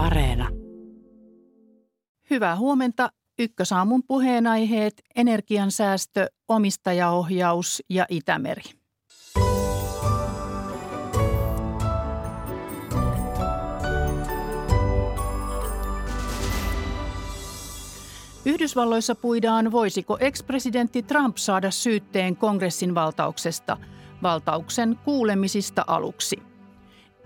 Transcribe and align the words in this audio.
Areena. 0.00 0.48
Hyvää 2.30 2.56
huomenta. 2.56 3.10
Ykkösaamun 3.38 4.02
puheenaiheet, 4.06 5.02
energiansäästö, 5.16 6.26
omistajaohjaus 6.48 7.82
ja 7.88 8.06
Itämeri. 8.08 8.62
Yhdysvalloissa 18.44 19.14
puidaan, 19.14 19.72
voisiko 19.72 20.18
ex-presidentti 20.20 21.02
Trump 21.02 21.36
saada 21.36 21.70
syytteen 21.70 22.36
kongressin 22.36 22.94
valtauksesta, 22.94 23.76
valtauksen 24.22 24.98
kuulemisista 25.04 25.84
aluksi– 25.86 26.42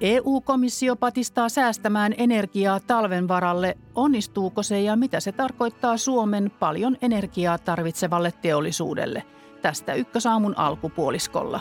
EU-komissio 0.01 0.97
patistaa 0.97 1.49
säästämään 1.49 2.15
energiaa 2.19 2.81
talven 2.81 3.29
varalle. 3.29 3.77
Onnistuuko 3.95 4.63
se 4.63 4.81
ja 4.81 4.97
mitä 4.97 5.21
se 5.21 5.33
tarkoittaa 5.33 5.97
Suomen 5.97 6.51
paljon 6.59 6.97
energiaa 7.03 7.59
tarvitsevalle 7.59 8.33
teollisuudelle? 8.43 9.23
Tästä 9.63 9.95
ykkösaamun 9.95 10.59
alkupuoliskolla. 10.59 11.61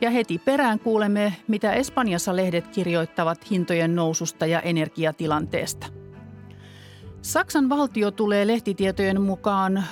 Ja 0.00 0.10
heti 0.10 0.38
perään 0.38 0.78
kuulemme, 0.78 1.32
mitä 1.48 1.72
Espanjassa 1.72 2.36
lehdet 2.36 2.68
kirjoittavat 2.68 3.50
hintojen 3.50 3.96
noususta 3.96 4.46
ja 4.46 4.60
energiatilanteesta. 4.60 5.86
Saksan 7.22 7.68
valtio 7.68 8.10
tulee 8.10 8.46
lehtitietojen 8.46 9.20
mukaan 9.20 9.84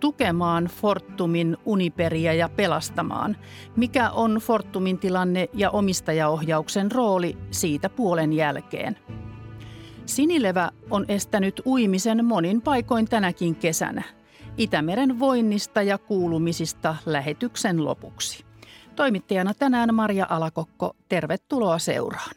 tukemaan 0.00 0.64
Fortumin 0.64 1.56
Uniperia 1.64 2.34
ja 2.34 2.48
pelastamaan. 2.48 3.36
Mikä 3.76 4.10
on 4.10 4.34
Fortumin 4.34 4.98
tilanne 4.98 5.48
ja 5.54 5.70
omistajaohjauksen 5.70 6.92
rooli 6.92 7.36
siitä 7.50 7.88
puolen 7.88 8.32
jälkeen? 8.32 8.96
Sinilevä 10.06 10.70
on 10.90 11.04
estänyt 11.08 11.62
uimisen 11.66 12.24
monin 12.24 12.62
paikoin 12.62 13.08
tänäkin 13.08 13.54
kesänä. 13.54 14.02
Itämeren 14.56 15.18
voinnista 15.18 15.82
ja 15.82 15.98
kuulumisista 15.98 16.96
lähetyksen 17.06 17.84
lopuksi. 17.84 18.44
Toimittajana 18.96 19.54
tänään 19.54 19.94
Maria 19.94 20.26
Alakokko, 20.30 20.96
tervetuloa 21.08 21.78
seuraan. 21.78 22.34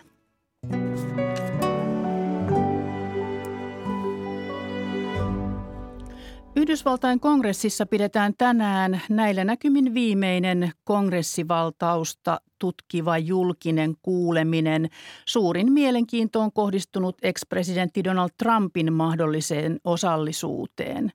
Yhdysvaltain 6.58 7.20
kongressissa 7.20 7.86
pidetään 7.86 8.34
tänään 8.38 9.02
näillä 9.10 9.44
näkymin 9.44 9.94
viimeinen 9.94 10.72
kongressivaltausta 10.84 12.42
tutkiva 12.60 13.18
julkinen 13.18 13.96
kuuleminen. 14.02 14.90
Suurin 15.26 15.72
mielenkiinto 15.72 16.42
on 16.42 16.52
kohdistunut 16.52 17.18
ex-presidentti 17.22 18.04
Donald 18.04 18.30
Trumpin 18.38 18.94
mahdolliseen 18.94 19.80
osallisuuteen. 19.84 21.12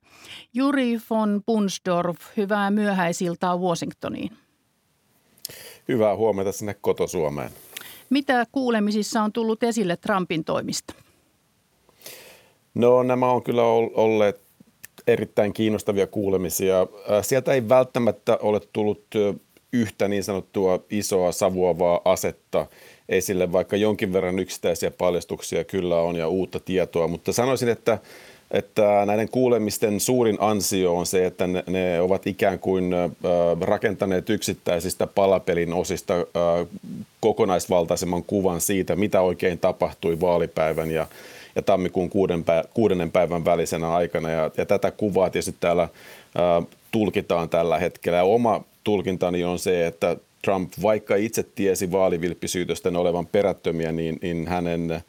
Juri 0.54 0.98
von 1.10 1.42
Bunsdorf, 1.46 2.18
hyvää 2.36 2.70
myöhäisiltaa 2.70 3.58
Washingtoniin. 3.58 4.30
Hyvää 5.88 6.16
huomenta 6.16 6.52
sinne 6.52 6.74
koto-Suomeen. 6.80 7.50
Mitä 8.10 8.46
kuulemisissa 8.52 9.22
on 9.22 9.32
tullut 9.32 9.62
esille 9.62 9.96
Trumpin 9.96 10.44
toimista? 10.44 10.94
No 12.74 13.02
nämä 13.02 13.30
on 13.30 13.42
kyllä 13.42 13.62
olleet 13.94 14.51
erittäin 15.06 15.52
kiinnostavia 15.52 16.06
kuulemisia. 16.06 16.86
Sieltä 17.22 17.52
ei 17.52 17.68
välttämättä 17.68 18.38
ole 18.42 18.60
tullut 18.72 19.02
yhtä 19.72 20.08
niin 20.08 20.24
sanottua 20.24 20.80
isoa 20.90 21.32
savuavaa 21.32 22.00
asetta 22.04 22.66
esille, 23.08 23.52
vaikka 23.52 23.76
jonkin 23.76 24.12
verran 24.12 24.38
yksittäisiä 24.38 24.90
paljastuksia 24.90 25.64
kyllä 25.64 26.00
on 26.00 26.16
ja 26.16 26.28
uutta 26.28 26.60
tietoa, 26.60 27.08
mutta 27.08 27.32
sanoisin, 27.32 27.68
että 27.68 27.98
että 28.52 29.06
näiden 29.06 29.28
kuulemisten 29.28 30.00
suurin 30.00 30.36
ansio 30.40 30.96
on 30.96 31.06
se, 31.06 31.26
että 31.26 31.46
ne, 31.46 31.64
ne 31.66 32.00
ovat 32.00 32.26
ikään 32.26 32.58
kuin 32.58 32.92
äh, 32.94 33.10
rakentaneet 33.60 34.30
yksittäisistä 34.30 35.06
palapelin 35.06 35.72
osista 35.72 36.14
äh, 36.14 36.66
kokonaisvaltaisemman 37.20 38.22
kuvan 38.24 38.60
siitä, 38.60 38.96
mitä 38.96 39.20
oikein 39.20 39.58
tapahtui 39.58 40.20
vaalipäivän 40.20 40.90
ja 40.90 41.06
ja 41.56 41.62
tammikuun 41.62 42.10
kuuden 42.10 42.40
pä- 42.40 42.68
kuudennen 42.74 43.10
päivän 43.10 43.44
välisenä 43.44 43.94
aikana. 43.94 44.30
Ja, 44.30 44.50
ja 44.56 44.66
tätä 44.66 44.90
kuvaa 44.90 45.30
tietysti 45.30 45.56
täällä 45.60 45.88
ää, 46.34 46.62
tulkitaan 46.90 47.48
tällä 47.48 47.78
hetkellä. 47.78 48.18
Ja 48.18 48.24
oma 48.24 48.64
tulkintani 48.84 49.44
on 49.44 49.58
se, 49.58 49.86
että 49.86 50.16
Trump, 50.42 50.72
vaikka 50.82 51.16
itse 51.16 51.42
tiesi 51.42 51.92
vaalivilppisyytösten 51.92 52.96
olevan 52.96 53.26
perättömiä, 53.26 53.92
niin, 53.92 54.18
niin 54.22 54.48
hänen 54.48 55.02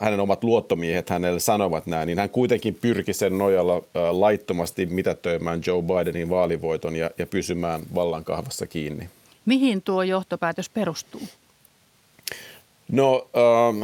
hänen 0.00 0.20
omat 0.20 0.44
luottomiehet 0.44 1.10
hänelle 1.10 1.40
sanovat 1.40 1.86
näin, 1.86 2.06
niin 2.06 2.18
hän 2.18 2.30
kuitenkin 2.30 2.74
pyrki 2.74 3.12
sen 3.12 3.38
nojalla 3.38 3.82
laittomasti 4.10 4.86
mitätöimään 4.86 5.60
Joe 5.66 5.82
Bidenin 5.82 6.30
vaalivoiton 6.30 6.96
ja, 6.96 7.10
ja 7.18 7.26
pysymään 7.26 7.80
vallankahvassa 7.94 8.66
kiinni. 8.66 9.08
Mihin 9.46 9.82
tuo 9.82 10.02
johtopäätös 10.02 10.68
perustuu? 10.68 11.22
No, 12.92 13.28
ähm, 13.36 13.82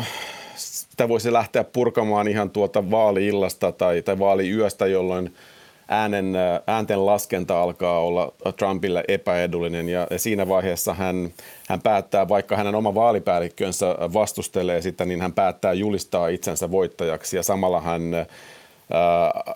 sitä 0.95 1.09
voisi 1.09 1.33
lähteä 1.33 1.65
purkamaan 1.65 2.29
ihan 2.29 2.51
tuota 2.51 2.91
vaaliillasta 2.91 3.73
tai, 3.73 4.03
tai 4.03 4.19
vaaliyöstä, 4.19 4.87
jolloin 4.87 5.35
äänen, 5.89 6.35
äänten 6.67 7.07
laskenta 7.07 7.63
alkaa 7.63 8.01
olla 8.01 8.33
Trumpille 8.57 9.05
epäedullinen. 9.09 9.89
Ja, 9.89 10.07
siinä 10.17 10.49
vaiheessa 10.49 10.95
hän, 10.95 11.31
hän 11.69 11.81
päättää, 11.81 12.29
vaikka 12.29 12.57
hänen 12.57 12.75
oma 12.75 12.95
vaalipäällikkönsä 12.95 13.87
vastustelee 14.13 14.83
sitä, 14.83 15.05
niin 15.05 15.21
hän 15.21 15.33
päättää 15.33 15.73
julistaa 15.73 16.29
itsensä 16.29 16.71
voittajaksi. 16.71 17.37
Ja 17.37 17.43
samalla 17.43 17.81
hän 17.81 18.15
ää, 18.15 18.27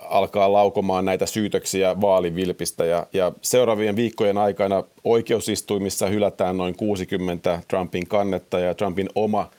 alkaa 0.08 0.52
laukomaan 0.52 1.04
näitä 1.04 1.26
syytöksiä 1.26 2.00
vaalivilpistä. 2.00 2.84
Ja, 2.84 3.06
ja 3.12 3.32
seuraavien 3.42 3.96
viikkojen 3.96 4.38
aikana 4.38 4.84
oikeusistuimissa 5.04 6.06
hylätään 6.06 6.56
noin 6.56 6.76
60 6.76 7.60
Trumpin 7.68 8.08
kannetta 8.08 8.58
ja 8.58 8.74
Trumpin 8.74 9.08
oma– 9.14 9.50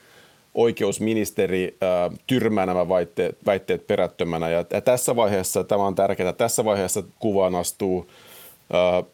oikeusministeri 0.53 1.77
äh, 1.83 2.19
tyrmää 2.27 2.65
nämä 2.65 2.89
väitteet, 2.89 3.37
väitteet 3.45 3.87
perättömänä. 3.87 4.49
Ja, 4.49 4.65
ja 4.73 4.81
tässä 4.81 5.15
vaiheessa, 5.15 5.63
tämä 5.63 5.85
on 5.85 5.95
tärkeää, 5.95 6.33
tässä 6.33 6.65
vaiheessa 6.65 7.03
kuvaan 7.19 7.55
astuu 7.55 8.07
äh, 8.75 9.05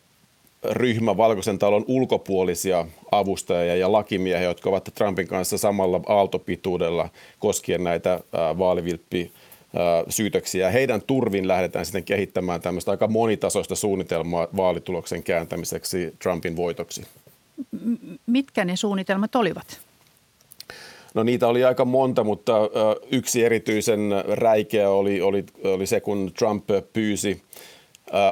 ryhmä 0.72 1.18
Valkoisen 1.18 1.60
talon 1.60 1.86
ulkopuolisia 1.88 2.86
avustajia 3.12 3.76
ja 3.76 3.92
lakimiehiä, 3.92 4.48
jotka 4.48 4.70
ovat 4.70 4.90
Trumpin 4.96 5.28
kanssa 5.28 5.58
samalla 5.58 6.02
aaltopituudella 6.08 7.10
koskien 7.40 7.84
näitä 7.84 8.14
äh, 8.14 8.58
vaalivilppi 8.58 9.32
syytöksiä. 10.10 10.70
Heidän 10.70 11.02
turvin 11.02 11.48
lähdetään 11.48 11.86
sitten 11.86 12.04
kehittämään 12.04 12.62
tämmöistä 12.62 12.92
aika 12.92 13.08
monitasoista 13.08 13.76
suunnitelmaa 13.76 14.48
vaalituloksen 14.58 15.24
kääntämiseksi 15.24 16.16
Trumpin 16.20 16.56
voitoksi. 16.56 17.06
Mitkä 18.26 18.66
ne 18.66 18.76
suunnitelmat 18.76 19.36
olivat? 19.36 19.85
No 21.16 21.24
niitä 21.24 21.48
oli 21.48 21.64
aika 21.64 21.86
monta, 21.86 22.24
mutta 22.24 22.54
yksi 23.12 23.44
erityisen 23.44 24.12
räikeä 24.28 24.90
oli, 24.90 25.22
oli, 25.22 25.46
oli 25.64 25.86
se, 25.86 26.02
kun 26.02 26.32
Trump 26.38 26.70
pyysi 26.94 27.42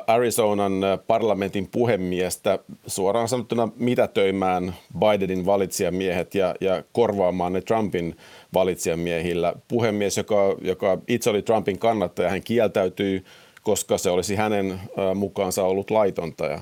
Arizonan 0.07 0.73
parlamentin 1.07 1.67
puhemiestä 1.71 2.59
suoraan 2.87 3.27
sanottuna 3.27 3.69
mitätöimään 3.75 4.75
Bidenin 4.99 5.45
valitsijamiehet 5.45 6.35
ja, 6.35 6.55
ja 6.61 6.83
korvaamaan 6.91 7.53
ne 7.53 7.61
Trumpin 7.61 8.15
valitsijamiehillä. 8.53 9.53
Puhemies, 9.67 10.17
joka, 10.17 10.55
joka 10.61 10.97
itse 11.07 11.29
oli 11.29 11.41
Trumpin 11.41 11.79
kannattaja, 11.79 12.29
hän 12.29 12.43
kieltäytyi 12.43 13.23
koska 13.63 13.97
se 13.97 14.09
olisi 14.09 14.35
hänen 14.35 14.79
mukaansa 15.15 15.63
ollut 15.63 15.91
laitonta. 15.91 16.61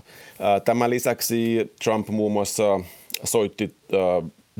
Tämän 0.65 0.89
lisäksi 0.89 1.71
Trump 1.83 2.09
muun 2.09 2.31
muassa 2.31 2.79
soitti 3.23 3.75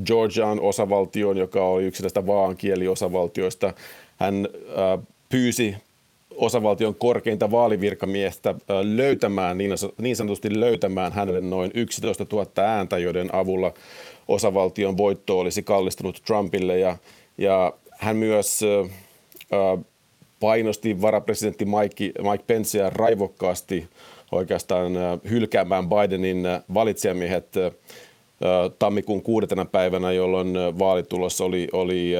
Georgian 0.06 0.59
osavaltioon, 0.59 1.38
joka 1.38 1.66
oli 1.66 1.84
yksi 1.84 2.03
näistä 2.03 2.28
vaankieliosavaltioista. 2.28 3.73
Hän 4.17 4.47
äh, 4.55 5.05
pyysi 5.29 5.76
osavaltion 6.35 6.96
korkeinta 6.96 7.52
vaalivirkamiestä 7.52 8.49
äh, 8.49 8.55
löytämään, 8.84 9.58
niin, 9.58 9.72
niin 9.97 10.16
sanotusti 10.16 10.59
löytämään 10.59 11.11
hänelle 11.11 11.41
noin 11.41 11.72
11 11.73 12.26
000 12.32 12.47
ääntä, 12.58 12.97
joiden 12.97 13.35
avulla 13.35 13.73
osavaltion 14.28 14.97
voitto 14.97 15.40
olisi 15.40 15.64
kallistunut 15.64 16.22
Trumpille. 16.26 16.79
Ja, 16.79 16.97
ja 17.38 17.73
hän 17.91 18.16
myös 18.16 18.59
äh, 18.64 19.85
painosti 20.40 21.02
varapresidentti 21.02 21.66
Mike, 21.66 22.11
Mike 22.32 22.43
Penceä 22.47 22.90
raivokkaasti 22.90 23.88
oikeastaan 24.32 24.91
hylkäämään 25.29 25.90
Bidenin 25.90 26.43
valitsijamiehet 26.73 27.55
tammikuun 28.79 29.22
kuudetena 29.22 29.66
päivänä, 29.66 30.11
jolloin 30.11 30.53
vaalitulos 30.79 31.41
oli, 31.41 31.67
oli 31.73 32.14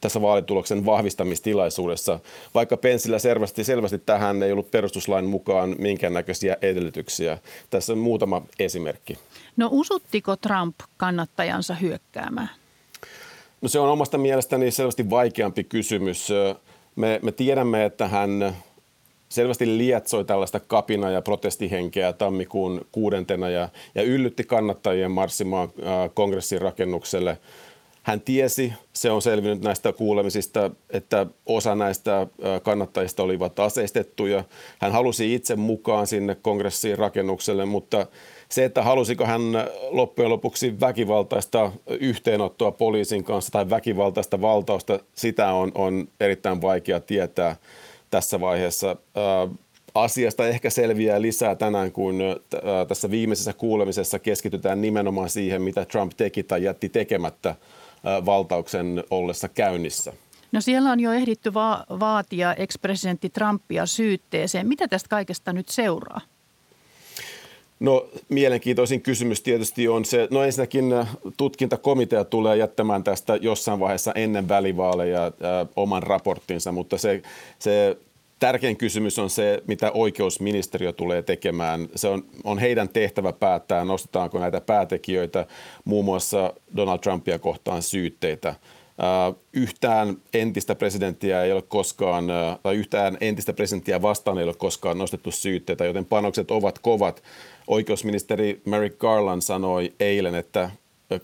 tässä 0.00 0.22
vaalituloksen 0.22 0.86
vahvistamistilaisuudessa, 0.86 2.20
vaikka 2.54 2.76
Pensillä 2.76 3.18
selvästi, 3.18 3.64
selvästi 3.64 3.98
tähän 3.98 4.42
ei 4.42 4.52
ollut 4.52 4.70
perustuslain 4.70 5.24
mukaan 5.24 5.76
minkäännäköisiä 5.78 6.56
edellytyksiä. 6.62 7.38
Tässä 7.70 7.92
on 7.92 7.98
muutama 7.98 8.42
esimerkki. 8.58 9.18
No 9.56 9.68
usuttiko 9.72 10.36
Trump 10.36 10.76
kannattajansa 10.96 11.74
hyökkäämään? 11.74 12.50
No 13.62 13.68
se 13.68 13.78
on 13.78 13.88
omasta 13.88 14.18
mielestäni 14.18 14.70
selvästi 14.70 15.10
vaikeampi 15.10 15.64
kysymys. 15.64 16.28
Me, 16.96 17.20
me 17.22 17.32
tiedämme, 17.32 17.84
että 17.84 18.08
hän 18.08 18.56
selvästi 19.34 19.78
lietsoi 19.78 20.24
tällaista 20.24 20.60
kapina- 20.60 21.10
ja 21.10 21.22
protestihenkeä 21.22 22.12
tammikuun 22.12 22.86
kuudentena 22.92 23.50
ja, 23.50 23.68
ja 23.94 24.02
yllytti 24.02 24.44
kannattajien 24.44 25.10
marssimaan 25.10 25.68
äh, 25.68 26.10
kongressin 26.14 26.60
rakennukselle. 26.60 27.38
Hän 28.02 28.20
tiesi, 28.20 28.72
se 28.92 29.10
on 29.10 29.22
selvinnyt 29.22 29.62
näistä 29.62 29.92
kuulemisista, 29.92 30.70
että 30.90 31.26
osa 31.46 31.74
näistä 31.74 32.20
äh, 32.20 32.28
kannattajista 32.62 33.22
olivat 33.22 33.58
aseistettuja. 33.58 34.44
Hän 34.78 34.92
halusi 34.92 35.34
itse 35.34 35.56
mukaan 35.56 36.06
sinne 36.06 36.34
kongressiin 36.34 36.98
rakennukselle, 36.98 37.64
mutta 37.64 38.06
se, 38.48 38.64
että 38.64 38.82
halusiko 38.82 39.24
hän 39.24 39.42
loppujen 39.90 40.30
lopuksi 40.30 40.80
väkivaltaista 40.80 41.72
yhteenottoa 42.00 42.72
poliisin 42.72 43.24
kanssa 43.24 43.52
tai 43.52 43.70
väkivaltaista 43.70 44.40
valtausta, 44.40 44.98
sitä 45.14 45.52
on, 45.52 45.72
on 45.74 46.08
erittäin 46.20 46.62
vaikea 46.62 47.00
tietää 47.00 47.56
tässä 48.14 48.40
vaiheessa. 48.40 48.96
Asiasta 49.94 50.48
ehkä 50.48 50.70
selviää 50.70 51.22
lisää 51.22 51.54
tänään, 51.54 51.92
kun 51.92 52.18
tässä 52.88 53.10
viimeisessä 53.10 53.52
kuulemisessa 53.52 54.18
keskitytään 54.18 54.80
nimenomaan 54.80 55.30
siihen, 55.30 55.62
mitä 55.62 55.84
Trump 55.84 56.12
teki 56.16 56.42
tai 56.42 56.62
jätti 56.62 56.88
tekemättä 56.88 57.54
valtauksen 58.26 59.04
ollessa 59.10 59.48
käynnissä. 59.48 60.12
No 60.52 60.60
siellä 60.60 60.92
on 60.92 61.00
jo 61.00 61.12
ehditty 61.12 61.54
va- 61.54 61.84
vaatia 62.00 62.54
ex-presidentti 62.54 63.30
Trumpia 63.30 63.86
syytteeseen. 63.86 64.68
Mitä 64.68 64.88
tästä 64.88 65.08
kaikesta 65.08 65.52
nyt 65.52 65.68
seuraa? 65.68 66.20
No 67.80 68.08
mielenkiintoisin 68.28 69.02
kysymys 69.02 69.42
tietysti 69.42 69.88
on 69.88 70.04
se, 70.04 70.28
no 70.30 70.42
ensinnäkin 70.42 70.94
tutkintakomitea 71.36 72.24
tulee 72.24 72.56
jättämään 72.56 73.04
tästä 73.04 73.36
jossain 73.36 73.80
vaiheessa 73.80 74.12
ennen 74.14 74.48
välivaaleja 74.48 75.22
ää, 75.22 75.66
oman 75.76 76.02
raporttinsa, 76.02 76.72
mutta 76.72 76.98
se, 76.98 77.22
se 77.58 77.96
tärkein 78.38 78.76
kysymys 78.76 79.18
on 79.18 79.30
se, 79.30 79.62
mitä 79.66 79.92
oikeusministeriö 79.92 80.92
tulee 80.92 81.22
tekemään. 81.22 81.88
Se 81.96 82.08
on, 82.08 82.24
on 82.44 82.58
heidän 82.58 82.88
tehtävä 82.88 83.32
päättää, 83.32 83.84
nostetaanko 83.84 84.38
näitä 84.38 84.60
päätekijöitä, 84.60 85.46
muun 85.84 86.04
muassa 86.04 86.52
Donald 86.76 86.98
Trumpia 86.98 87.38
kohtaan 87.38 87.82
syytteitä. 87.82 88.54
Uh, 88.98 89.36
yhtään 89.52 90.16
entistä 90.34 90.74
presidenttiä 90.74 91.42
ei 91.42 91.52
ole 91.52 91.62
koskaan, 91.62 92.24
uh, 92.24 92.60
tai 92.62 92.74
yhtään 92.76 93.18
entistä 93.20 93.52
presidenttiä 93.52 94.02
vastaan 94.02 94.38
ei 94.38 94.44
ole 94.44 94.54
koskaan 94.54 94.98
nostettu 94.98 95.30
syytteitä, 95.30 95.84
joten 95.84 96.04
panokset 96.04 96.50
ovat 96.50 96.78
kovat. 96.78 97.22
Oikeusministeri 97.66 98.62
Merrick 98.64 98.98
Garland 98.98 99.40
sanoi 99.42 99.92
eilen, 100.00 100.34
että 100.34 100.70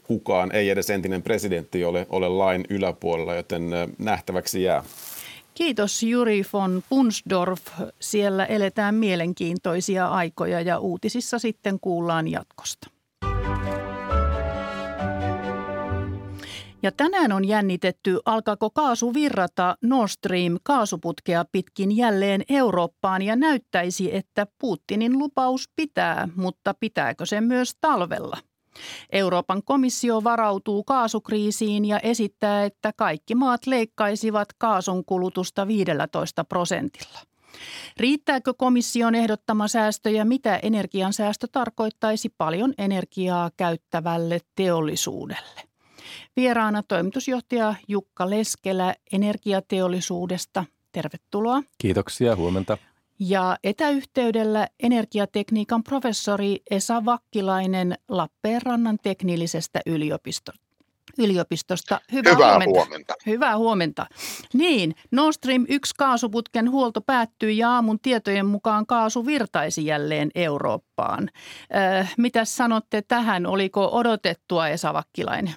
kukaan, 0.02 0.52
ei 0.52 0.70
edes 0.70 0.90
entinen 0.90 1.22
presidentti, 1.22 1.84
ole, 1.84 2.06
ole 2.10 2.28
lain 2.28 2.64
yläpuolella, 2.68 3.34
joten 3.34 3.62
nähtäväksi 3.98 4.62
jää. 4.62 4.84
Kiitos 5.54 6.02
Juri 6.02 6.42
von 6.52 6.82
Punsdorf. 6.88 7.62
Siellä 8.00 8.46
eletään 8.46 8.94
mielenkiintoisia 8.94 10.08
aikoja 10.08 10.60
ja 10.60 10.78
uutisissa 10.78 11.38
sitten 11.38 11.80
kuullaan 11.80 12.28
jatkosta. 12.28 12.90
Ja 16.82 16.92
tänään 16.92 17.32
on 17.32 17.48
jännitetty, 17.48 18.18
alkaako 18.24 18.70
kaasu 18.70 19.14
virrata 19.14 19.76
Nord 19.82 20.08
Stream 20.08 20.58
kaasuputkea 20.62 21.44
pitkin 21.52 21.96
jälleen 21.96 22.42
Eurooppaan 22.48 23.22
ja 23.22 23.36
näyttäisi, 23.36 24.16
että 24.16 24.46
Putinin 24.58 25.18
lupaus 25.18 25.68
pitää, 25.76 26.28
mutta 26.36 26.74
pitääkö 26.80 27.26
se 27.26 27.40
myös 27.40 27.74
talvella? 27.80 28.38
Euroopan 29.12 29.62
komissio 29.64 30.24
varautuu 30.24 30.84
kaasukriisiin 30.84 31.84
ja 31.84 31.98
esittää, 31.98 32.64
että 32.64 32.92
kaikki 32.96 33.34
maat 33.34 33.66
leikkaisivat 33.66 34.48
kaasun 34.58 35.04
kulutusta 35.04 35.66
15 35.66 36.44
prosentilla. 36.44 37.18
Riittääkö 37.96 38.54
komission 38.54 39.14
ehdottama 39.14 39.68
säästö 39.68 40.10
ja 40.10 40.24
mitä 40.24 40.56
energiansäästö 40.56 41.46
tarkoittaisi 41.52 42.28
paljon 42.38 42.74
energiaa 42.78 43.50
käyttävälle 43.56 44.38
teollisuudelle? 44.54 45.69
Vieraana 46.36 46.82
toimitusjohtaja 46.82 47.74
Jukka 47.88 48.30
Leskelä 48.30 48.94
energiateollisuudesta. 49.12 50.64
Tervetuloa. 50.92 51.62
Kiitoksia, 51.78 52.36
huomenta. 52.36 52.78
Ja 53.18 53.56
etäyhteydellä 53.64 54.68
energiatekniikan 54.82 55.82
professori 55.82 56.60
Esa 56.70 57.04
Vakkilainen 57.04 57.94
Lappeenrannan 58.08 58.98
teknillisestä 59.02 59.80
yliopistosta 59.86 60.70
yliopistosta. 61.18 62.00
Hyvää, 62.12 62.32
Hyvää 62.32 62.48
huomenta. 62.48 62.80
huomenta. 62.80 63.14
Hyvää 63.26 63.58
huomenta. 63.58 64.06
Niin, 64.54 64.94
Nord 65.10 65.32
Stream 65.32 65.64
1 65.68 65.94
kaasuputken 65.98 66.70
huolto 66.70 67.00
päättyy 67.00 67.50
ja 67.50 67.70
aamun 67.70 68.00
tietojen 68.00 68.46
mukaan 68.46 68.86
kaasu 68.86 69.26
virtaisi 69.26 69.86
jälleen 69.86 70.30
Eurooppaan. 70.34 71.28
Äh, 71.76 72.14
mitä 72.18 72.44
sanotte 72.44 73.02
tähän? 73.02 73.46
Oliko 73.46 73.88
odotettua 73.92 74.68
Esa 74.68 74.92
Vakkilainen? 74.92 75.54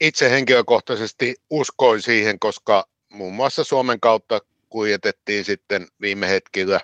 Itse 0.00 0.30
henkilökohtaisesti 0.30 1.36
uskoin 1.50 2.02
siihen, 2.02 2.38
koska 2.38 2.88
muun 3.12 3.34
muassa 3.34 3.64
Suomen 3.64 4.00
kautta 4.00 4.40
kuljetettiin 4.68 5.44
sitten 5.44 5.86
viime 6.00 6.28
hetkillä 6.28 6.80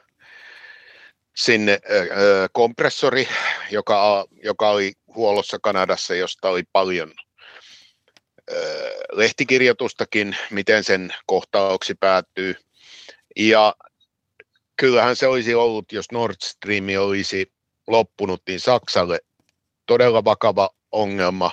sinne 1.36 1.80
kompressori, 2.52 3.28
joka, 3.70 4.26
joka 4.42 4.70
oli 4.70 4.92
huollossa 5.14 5.58
Kanadassa, 5.62 6.14
josta 6.14 6.48
oli 6.48 6.62
paljon 6.72 7.12
lehtikirjoitustakin, 9.12 10.36
miten 10.50 10.84
sen 10.84 11.14
kohtauksi 11.26 11.94
päättyy. 11.94 12.54
Ja 13.36 13.74
kyllähän 14.76 15.16
se 15.16 15.26
olisi 15.26 15.54
ollut, 15.54 15.92
jos 15.92 16.12
Nord 16.12 16.36
Stream 16.44 16.84
olisi 17.00 17.52
loppunut, 17.86 18.42
niin 18.48 18.60
Saksalle 18.60 19.20
todella 19.86 20.24
vakava 20.24 20.70
ongelma. 20.92 21.50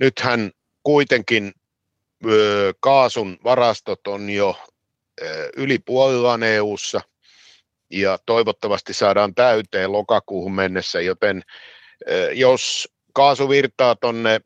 Nythän 0.00 0.50
kuitenkin 0.82 1.52
kaasun 2.80 3.38
varastot 3.44 4.06
on 4.06 4.30
jo 4.30 4.56
yli 5.56 5.78
puolillaan 5.78 6.42
EU-ssa 6.42 7.00
ja 7.90 8.18
toivottavasti 8.26 8.94
saadaan 8.94 9.34
täyteen 9.34 9.92
lokakuuhun 9.92 10.54
mennessä, 10.54 11.00
joten 11.00 11.42
jos 12.32 12.88
kaasu 13.12 13.48
virtaa 13.48 13.96
tuonne 13.96 14.40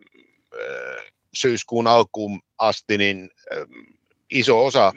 syyskuun 1.34 1.86
alkuun 1.86 2.40
asti, 2.58 2.98
niin 2.98 3.30
iso 4.30 4.66
osa 4.66 4.92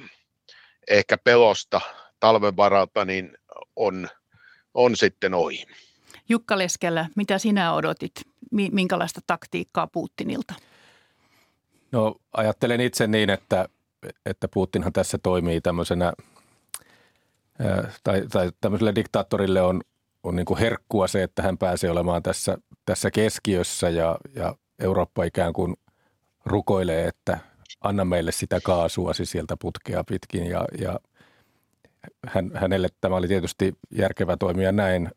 ehkä 0.88 1.18
pelosta 1.18 1.82
talven 2.20 2.58
varalta 2.58 3.06
niin 3.06 3.38
on, 3.76 4.10
on 4.74 4.98
sitten 4.98 5.34
ohi. 5.34 5.66
Jukka 6.32 6.58
Leskelä, 6.58 7.08
mitä 7.16 7.38
sinä 7.38 7.74
odotit? 7.74 8.12
Minkälaista 8.52 9.22
taktiikkaa 9.28 9.88
Putinilta? 9.88 10.54
No 11.92 12.16
ajattelen 12.34 12.82
itse 12.82 13.08
niin, 13.08 13.30
että 13.30 13.70
että 14.26 14.48
Putinhan 14.48 14.94
tässä 14.94 15.18
toimii 15.24 15.62
tämmöisenä, 15.62 16.14
tai, 18.04 18.28
tai 18.32 18.52
tämmöiselle 18.62 18.96
diktaattorille 18.96 19.62
on, 19.62 19.82
on 20.24 20.36
niin 20.36 20.46
kuin 20.46 20.60
herkkua 20.60 21.08
se, 21.08 21.24
että 21.24 21.42
hän 21.42 21.58
pääsee 21.58 21.92
olemaan 21.92 22.24
tässä, 22.24 22.58
tässä 22.86 23.12
keskiössä 23.12 23.90
ja, 23.90 24.18
ja 24.36 24.56
Eurooppa 24.80 25.24
ikään 25.24 25.54
kuin 25.54 25.76
rukoilee, 26.46 27.08
että 27.08 27.40
anna 27.82 28.06
meille 28.06 28.32
sitä 28.32 28.60
kaasua 28.64 29.14
siis 29.14 29.32
sieltä 29.32 29.56
putkea 29.62 30.04
pitkin 30.04 30.46
ja, 30.46 30.66
ja 30.80 31.00
hän, 32.28 32.52
hänelle 32.54 32.88
tämä 33.02 33.16
oli 33.16 33.28
tietysti 33.28 33.74
järkevä 33.92 34.38
toimia 34.38 34.72
näin. 34.72 35.12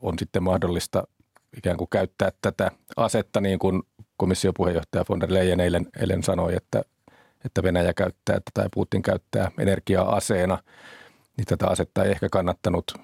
On 0.00 0.18
sitten 0.18 0.42
mahdollista 0.42 1.04
ikään 1.56 1.76
kuin 1.76 1.90
käyttää 1.90 2.32
tätä 2.42 2.70
asetta 2.96 3.40
niin 3.40 3.58
kuin 3.58 3.82
komission 4.16 4.54
puheenjohtaja 4.56 5.04
von 5.08 5.20
der 5.20 5.34
Leyen 5.34 5.60
eilen, 5.60 5.86
eilen 6.00 6.22
sanoi, 6.22 6.56
että 6.56 6.82
että 7.44 7.62
Venäjä 7.62 7.94
käyttää 7.94 8.40
tai 8.54 8.68
Putin 8.74 9.02
käyttää 9.02 9.50
energiaa 9.58 10.16
aseena, 10.16 10.58
niin 11.36 11.44
tätä 11.44 11.66
asetta 11.66 12.04
ei 12.04 12.10
ehkä 12.10 12.28
kannattanut 12.28 12.94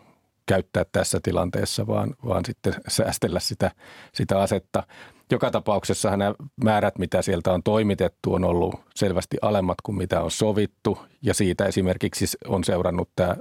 käyttää 0.47 0.85
tässä 0.93 1.21
tilanteessa, 1.23 1.87
vaan, 1.87 2.15
vaan 2.27 2.45
sitten 2.45 2.75
säästellä 2.89 3.41
sitä, 3.41 3.71
sitä 4.15 4.41
asetta. 4.41 4.83
Joka 5.31 5.51
tapauksessa 5.51 6.17
nämä 6.17 6.35
määrät, 6.65 6.99
mitä 6.99 7.23
sieltä 7.23 7.53
on 7.53 7.63
toimitettu, 7.63 8.35
on 8.35 8.45
ollut 8.45 8.75
selvästi 8.95 9.37
alemmat 9.43 9.79
kuin 9.83 9.97
mitä 9.97 10.23
on 10.23 10.31
sovittu. 10.31 10.99
Ja 11.23 11.35
siitä 11.35 11.65
esimerkiksi 11.65 12.27
on 12.49 12.65
seurannut 12.65 13.11
tämä 13.17 13.37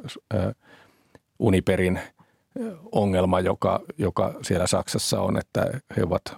Uniperin 1.39 1.99
ongelma, 2.91 3.39
joka, 3.39 3.79
joka 3.97 4.33
siellä 4.41 4.67
Saksassa 4.67 5.21
on, 5.21 5.37
että 5.37 5.65
he 5.97 6.03
ovat 6.03 6.37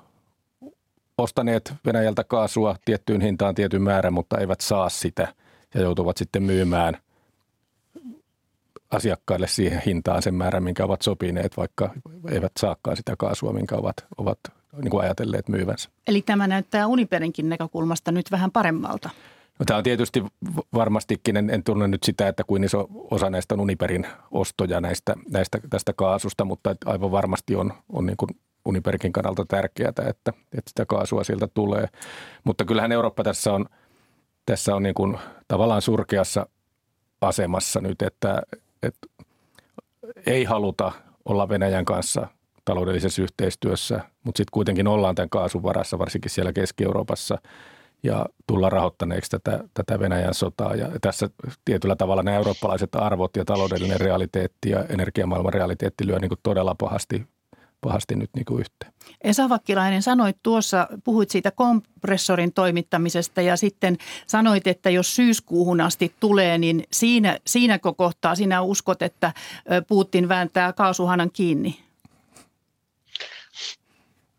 ostaneet 1.17 1.74
Venäjältä 1.86 2.24
kaasua 2.24 2.75
tiettyyn 2.86 3.22
hintaan 3.22 3.55
tietyn 3.55 3.82
määrän, 3.82 4.13
mutta 4.13 4.38
eivät 4.38 4.62
saa 4.62 4.89
sitä 4.89 5.34
ja 5.74 5.82
joutuvat 5.82 6.17
sitten 6.17 6.43
myymään 6.43 6.98
asiakkaille 8.91 9.48
siihen 9.48 9.82
hintaan 9.86 10.22
sen 10.22 10.36
määrän, 10.36 10.63
minkä 10.63 10.86
ovat 10.86 11.01
sopineet, 11.01 11.58
vaikka 11.58 11.93
eivät 12.32 12.51
saakaan 12.60 12.98
sitä 12.98 13.15
kaasua, 13.17 13.53
minkä 13.53 13.75
ovat, 13.75 13.96
ovat 14.17 14.39
niin 14.82 14.91
kuin 14.91 15.03
ajatelleet 15.03 15.50
myyvänsä. 15.50 15.89
Eli 16.08 16.22
tämä 16.22 16.48
näyttää 16.48 16.88
Uniperinkin 16.88 17.50
näkökulmasta 17.50 18.12
nyt 18.12 18.32
vähän 18.32 18.51
paremmalta. 18.51 19.10
No, 19.60 19.66
tämä 19.66 19.78
on 19.78 19.84
tietysti 19.84 20.24
varmastikin, 20.74 21.38
en, 21.38 21.50
en 21.50 21.64
tunne 21.64 21.88
nyt 21.88 22.04
sitä, 22.04 22.28
että 22.28 22.44
kuin 22.44 22.64
iso 22.64 22.88
osa 23.12 23.30
näistä 23.30 23.56
on 23.56 23.60
Uniperin 23.60 24.08
ostoja 24.32 24.82
näistä, 24.82 25.16
näistä 25.32 25.60
tästä 25.70 25.94
kaasusta, 25.94 26.46
mutta 26.46 26.76
aivan 26.86 27.12
varmasti 27.12 27.56
on, 27.56 27.74
on 27.90 28.06
niin 28.06 28.18
kuin 28.18 28.30
Uniperkin 28.66 29.14
kannalta 29.14 29.46
tärkeää, 29.46 29.90
että, 29.90 30.04
että 30.58 30.70
sitä 30.70 30.86
kaasua 30.86 31.24
sieltä 31.24 31.48
tulee. 31.48 31.88
Mutta 32.44 32.66
kyllähän 32.66 32.92
Eurooppa 32.92 33.24
tässä 33.24 33.54
on, 33.54 33.66
tässä 34.46 34.76
on 34.76 34.84
niin 34.84 34.96
kuin 34.96 35.18
tavallaan 35.48 35.82
surkeassa 35.82 36.48
asemassa 37.22 37.82
nyt, 37.82 38.02
että, 38.02 38.42
että 38.84 39.08
ei 40.26 40.44
haluta 40.44 40.92
olla 41.26 41.50
Venäjän 41.50 41.86
kanssa 41.86 42.28
taloudellisessa 42.66 43.22
yhteistyössä, 43.22 43.96
mutta 44.24 44.38
sitten 44.38 44.52
kuitenkin 44.52 44.88
ollaan 44.88 45.16
tämän 45.16 45.30
kaasun 45.30 45.64
varassa, 45.64 46.00
varsinkin 46.00 46.32
siellä 46.32 46.54
Keski-Euroopassa– 46.54 47.38
ja 48.04 48.26
tulla 48.48 48.70
rahoittaneeksi 48.70 49.32
tätä, 49.32 49.64
tätä 49.74 50.00
Venäjän 50.00 50.34
sotaa. 50.34 50.76
Ja 50.76 50.90
tässä 51.02 51.30
tietyllä 51.66 51.96
tavalla 51.96 52.24
nämä 52.24 52.38
eurooppalaiset 52.38 52.96
arvot 52.96 53.36
ja 53.36 53.46
taloudellinen 53.46 54.02
realiteetti 54.02 54.70
ja 54.70 54.86
energiamaailman 54.90 55.54
realiteetti 55.54 56.08
lyö 56.08 56.20
niin 56.20 56.30
kuin 56.30 56.40
todella 56.44 56.76
pahasti, 56.76 57.28
pahasti 57.82 58.16
nyt 58.16 58.30
niin 58.36 58.46
kuin 58.46 58.60
yhteen. 58.60 58.94
Esa 59.22 59.50
Vakkilainen, 59.50 60.02
sanoit 60.02 60.38
tuossa, 60.44 60.88
puhuit 61.04 61.30
siitä 61.30 61.52
kompressorin 61.52 62.54
toimittamisesta 62.54 63.42
ja 63.42 63.58
sitten 63.58 63.98
sanoit, 64.28 64.68
että 64.68 64.90
jos 64.90 65.16
syyskuuhun 65.16 65.82
asti 65.82 66.14
tulee, 66.20 66.58
niin 66.58 66.84
siinä, 66.92 67.40
siinä 67.48 67.80
kohtaa 67.80 68.36
sinä 68.36 68.62
uskot, 68.62 69.02
että 69.02 69.34
Putin 69.88 70.30
vääntää 70.30 70.74
kaasuhanan 70.74 71.32
kiinni. 71.32 71.80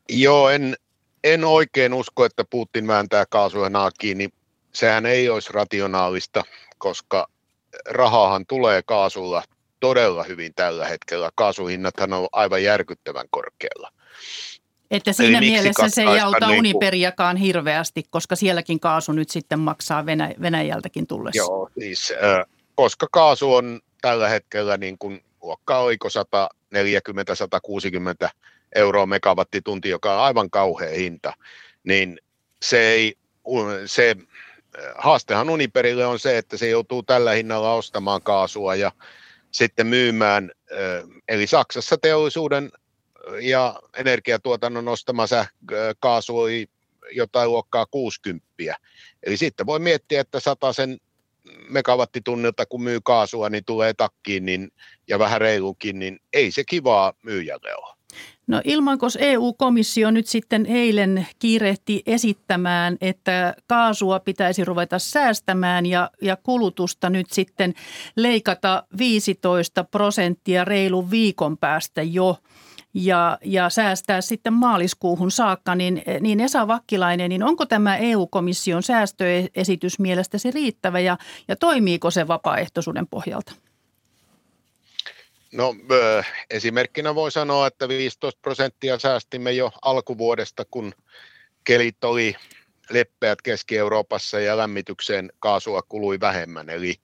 Joo, 0.08 0.50
en, 0.50 0.76
en 1.24 1.44
oikein 1.44 1.94
usko, 1.94 2.24
että 2.24 2.44
Putin 2.50 2.86
vääntää 2.86 3.24
kaasua 3.28 3.68
kiinni. 3.98 4.28
Sehän 4.72 5.06
ei 5.06 5.28
olisi 5.28 5.52
rationaalista, 5.52 6.42
koska 6.78 7.28
rahahan 7.88 8.46
tulee 8.46 8.82
kaasulla 8.82 9.42
todella 9.80 10.24
hyvin 10.24 10.54
tällä 10.54 10.88
hetkellä. 10.88 11.30
Kaasuhinnathan 11.34 12.12
on 12.12 12.28
aivan 12.32 12.62
järkyttävän 12.62 13.26
korkealla. 13.30 13.92
Että 14.90 15.12
siinä 15.12 15.38
Eli 15.38 15.50
mielessä 15.50 15.88
se 15.88 16.02
ei 16.02 16.20
auta 16.20 16.46
niin 16.46 16.58
Uniperiakaan 16.58 17.36
hirveästi, 17.36 18.02
koska 18.10 18.36
sielläkin 18.36 18.80
kaasu 18.80 19.12
nyt 19.12 19.30
sitten 19.30 19.58
maksaa 19.58 20.06
Venä- 20.06 20.34
Venäjältäkin 20.40 21.06
tullessa. 21.06 21.38
Joo, 21.38 21.70
siis, 21.78 22.12
äh, 22.22 22.44
koska 22.74 23.06
kaasu 23.12 23.54
on 23.54 23.80
tällä 24.00 24.28
hetkellä 24.28 24.76
niin 24.76 24.98
kuin 24.98 25.24
luokkaa 25.42 25.80
oiko 25.80 26.08
140-160 26.08 28.30
euroa 28.74 29.06
megawattitunti, 29.06 29.88
joka 29.88 30.14
on 30.14 30.20
aivan 30.20 30.50
kauhea 30.50 30.94
hinta, 30.94 31.32
niin 31.84 32.20
se 32.62 32.80
ei, 32.80 33.14
se 33.86 34.16
haastehan 34.94 35.50
Uniperille 35.50 36.06
on 36.06 36.18
se, 36.18 36.38
että 36.38 36.56
se 36.56 36.68
joutuu 36.68 37.02
tällä 37.02 37.32
hinnalla 37.32 37.74
ostamaan 37.74 38.22
kaasua 38.22 38.74
ja 38.74 38.92
sitten 39.50 39.86
myymään, 39.86 40.50
eli 41.28 41.46
Saksassa 41.46 41.98
teollisuuden 41.98 42.70
ja 43.40 43.82
energiatuotannon 43.96 44.88
ostama 44.88 45.24
kaasu 46.00 46.38
oli 46.38 46.66
jotain 47.12 47.50
luokkaa 47.50 47.86
60. 47.86 48.46
Eli 49.22 49.36
sitten 49.36 49.66
voi 49.66 49.78
miettiä, 49.78 50.20
että 50.20 50.38
sen 50.72 50.98
megawattitunnilta 51.68 52.66
kun 52.66 52.82
myy 52.82 53.00
kaasua, 53.04 53.50
niin 53.50 53.64
tulee 53.64 53.94
takkiin 53.94 54.44
niin, 54.44 54.72
ja 55.08 55.18
vähän 55.18 55.40
reilukin, 55.40 55.98
niin 55.98 56.20
ei 56.32 56.50
se 56.50 56.64
kivaa 56.64 57.12
myyjälle 57.22 57.76
ole. 57.76 57.93
No 58.46 58.60
Ilmankos 58.64 59.18
EU-komissio 59.20 60.10
nyt 60.10 60.26
sitten 60.26 60.66
eilen 60.66 61.26
kiirehti 61.38 62.02
esittämään, 62.06 62.96
että 63.00 63.54
kaasua 63.66 64.20
pitäisi 64.20 64.64
ruveta 64.64 64.98
säästämään 64.98 65.86
ja, 65.86 66.10
ja 66.22 66.36
kulutusta 66.36 67.10
nyt 67.10 67.30
sitten 67.30 67.74
leikata 68.16 68.84
15 68.98 69.84
prosenttia 69.84 70.64
reilun 70.64 71.10
viikon 71.10 71.58
päästä 71.58 72.02
jo 72.02 72.36
ja, 72.94 73.38
ja 73.44 73.70
säästää 73.70 74.20
sitten 74.20 74.52
maaliskuuhun 74.52 75.30
saakka, 75.30 75.74
niin, 75.74 76.02
niin 76.20 76.40
Esa 76.40 76.66
Vakkilainen, 76.66 77.28
niin 77.28 77.42
onko 77.42 77.66
tämä 77.66 77.96
EU-komission 77.96 78.82
säästöesitys 78.82 79.98
mielestäsi 79.98 80.50
riittävä 80.50 81.00
ja, 81.00 81.18
ja 81.48 81.56
toimiiko 81.56 82.10
se 82.10 82.28
vapaaehtoisuuden 82.28 83.06
pohjalta? 83.06 83.52
No 85.54 85.74
esimerkkinä 86.50 87.14
voi 87.14 87.32
sanoa, 87.32 87.66
että 87.66 87.88
15 87.88 88.40
prosenttia 88.42 88.98
säästimme 88.98 89.52
jo 89.52 89.70
alkuvuodesta, 89.82 90.64
kun 90.70 90.94
kelit 91.64 92.04
oli 92.04 92.36
leppeät 92.90 93.42
Keski-Euroopassa 93.42 94.40
ja 94.40 94.56
lämmitykseen 94.56 95.32
kaasua 95.38 95.82
kului 95.82 96.20
vähemmän. 96.20 96.70
Eli 96.70 96.94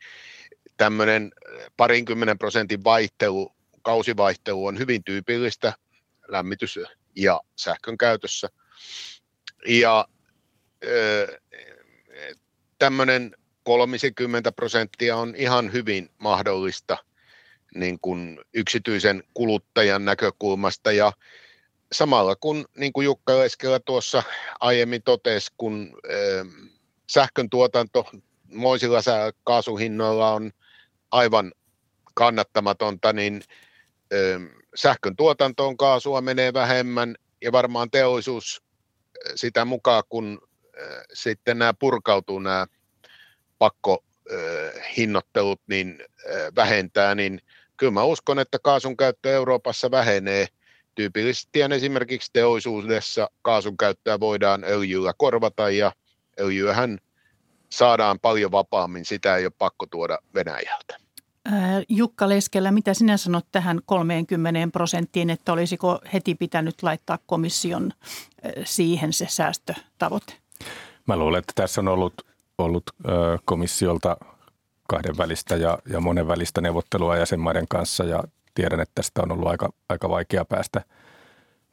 tämmöinen 0.76 1.32
parinkymmenen 1.76 2.38
prosentin 2.38 2.84
vaihtelu, 2.84 3.52
kausivaihtelu 3.82 4.66
on 4.66 4.78
hyvin 4.78 5.04
tyypillistä 5.04 5.72
lämmitys- 6.28 6.78
ja 7.16 7.40
sähkön 7.56 7.98
käytössä. 7.98 8.48
Ja 9.66 10.08
tämmöinen 12.78 13.36
30 13.62 14.52
prosenttia 14.52 15.16
on 15.16 15.34
ihan 15.36 15.72
hyvin 15.72 16.10
mahdollista– 16.18 16.98
niin 17.74 17.98
kuin 18.00 18.40
yksityisen 18.54 19.22
kuluttajan 19.34 20.04
näkökulmasta. 20.04 20.92
Ja 20.92 21.12
samalla 21.92 22.36
kun 22.36 22.64
niin 22.76 22.92
kuin 22.92 23.04
Jukka 23.04 23.38
Leskelä 23.38 23.80
tuossa 23.80 24.22
aiemmin 24.60 25.02
totesi, 25.02 25.52
kun 25.56 25.90
äh, 26.10 26.72
sähkön 27.10 27.50
tuotanto 27.50 28.10
moisilla 28.52 29.00
kaasuhinnoilla 29.44 30.30
on 30.30 30.50
aivan 31.10 31.52
kannattamatonta, 32.14 33.12
niin 33.12 33.42
äh, 34.12 34.60
sähkön 34.74 35.16
tuotantoon 35.16 35.76
kaasua 35.76 36.20
menee 36.20 36.52
vähemmän 36.52 37.14
ja 37.42 37.52
varmaan 37.52 37.90
teollisuus 37.90 38.62
sitä 39.34 39.64
mukaan, 39.64 40.02
kun 40.08 40.40
äh, 40.82 41.02
sitten 41.12 41.58
nämä 41.58 41.74
purkautuu 41.74 42.38
nämä 42.38 42.66
pakko 43.58 44.04
hinnoittelut 44.96 45.60
niin 45.66 46.04
vähentää, 46.56 47.14
niin 47.14 47.40
kyllä 47.80 47.92
mä 47.92 48.04
uskon, 48.04 48.38
että 48.38 48.58
kaasun 48.58 48.96
käyttö 48.96 49.30
Euroopassa 49.30 49.90
vähenee. 49.90 50.46
Tyypillisesti 50.94 51.60
esimerkiksi 51.62 52.30
teollisuudessa 52.32 53.30
kaasun 53.42 53.76
käyttöä 53.76 54.20
voidaan 54.20 54.64
öljyllä 54.64 55.12
korvata 55.18 55.70
ja 55.70 55.92
öljyähän 56.40 56.98
saadaan 57.70 58.20
paljon 58.20 58.52
vapaammin, 58.52 59.04
sitä 59.04 59.36
ei 59.36 59.44
ole 59.44 59.52
pakko 59.58 59.86
tuoda 59.86 60.18
Venäjältä. 60.34 60.96
Jukka 61.88 62.28
Leskelä, 62.28 62.70
mitä 62.70 62.94
sinä 62.94 63.16
sanot 63.16 63.46
tähän 63.52 63.80
30 63.86 64.68
prosenttiin, 64.72 65.30
että 65.30 65.52
olisiko 65.52 66.00
heti 66.12 66.34
pitänyt 66.34 66.82
laittaa 66.82 67.18
komission 67.26 67.92
siihen 68.64 69.12
se 69.12 69.26
säästötavoite? 69.28 70.32
Mä 71.06 71.16
luulen, 71.16 71.38
että 71.38 71.52
tässä 71.56 71.80
on 71.80 71.88
ollut, 71.88 72.14
ollut 72.58 72.90
komissiolta 73.44 74.16
kahdenvälistä 74.90 75.56
ja, 75.56 75.78
ja 75.88 76.00
monenvälistä 76.00 76.60
neuvottelua 76.60 77.16
jäsenmaiden 77.16 77.68
kanssa 77.68 78.04
ja 78.04 78.24
tiedän, 78.54 78.80
että 78.80 78.92
tästä 78.94 79.22
on 79.22 79.32
ollut 79.32 79.48
aika, 79.48 79.68
aika 79.88 80.08
vaikea 80.08 80.44
päästä, 80.44 80.84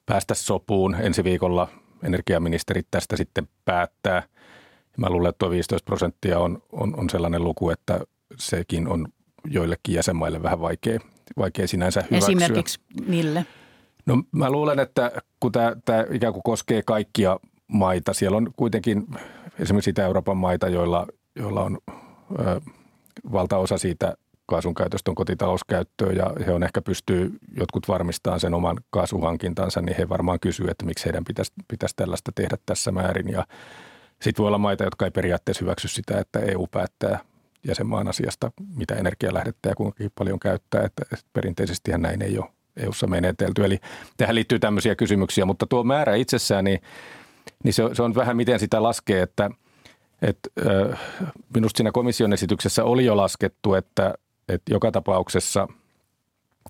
päästä 0.06 0.34
sopuun. 0.34 0.96
Ensi 0.96 1.24
viikolla 1.24 1.68
energiaministerit 2.04 2.88
tästä 2.92 3.18
sitten 3.18 3.48
päättää. 3.66 4.24
Mä 4.98 5.10
luulen, 5.10 5.30
että 5.30 5.40
tuo 5.40 5.50
15 5.50 5.86
prosenttia 5.86 6.40
on, 6.40 6.64
on, 6.72 7.00
on 7.00 7.10
sellainen 7.10 7.44
luku, 7.44 7.70
että 7.70 8.00
sekin 8.40 8.88
on 8.88 9.08
joillekin 9.46 9.96
jäsenmaille 9.96 10.44
vähän 10.44 10.62
vaikea, 10.62 11.00
vaikea 11.38 11.68
sinänsä 11.68 12.02
hyväksyä. 12.02 12.18
Esimerkiksi 12.18 12.80
mille? 13.08 13.46
No 14.06 14.24
mä 14.32 14.50
luulen, 14.50 14.80
että 14.80 15.12
kun 15.40 15.52
tämä, 15.52 15.76
tämä 15.86 16.06
ikään 16.12 16.34
kuin 16.34 16.44
koskee 16.44 16.82
kaikkia 16.86 17.40
maita, 17.68 18.14
siellä 18.14 18.38
on 18.38 18.52
kuitenkin 18.58 19.08
esimerkiksi 19.60 19.90
Itä-Euroopan 19.90 20.38
maita, 20.38 20.68
joilla, 20.68 21.08
joilla 21.36 21.64
on 21.64 21.78
valtaosa 23.32 23.78
siitä 23.78 24.14
kaasun 24.48 24.76
käytöstä 24.76 25.12
on 25.12 25.16
kotitalouskäyttöön 25.16 26.16
ja 26.16 26.34
he 26.48 26.54
on 26.54 26.64
ehkä 26.64 26.82
pystyy 26.82 27.32
jotkut 27.58 27.88
varmistamaan 27.88 28.40
sen 28.40 28.54
oman 28.54 28.78
kaasuhankintansa, 28.90 29.82
niin 29.82 29.98
he 29.98 30.10
varmaan 30.10 30.40
kysyy, 30.40 30.68
että 30.70 30.86
miksi 30.86 31.06
heidän 31.06 31.24
pitäisi, 31.26 31.54
pitäisi 31.68 31.96
tällaista 31.96 32.32
tehdä 32.36 32.58
tässä 32.66 32.92
määrin. 32.92 33.30
Ja 33.30 33.46
sitten 34.22 34.44
voi 34.44 34.48
olla 34.48 34.58
maita, 34.58 34.84
jotka 34.84 35.06
ei 35.06 35.12
periaatteessa 35.12 35.66
hyväksy 35.66 35.88
sitä, 35.88 36.20
että 36.20 36.40
EU 36.40 36.68
päättää 36.68 37.20
jäsenmaan 37.68 38.08
asiasta, 38.08 38.52
mitä 38.76 38.96
energialähdettä 38.96 39.70
ja 39.70 39.76
kuinka 39.76 40.04
paljon 40.18 40.40
käyttää. 40.40 40.84
Että 40.84 41.04
perinteisesti 41.34 41.92
näin 41.98 42.22
ei 42.22 42.38
ole 42.38 42.50
EU-ssa 42.78 43.08
menetelty. 43.08 43.66
Eli 43.66 43.80
tähän 44.18 44.36
liittyy 44.36 44.60
tämmöisiä 44.60 44.96
kysymyksiä, 44.96 45.46
mutta 45.46 45.66
tuo 45.66 45.84
määrä 45.84 46.16
itsessään, 46.16 46.66
niin, 46.66 46.82
niin 47.64 47.74
se, 47.74 47.84
se 47.94 48.04
on 48.04 48.16
vähän 48.16 48.38
miten 48.38 48.60
sitä 48.60 48.84
laskee, 48.84 49.22
että– 49.22 49.50
et, 50.22 50.40
äh, 50.68 51.00
minusta 51.56 51.78
siinä 51.78 51.92
komission 51.92 52.34
esityksessä 52.34 52.84
oli 52.84 53.06
jo 53.06 53.18
laskettu, 53.18 53.74
että, 53.74 54.14
että 54.50 54.74
joka 54.74 54.92
tapauksessa 54.92 55.68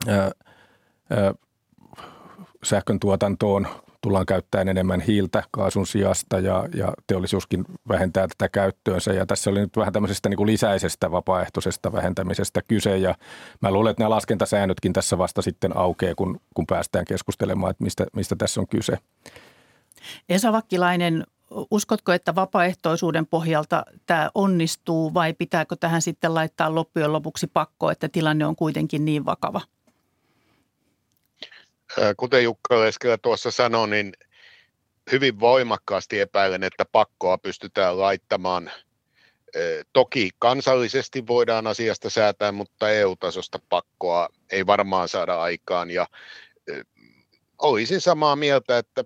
äh, 0.08 0.16
äh, 0.18 1.34
sähkön 2.63 3.00
tuotantoon 3.00 3.68
tullaan 4.01 4.25
käyttämään 4.25 4.68
enemmän 4.68 5.01
hiiltä 5.01 5.44
kaasun 5.51 5.88
sijasta 5.88 6.39
ja, 6.39 6.70
ja 6.74 6.94
teollisuuskin 7.08 7.66
vähentää 7.88 8.27
tätä 8.27 8.50
käyttöönsä. 8.50 9.13
Ja 9.13 9.25
tässä 9.25 9.50
oli 9.50 9.60
nyt 9.60 9.77
vähän 9.77 9.94
tämmöisestä 9.94 10.30
niin 10.30 10.38
kuin 10.38 10.48
lisäisestä 10.48 11.12
vapaaehtoisesta 11.12 11.92
vähentämisestä 11.92 12.62
kyse 12.68 12.98
ja 12.98 13.16
mä 13.62 13.72
luulen, 13.72 13.92
että 13.92 14.04
nämä 14.04 14.10
laskentasäännötkin 14.10 14.94
tässä 14.94 15.18
vasta 15.18 15.42
sitten 15.42 15.77
aukeaa, 15.77 16.16
kun, 16.16 16.39
kun 16.54 16.66
päästään 16.68 17.06
keskustelemaan, 17.06 17.72
että 17.72 17.84
mistä, 17.84 18.06
mistä 18.13 18.36
tässä 18.36 18.62
on 18.62 18.68
kyse. 18.68 18.98
Esa 20.30 20.51
Vakkilainen, 20.51 21.24
uskotko, 21.72 22.12
että 22.12 22.36
vapaaehtoisuuden 22.36 23.27
pohjalta 23.27 23.84
tämä 24.06 24.30
onnistuu 24.36 25.13
vai 25.13 25.34
pitääkö 25.34 25.75
tähän 25.80 26.01
sitten 26.01 26.34
laittaa 26.34 26.75
loppujen 26.75 27.13
lopuksi 27.13 27.48
pakko, 27.48 27.92
että 27.92 28.10
tilanne 28.10 28.46
on 28.46 28.56
kuitenkin 28.56 29.06
niin 29.06 29.25
vakava? 29.25 29.62
Kuten 32.18 32.44
Jukka 32.44 32.82
Leskelä 32.82 33.18
tuossa 33.18 33.51
sanoi, 33.51 33.88
niin 33.88 34.13
hyvin 35.12 35.39
voimakkaasti 35.39 36.20
epäilen, 36.20 36.63
että 36.63 36.86
pakkoa 36.92 37.38
pystytään 37.38 38.00
laittamaan. 38.00 38.72
Toki 39.94 40.30
kansallisesti 40.39 41.27
voidaan 41.27 41.68
asiasta 41.68 42.10
säätää, 42.10 42.51
mutta 42.51 42.89
EU-tasosta 42.89 43.60
pakkoa 43.70 44.30
ei 44.51 44.66
varmaan 44.66 45.08
saada 45.08 45.42
aikaan. 45.42 45.92
Ja 45.92 46.08
olisin 47.58 48.01
samaa 48.01 48.36
mieltä, 48.36 48.77
että 48.77 49.04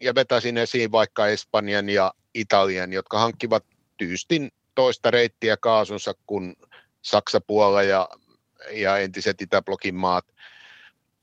ja 0.00 0.14
vetäisin 0.14 0.58
esiin 0.58 0.92
vaikka 0.92 1.26
Espanjan 1.26 1.88
ja 1.88 2.14
Italian, 2.34 2.92
jotka 2.92 3.18
hankkivat 3.18 3.64
tyystin 3.96 4.50
toista 4.74 5.10
reittiä 5.10 5.56
kaasunsa 5.56 6.14
kuin 6.26 6.56
Saksa, 7.02 7.40
Puola 7.40 7.82
ja, 7.82 8.08
ja 8.70 8.98
entiset 8.98 9.42
Itäblokin 9.42 9.94
maat, 9.94 10.26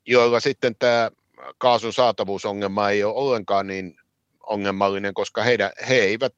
joilla 0.06 0.40
sitten 0.40 0.76
tämä 0.76 1.12
kaasun 1.58 1.94
saatavuusongelma 1.94 2.90
ei 2.90 3.04
ole 3.04 3.14
ollenkaan 3.14 3.68
niin 3.68 3.98
ongelmallinen, 4.44 5.14
koska 5.14 5.44
heidän, 5.44 5.72
he 5.90 5.96
eivät 5.96 6.34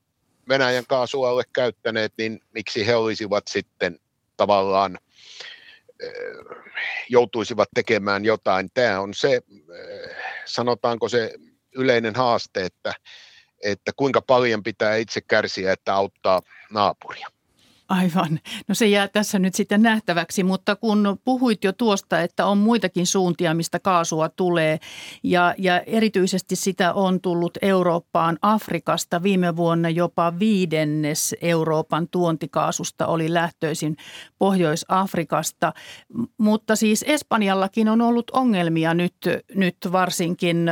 Venäjän 0.50 0.86
kaasua 0.88 1.32
ole 1.32 1.44
käyttäneet, 1.54 2.14
niin 2.18 2.40
miksi 2.54 2.88
he 2.88 2.96
olisivat 2.96 3.48
sitten 3.48 4.00
tavallaan 4.38 4.98
joutuisivat 7.10 7.70
tekemään 7.74 8.26
jotain. 8.26 8.70
Tämä 8.74 9.00
on 9.00 9.14
se, 9.14 9.42
sanotaanko 10.46 11.10
se 11.10 11.34
yleinen 11.78 12.16
haaste, 12.16 12.66
että, 12.66 12.94
että 13.64 13.92
kuinka 13.96 14.22
paljon 14.22 14.64
pitää 14.64 14.96
itse 14.96 15.22
kärsiä, 15.22 15.72
että 15.74 15.94
auttaa 15.94 16.42
naapuria. 16.72 17.28
Aivan. 17.90 18.40
No 18.68 18.76
se 18.76 18.88
jää 18.88 19.08
tässä 19.08 19.40
nyt 19.40 19.56
sitten 19.56 19.82
nähtäväksi, 19.82 20.44
mutta 20.44 20.76
kun 20.76 21.18
puhuit 21.24 21.64
jo 21.64 21.74
tuosta, 21.74 22.22
että 22.22 22.46
on 22.46 22.58
muitakin 22.58 23.08
suuntia, 23.08 23.54
mistä 23.54 23.80
kaasua 23.80 24.30
tulee 24.30 24.80
ja, 25.24 25.56
ja 25.58 25.80
erityisesti 25.80 26.56
sitä 26.56 26.94
on 26.94 27.22
tullut 27.22 27.58
Eurooppaan 27.62 28.38
Afrikasta. 28.42 29.24
Viime 29.24 29.56
vuonna 29.56 29.90
jopa 29.90 30.40
viidennes 30.40 31.36
Euroopan 31.42 32.08
tuontikaasusta 32.08 33.08
oli 33.08 33.34
lähtöisin 33.34 33.98
Pohjois-Afrikasta, 34.40 35.74
mutta 36.38 36.76
siis 36.76 37.06
Espanjallakin 37.08 37.90
on 37.90 38.02
ollut 38.02 38.30
ongelmia 38.30 38.94
nyt, 38.94 39.16
nyt 39.56 39.78
varsinkin 39.92 40.72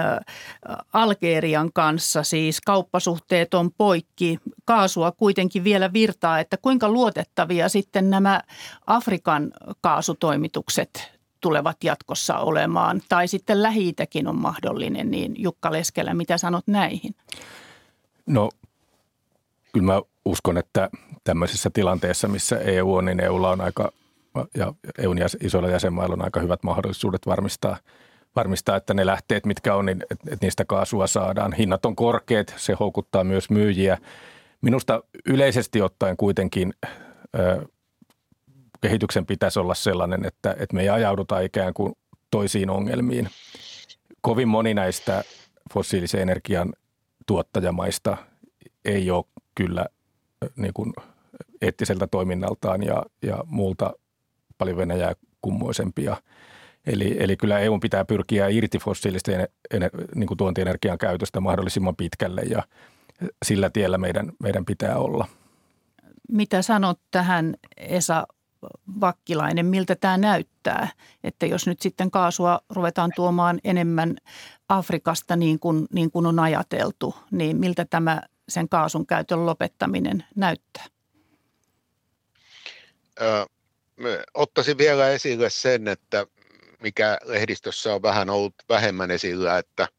Algerian 0.93 1.73
kanssa, 1.73 2.23
siis 2.23 2.61
kauppasuhteet 2.61 3.53
on 3.53 3.71
poikki. 3.71 4.39
Kaasua 4.65 5.11
kuitenkin 5.11 5.63
vielä 5.63 5.93
virtaa, 5.93 6.39
että 6.39 6.57
kuinka 6.57 6.89
luo 6.89 7.04
luotettavia 7.05 7.69
sitten 7.69 8.09
nämä 8.09 8.41
Afrikan 8.87 9.51
kaasutoimitukset 9.81 11.11
tulevat 11.41 11.83
jatkossa 11.83 12.37
olemaan, 12.37 13.01
tai 13.09 13.27
sitten 13.27 13.63
lähi 13.63 13.93
on 14.27 14.35
mahdollinen, 14.35 15.11
niin 15.11 15.35
Jukka 15.37 15.71
Leskelä, 15.71 16.13
mitä 16.13 16.37
sanot 16.37 16.67
näihin? 16.67 17.15
No 18.25 18.49
kyllä 19.73 19.85
mä 19.85 20.01
uskon, 20.25 20.57
että 20.57 20.89
tämmöisessä 21.23 21.69
tilanteessa, 21.73 22.27
missä 22.27 22.59
EU 22.59 22.95
on, 22.95 23.05
niin 23.05 23.19
EUlla 23.19 23.49
on 23.49 23.61
aika, 23.61 23.91
ja 24.57 24.73
EUn 24.97 25.17
isoilla 25.43 25.69
jäsenmailla 25.69 26.13
on 26.13 26.23
aika 26.23 26.39
hyvät 26.39 26.63
mahdollisuudet 26.63 27.25
varmistaa, 27.25 27.77
varmistaa, 28.35 28.75
että 28.75 28.93
ne 28.93 29.05
lähteet, 29.05 29.45
mitkä 29.45 29.75
on, 29.75 29.85
niin 29.85 30.03
että 30.11 30.37
niistä 30.41 30.65
kaasua 30.65 31.07
saadaan. 31.07 31.53
Hinnat 31.53 31.85
on 31.85 31.95
korkeat, 31.95 32.53
se 32.57 32.73
houkuttaa 32.79 33.23
myös 33.23 33.49
myyjiä. 33.49 33.97
Minusta 34.65 35.03
yleisesti 35.25 35.81
ottaen 35.81 36.17
kuitenkin 36.17 36.73
ö, 37.39 37.65
kehityksen 38.81 39.25
pitäisi 39.25 39.59
olla 39.59 39.73
sellainen, 39.73 40.25
että, 40.25 40.51
että 40.51 40.75
me 40.75 40.81
ei 40.81 40.89
ajauduta 40.89 41.39
ikään 41.39 41.73
kuin 41.73 41.93
toisiin 42.31 42.69
ongelmiin. 42.69 43.29
Kovin 44.21 44.47
moni 44.47 44.73
näistä 44.73 45.23
fossiilisen 45.73 46.21
energian 46.21 46.73
tuottajamaista 47.25 48.17
ei 48.85 49.11
ole 49.11 49.25
kyllä 49.55 49.85
niin 50.55 50.73
kuin 50.73 50.93
eettiseltä 51.61 52.07
toiminnaltaan 52.07 52.83
ja, 52.83 53.03
ja 53.21 53.43
muulta 53.47 53.93
paljon 54.57 54.77
Venäjää 54.77 55.13
kummoisempia. 55.41 56.17
Eli, 56.85 57.15
eli 57.19 57.37
kyllä 57.37 57.59
EU 57.59 57.79
pitää 57.79 58.05
pyrkiä 58.05 58.47
irti 58.47 58.79
fossiilisten 58.79 59.47
niin 60.15 60.27
kuin 60.27 60.37
tuontienergian 60.37 60.97
käytöstä 60.97 61.39
mahdollisimman 61.39 61.95
pitkälle 61.95 62.41
ja 62.41 62.63
sillä 63.45 63.69
tiellä 63.69 63.97
meidän, 63.97 64.31
meidän 64.39 64.65
pitää 64.65 64.97
olla. 64.97 65.27
Mitä 66.31 66.61
sanot 66.61 66.99
tähän 67.11 67.55
Esa 67.77 68.27
Vakkilainen, 69.01 69.65
miltä 69.65 69.95
tämä 69.95 70.17
näyttää, 70.17 70.89
että 71.23 71.45
jos 71.45 71.67
nyt 71.67 71.81
sitten 71.81 72.11
kaasua 72.11 72.59
ruvetaan 72.69 73.11
tuomaan 73.15 73.59
enemmän 73.63 74.15
Afrikasta 74.69 75.35
niin 75.35 75.59
kuin, 75.59 75.87
niin 75.93 76.11
kuin 76.11 76.25
on 76.25 76.39
ajateltu, 76.39 77.15
niin 77.31 77.57
miltä 77.57 77.85
tämä 77.89 78.21
sen 78.49 78.69
kaasun 78.69 79.07
käytön 79.07 79.45
lopettaminen 79.45 80.23
näyttää? 80.35 80.85
Ö, 83.21 83.45
ottaisin 84.33 84.77
vielä 84.77 85.09
esille 85.09 85.49
sen, 85.49 85.87
että 85.87 86.25
mikä 86.81 87.17
lehdistössä 87.23 87.93
on 87.93 88.01
vähän 88.01 88.29
ollut 88.29 88.53
vähemmän 88.69 89.11
esillä, 89.11 89.57
että– 89.57 89.87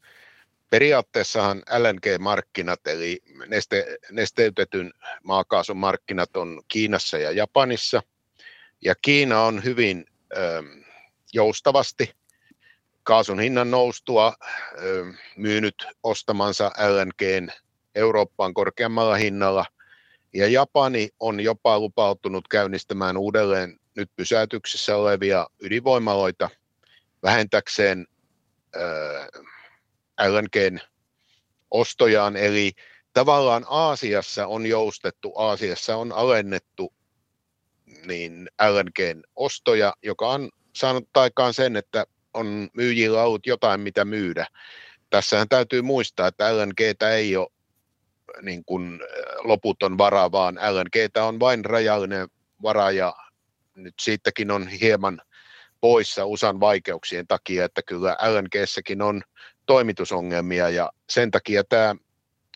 periaatteessahan 0.69 1.57
LNG-markkinat 1.57 2.87
eli 2.87 3.19
neste, 3.47 3.97
nesteytetyn 4.11 4.91
maakaasun 5.23 5.77
markkinat 5.77 6.37
on 6.37 6.61
Kiinassa 6.67 7.17
ja 7.17 7.31
Japanissa. 7.31 8.03
Ja 8.81 8.95
Kiina 9.01 9.41
on 9.41 9.63
hyvin 9.63 10.05
ö, 10.37 10.63
joustavasti 11.33 12.13
kaasun 13.03 13.39
hinnan 13.39 13.71
noustua 13.71 14.33
ö, 14.81 15.05
myynyt 15.37 15.87
ostamansa 16.03 16.71
LNGn 16.77 17.51
Eurooppaan 17.95 18.53
korkeammalla 18.53 19.15
hinnalla. 19.15 19.65
Ja 20.33 20.47
Japani 20.47 21.09
on 21.19 21.39
jopa 21.39 21.79
lupautunut 21.79 22.47
käynnistämään 22.47 23.17
uudelleen 23.17 23.79
nyt 23.95 24.09
pysäytyksissä 24.15 24.95
olevia 24.95 25.47
ydinvoimaloita 25.59 26.49
vähentäkseen 27.23 28.07
ö, 28.75 28.79
LNGn 30.21 30.79
ostojaan, 31.71 32.35
eli 32.35 32.71
tavallaan 33.13 33.65
Aasiassa 33.69 34.47
on 34.47 34.65
joustettu, 34.65 35.33
Aasiassa 35.35 35.95
on 35.95 36.11
alennettu 36.11 36.93
niin 38.05 38.49
LNGn 38.69 39.23
ostoja, 39.35 39.93
joka 40.03 40.29
on 40.29 40.49
saanut 40.75 41.09
aikaan 41.17 41.53
sen, 41.53 41.75
että 41.75 42.05
on 42.33 42.69
myyjillä 42.73 43.23
ollut 43.23 43.45
jotain, 43.45 43.79
mitä 43.79 44.05
myydä. 44.05 44.47
Tässähän 45.09 45.49
täytyy 45.49 45.81
muistaa, 45.81 46.27
että 46.27 46.57
LNGtä 46.57 47.11
ei 47.11 47.35
ole 47.35 47.47
niin 48.41 48.65
kuin 48.65 48.99
loputon 49.43 49.97
vara, 49.97 50.31
vaan 50.31 50.55
LNGtä 50.55 51.23
on 51.23 51.39
vain 51.39 51.65
rajallinen 51.65 52.27
vara 52.63 52.91
ja 52.91 53.15
nyt 53.75 53.93
siitäkin 54.01 54.51
on 54.51 54.67
hieman 54.67 55.21
poissa 55.81 56.25
USAn 56.25 56.59
vaikeuksien 56.59 57.27
takia, 57.27 57.65
että 57.65 57.81
kyllä 57.83 58.17
LNGssäkin 58.21 59.01
on 59.01 59.21
toimitusongelmia 59.67 60.69
ja 60.69 60.91
sen 61.09 61.31
takia 61.31 61.63
tämä 61.63 61.95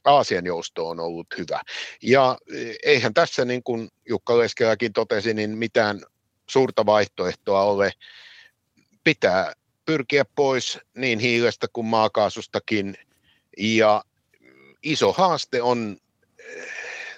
Aasian 0.06 0.46
jousto 0.46 0.90
on 0.90 1.00
ollut 1.00 1.28
hyvä. 1.38 1.62
Ja 2.02 2.38
eh, 2.54 2.76
eihän 2.84 3.14
tässä, 3.14 3.46
niin 3.46 3.64
kuin 3.64 3.90
Jukka 4.10 4.38
Leskeläkin 4.38 4.94
totesi, 4.94 5.34
niin 5.34 5.58
mitään 5.58 6.02
suurta 6.50 6.86
vaihtoehtoa 6.86 7.64
ole. 7.64 7.92
Pitää 9.04 9.54
pyrkiä 9.86 10.26
pois 10.36 10.80
niin 10.98 11.20
hiilestä 11.20 11.68
kuin 11.74 11.88
maakaasustakin. 11.88 12.96
Ja 13.58 14.04
iso 14.84 15.14
haaste 15.14 15.62
on 15.62 15.98
eh, 16.40 16.70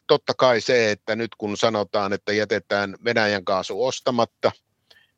totta 0.07 0.33
kai 0.37 0.61
se, 0.61 0.91
että 0.91 1.15
nyt 1.15 1.35
kun 1.37 1.57
sanotaan, 1.57 2.13
että 2.13 2.33
jätetään 2.33 2.95
Venäjän 3.03 3.45
kaasu 3.45 3.85
ostamatta, 3.85 4.51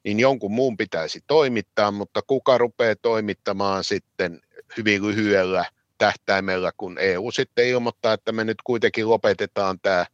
niin 0.04 0.20
jonkun 0.20 0.52
muun 0.52 0.78
pitäisi 0.78 1.24
toimittaa, 1.28 1.92
mutta 1.92 2.22
kuka 2.28 2.58
rupeaa 2.58 2.96
toimittamaan 3.02 3.84
sitten 3.84 4.42
hyvin 4.78 5.08
lyhyellä 5.08 5.66
tähtäimellä, 5.98 6.72
kun 6.78 6.98
EU 7.00 7.32
sitten 7.32 7.68
ilmoittaa, 7.68 8.14
että 8.14 8.32
me 8.32 8.44
nyt 8.44 8.62
kuitenkin 8.64 9.10
lopetetaan 9.10 9.80
tämä 9.80 10.06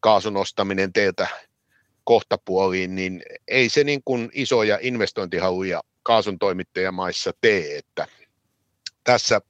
kaasun 0.00 0.36
ostaminen 0.36 0.92
teiltä 0.92 1.28
kohtapuoliin, 2.04 2.94
niin 2.94 3.22
ei 3.48 3.68
se 3.68 3.84
niin 3.84 4.02
kuin 4.04 4.30
isoja 4.32 4.78
investointihaluja 4.80 5.82
kaasun 6.02 6.38
toimittajamaissa 6.38 7.30
tee, 7.40 7.78
että 7.78 8.06
tässä 9.04 9.40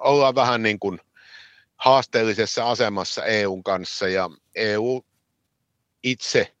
ollaan 0.00 0.34
vähän 0.34 0.62
niin 0.62 0.78
kuin 0.78 1.00
haasteellisessa 1.76 2.70
asemassa 2.70 3.24
EUn 3.24 3.64
kanssa 3.64 4.08
ja 4.08 4.30
EU 4.54 5.04
itse 6.02 6.54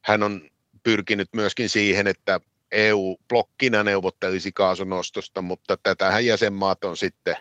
hän 0.00 0.22
on 0.22 0.50
pyrkinyt 0.82 1.28
myöskin 1.32 1.68
siihen, 1.68 2.06
että 2.06 2.40
EU-blokkina 2.72 3.82
neuvottelisi 3.82 4.52
kaasunostosta, 4.52 5.42
mutta 5.42 5.76
tätähän 5.82 6.26
jäsenmaat 6.26 6.84
on 6.84 6.96
sitten 6.96 7.36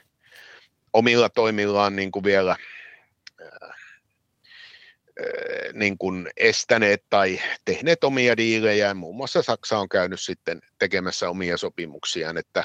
omilla 0.94 1.30
toimillaan 1.30 1.96
niin 1.96 2.12
kuin 2.12 2.24
vielä 2.24 2.56
niin 5.74 5.98
kuin 5.98 6.30
estäneet 6.38 7.04
tai 7.10 7.40
tehneet 7.66 8.04
omia 8.04 8.38
diilejä. 8.38 8.94
Muun 8.94 9.16
muassa 9.16 9.42
Saksa 9.42 9.80
on 9.80 9.90
käynyt 9.90 10.22
sitten 10.22 10.62
tekemässä 10.80 11.30
omia 11.30 11.58
sopimuksiaan, 11.58 12.38
että 12.38 12.64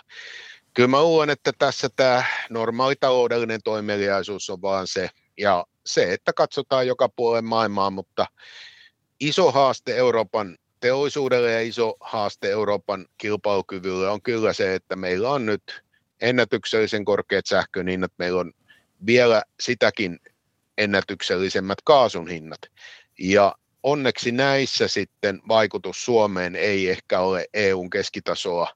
kyllä 0.75 0.89
mä 0.89 1.03
luulen, 1.03 1.31
että 1.31 1.53
tässä 1.59 1.89
tämä 1.97 2.25
normaali 2.51 2.97
taloudellinen 2.97 3.61
toimeliaisuus 3.65 4.51
on 4.51 4.63
vaan 4.63 4.87
se, 4.87 5.11
ja 5.39 5.67
se, 5.87 6.13
että 6.13 6.33
katsotaan 6.33 6.87
joka 6.87 7.09
puolen 7.09 7.45
maailmaa, 7.45 7.91
mutta 7.91 8.27
iso 9.21 9.53
haaste 9.53 9.97
Euroopan 9.97 10.59
teollisuudelle 10.87 11.53
ja 11.53 11.61
iso 11.61 11.97
haaste 12.01 12.51
Euroopan 12.51 13.07
kilpailukyvylle 13.19 14.09
on 14.09 14.23
kyllä 14.23 14.53
se, 14.53 14.75
että 14.75 14.97
meillä 14.97 15.31
on 15.31 15.47
nyt 15.47 15.83
ennätyksellisen 16.21 17.05
korkeat 17.05 17.47
sähkön 17.47 17.89
hinnat, 17.89 18.13
meillä 18.19 18.41
on 18.41 18.53
vielä 19.07 19.43
sitäkin 19.61 20.19
ennätyksellisemmät 20.79 21.79
kaasun 21.85 22.29
hinnat. 22.29 22.59
Ja 23.19 23.55
onneksi 23.83 24.33
näissä 24.33 24.89
sitten 24.89 25.41
vaikutus 25.49 26.05
Suomeen 26.05 26.57
ei 26.57 26.91
ehkä 26.91 27.21
ole 27.21 27.47
EUn 27.55 27.91
keskitasoa 27.91 28.69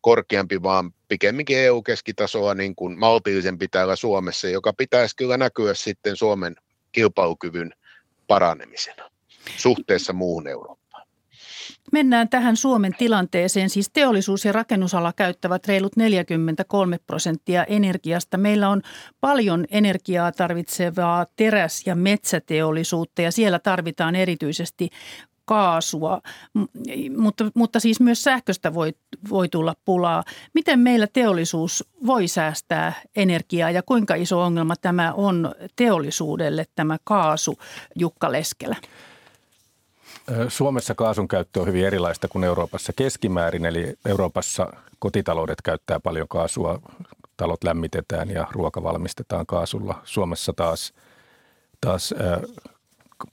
korkeampi, 0.00 0.62
vaan 0.62 0.94
pikemminkin 1.08 1.58
EU-keskitasoa 1.58 2.54
niin 2.54 2.76
kuin 2.76 2.98
maltillisempi 2.98 3.68
täällä 3.68 3.96
Suomessa, 3.96 4.48
joka 4.48 4.72
pitäisi 4.72 5.16
kyllä 5.16 5.36
näkyä 5.36 5.74
sitten 5.74 6.16
Suomen 6.16 6.56
kilpailukyvyn 6.92 7.74
paranemisena 8.26 9.10
suhteessa 9.56 10.12
muuhun 10.12 10.48
Eurooppaan. 10.48 10.77
Mennään 11.92 12.28
tähän 12.28 12.56
Suomen 12.56 12.94
tilanteeseen. 12.98 13.70
Siis 13.70 13.90
teollisuus 13.92 14.44
ja 14.44 14.52
rakennusala 14.52 15.12
käyttävät 15.12 15.66
reilut 15.68 15.96
43 15.96 16.98
prosenttia 17.06 17.64
energiasta. 17.64 18.38
Meillä 18.38 18.68
on 18.68 18.82
paljon 19.20 19.64
energiaa 19.70 20.32
tarvitsevaa 20.32 21.26
teräs- 21.36 21.86
ja 21.86 21.94
metsäteollisuutta 21.94 23.22
ja 23.22 23.32
siellä 23.32 23.58
tarvitaan 23.58 24.16
erityisesti 24.16 24.90
kaasua, 25.48 26.20
mutta, 27.16 27.50
mutta 27.54 27.80
siis 27.80 28.00
myös 28.00 28.22
sähköstä 28.22 28.74
voi, 28.74 28.92
voi 29.30 29.48
tulla 29.48 29.74
pulaa. 29.84 30.24
Miten 30.54 30.78
meillä 30.78 31.06
teollisuus 31.06 31.84
voi 32.06 32.28
säästää 32.28 32.92
energiaa 33.16 33.70
ja 33.70 33.82
kuinka 33.82 34.14
iso 34.14 34.42
ongelma 34.42 34.76
tämä 34.76 35.12
on 35.12 35.54
teollisuudelle 35.76 36.64
tämä 36.74 36.96
kaasu, 37.04 37.58
Jukka 37.94 38.32
Leskelä? 38.32 38.76
Suomessa 40.48 40.94
kaasun 40.94 41.28
käyttö 41.28 41.60
on 41.60 41.66
hyvin 41.66 41.86
erilaista 41.86 42.28
kuin 42.28 42.44
Euroopassa 42.44 42.92
keskimäärin, 42.92 43.66
eli 43.66 43.94
Euroopassa 44.06 44.72
kotitaloudet 44.98 45.62
käyttää 45.62 46.00
paljon 46.00 46.28
kaasua, 46.28 46.80
talot 47.36 47.64
lämmitetään 47.64 48.30
ja 48.30 48.46
ruoka 48.52 48.82
valmistetaan 48.82 49.46
kaasulla. 49.46 50.00
Suomessa 50.04 50.52
taas, 50.52 50.92
taas 51.80 52.14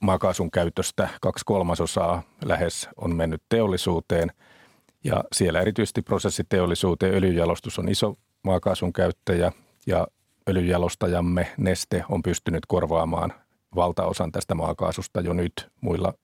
maakaasun 0.00 0.50
käytöstä 0.50 1.08
kaksi 1.20 1.44
kolmasosaa 1.44 2.22
lähes 2.44 2.88
on 2.96 3.16
mennyt 3.16 3.42
teollisuuteen 3.48 4.32
ja 5.04 5.24
siellä 5.32 5.60
erityisesti 5.60 6.02
prosessiteollisuuteen 6.02 7.14
öljyjalostus 7.14 7.78
on 7.78 7.88
iso 7.88 8.14
maakaasun 8.42 8.92
käyttäjä 8.92 9.52
ja 9.86 10.06
öljyjalostajamme 10.48 11.52
Neste 11.56 12.04
on 12.08 12.22
pystynyt 12.22 12.66
korvaamaan 12.66 13.32
valtaosan 13.74 14.32
tästä 14.32 14.54
maakaasusta 14.54 15.20
jo 15.20 15.32
nyt 15.32 15.68
muilla 15.80 16.14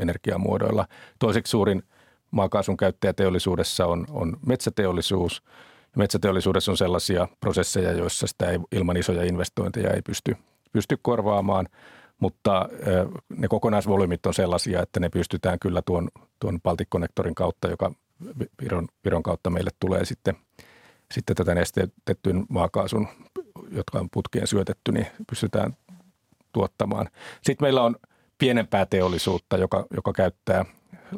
energiamuodoilla. 0.00 0.86
Toiseksi 1.18 1.50
suurin 1.50 1.82
maakaasun 2.30 2.76
käyttäjä 2.76 3.12
teollisuudessa 3.12 3.86
on, 3.86 4.06
on 4.10 4.36
metsäteollisuus. 4.46 5.42
Metsäteollisuudessa 5.96 6.72
on 6.72 6.76
sellaisia 6.76 7.28
prosesseja, 7.40 7.92
joissa 7.92 8.26
sitä 8.26 8.50
ei, 8.50 8.58
ilman 8.72 8.96
isoja 8.96 9.24
investointeja 9.24 9.90
ei 9.90 10.02
pysty, 10.02 10.36
pysty 10.72 10.98
korvaamaan, 11.02 11.68
mutta 12.18 12.68
ne 13.36 13.48
kokonaisvolyymit 13.48 14.26
on 14.26 14.34
sellaisia, 14.34 14.82
että 14.82 15.00
ne 15.00 15.08
pystytään 15.08 15.58
kyllä 15.58 15.82
tuon, 15.82 16.08
tuon 16.38 16.60
Baltic 16.60 16.88
kautta, 17.34 17.68
joka 17.68 17.92
Viron, 18.62 18.88
Viron 19.04 19.22
kautta 19.22 19.50
meille 19.50 19.70
tulee 19.80 20.04
sitten, 20.04 20.36
sitten 21.12 21.36
tätä 21.36 21.54
nestetettyyn 21.54 22.46
maakaasun, 22.48 23.08
jotka 23.70 23.98
on 23.98 24.08
putkeen 24.10 24.46
syötetty, 24.46 24.92
niin 24.92 25.06
pystytään 25.30 25.76
tuottamaan. 26.52 27.08
Sitten 27.42 27.64
meillä 27.66 27.82
on– 27.82 27.96
pienempää 28.40 28.86
teollisuutta, 28.86 29.56
joka, 29.56 29.86
joka 29.94 30.12
käyttää 30.12 30.64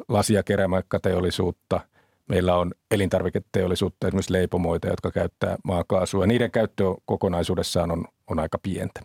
lasi- 0.07 0.33
ja 0.33 0.43
kerämäkkäteollisuutta. 0.43 1.79
Meillä 2.27 2.55
on 2.55 2.71
elintarviketeollisuutta, 2.91 4.07
esimerkiksi 4.07 4.33
leipomoita, 4.33 4.87
jotka 4.87 5.11
käyttää 5.11 5.57
maakaasua. 5.63 6.27
Niiden 6.27 6.51
käyttö 6.51 6.83
kokonaisuudessaan 7.05 7.91
on, 7.91 8.05
on 8.27 8.39
aika 8.39 8.57
pientä. 8.63 9.01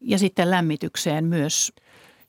Ja 0.00 0.18
sitten 0.18 0.50
lämmitykseen 0.50 1.24
myös. 1.24 1.72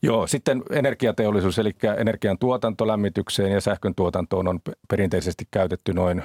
Joo, 0.02 0.28
sitten 0.28 0.64
energiateollisuus, 0.72 1.60
eli 1.60 1.72
energian 1.98 2.38
tuotanto 2.38 2.88
lämmitykseen 2.88 3.52
ja 3.52 3.62
sähkön 3.62 3.96
tuotantoon 3.96 4.48
on 4.48 4.60
perinteisesti 4.90 5.48
käytetty 5.52 5.94
noin 5.94 6.24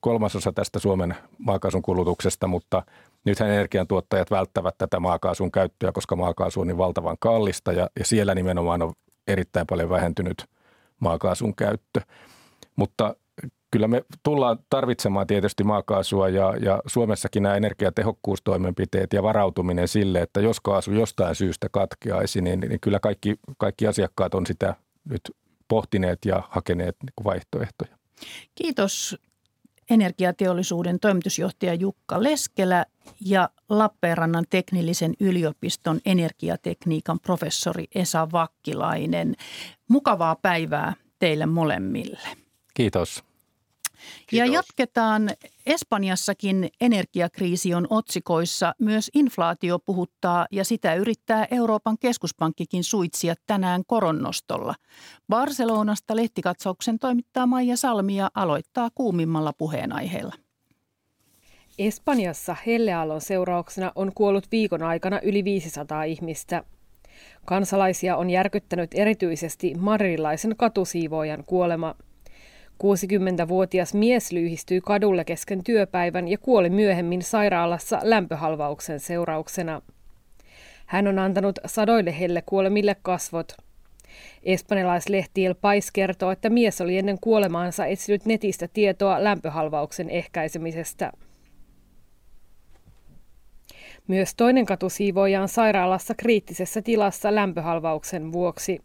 kolmasosa 0.00 0.52
tästä 0.52 0.78
Suomen 0.78 1.16
maakaasun 1.38 1.82
kulutuksesta, 1.82 2.46
mutta 2.46 2.82
nythän 3.24 3.50
energiantuottajat 3.50 4.30
välttävät 4.30 4.74
tätä 4.78 5.00
maakaasun 5.00 5.52
käyttöä, 5.52 5.92
koska 5.92 6.16
maakaasu 6.16 6.60
on 6.60 6.66
niin 6.66 6.78
valtavan 6.78 7.16
kallista 7.20 7.72
ja, 7.72 7.88
ja 7.98 8.04
siellä 8.04 8.34
nimenomaan 8.34 8.82
on 8.82 8.92
erittäin 9.26 9.66
paljon 9.66 9.90
vähentynyt 9.90 10.44
maakaasun 11.00 11.54
käyttö. 11.54 12.00
Mutta 12.76 13.16
kyllä 13.70 13.88
me 13.88 14.04
tullaan 14.22 14.58
tarvitsemaan 14.70 15.26
tietysti 15.26 15.64
maakaasua 15.64 16.28
ja, 16.28 16.54
ja 16.60 16.82
Suomessakin 16.86 17.42
nämä 17.42 17.54
energiatehokkuustoimenpiteet 17.54 19.12
ja 19.12 19.22
varautuminen 19.22 19.88
sille, 19.88 20.20
että 20.20 20.40
jos 20.40 20.60
kaasu 20.60 20.92
jostain 20.92 21.34
syystä 21.34 21.68
katkeaisi, 21.72 22.40
niin, 22.40 22.60
niin 22.60 22.80
kyllä 22.80 23.00
kaikki, 23.00 23.36
kaikki 23.58 23.86
asiakkaat 23.86 24.34
on 24.34 24.46
sitä 24.46 24.74
nyt 25.04 25.20
pohtineet 25.68 26.18
ja 26.24 26.42
hakeneet 26.50 26.96
niin 27.02 27.24
vaihtoehtoja. 27.24 27.96
Kiitos 28.54 29.18
energiateollisuuden 29.90 31.00
toimitusjohtaja 31.00 31.74
Jukka 31.74 32.22
Leskelä 32.22 32.86
ja 33.20 33.50
Lappeenrannan 33.68 34.44
teknillisen 34.50 35.14
yliopiston 35.20 36.00
energiatekniikan 36.06 37.20
professori 37.20 37.84
Esa 37.94 38.28
Vakkilainen. 38.32 39.34
Mukavaa 39.88 40.36
päivää 40.36 40.94
teille 41.18 41.46
molemmille. 41.46 42.18
Kiitos. 42.74 43.29
Ja 44.32 44.46
jatketaan. 44.46 45.30
Espanjassakin 45.66 46.68
energiakriisi 46.80 47.74
on 47.74 47.86
otsikoissa. 47.90 48.74
Myös 48.78 49.10
inflaatio 49.14 49.78
puhuttaa 49.78 50.46
ja 50.52 50.64
sitä 50.64 50.94
yrittää 50.94 51.46
Euroopan 51.50 51.96
keskuspankkikin 52.00 52.84
suitsia 52.84 53.34
tänään 53.46 53.82
koronnostolla. 53.86 54.74
Barcelonasta 55.28 56.16
lehtikatsauksen 56.16 56.98
toimittaa 56.98 57.46
Maija 57.46 57.76
Salmi 57.76 58.16
ja 58.16 58.30
aloittaa 58.34 58.88
kuumimmalla 58.94 59.52
puheenaiheella. 59.52 60.34
Espanjassa 61.78 62.56
hellealon 62.66 63.20
seurauksena 63.20 63.92
on 63.94 64.12
kuollut 64.14 64.46
viikon 64.52 64.82
aikana 64.82 65.20
yli 65.20 65.44
500 65.44 66.04
ihmistä. 66.04 66.64
Kansalaisia 67.44 68.16
on 68.16 68.30
järkyttänyt 68.30 68.90
erityisesti 68.94 69.74
madrilaisen 69.78 70.56
katusiivoojan 70.56 71.44
kuolema– 71.44 71.94
60-vuotias 72.82 73.94
mies 73.94 74.32
lyhistyi 74.32 74.80
kadulle 74.80 75.24
kesken 75.24 75.64
työpäivän 75.64 76.28
ja 76.28 76.38
kuoli 76.38 76.70
myöhemmin 76.70 77.22
sairaalassa 77.22 78.00
lämpöhalvauksen 78.02 79.00
seurauksena. 79.00 79.82
Hän 80.86 81.08
on 81.08 81.18
antanut 81.18 81.58
sadoille 81.66 82.20
helle 82.20 82.42
kuolemille 82.46 82.96
kasvot. 83.02 83.56
Espanjalaislehti 84.42 85.46
El 85.46 85.54
Pais 85.54 85.90
kertoo, 85.90 86.30
että 86.30 86.50
mies 86.50 86.80
oli 86.80 86.98
ennen 86.98 87.18
kuolemaansa 87.20 87.86
etsinyt 87.86 88.26
netistä 88.26 88.68
tietoa 88.68 89.24
lämpöhalvauksen 89.24 90.10
ehkäisemisestä. 90.10 91.12
Myös 94.08 94.34
toinen 94.34 94.66
katusiivooja 94.66 95.42
on 95.42 95.48
sairaalassa 95.48 96.14
kriittisessä 96.14 96.82
tilassa 96.82 97.34
lämpöhalvauksen 97.34 98.32
vuoksi. 98.32 98.80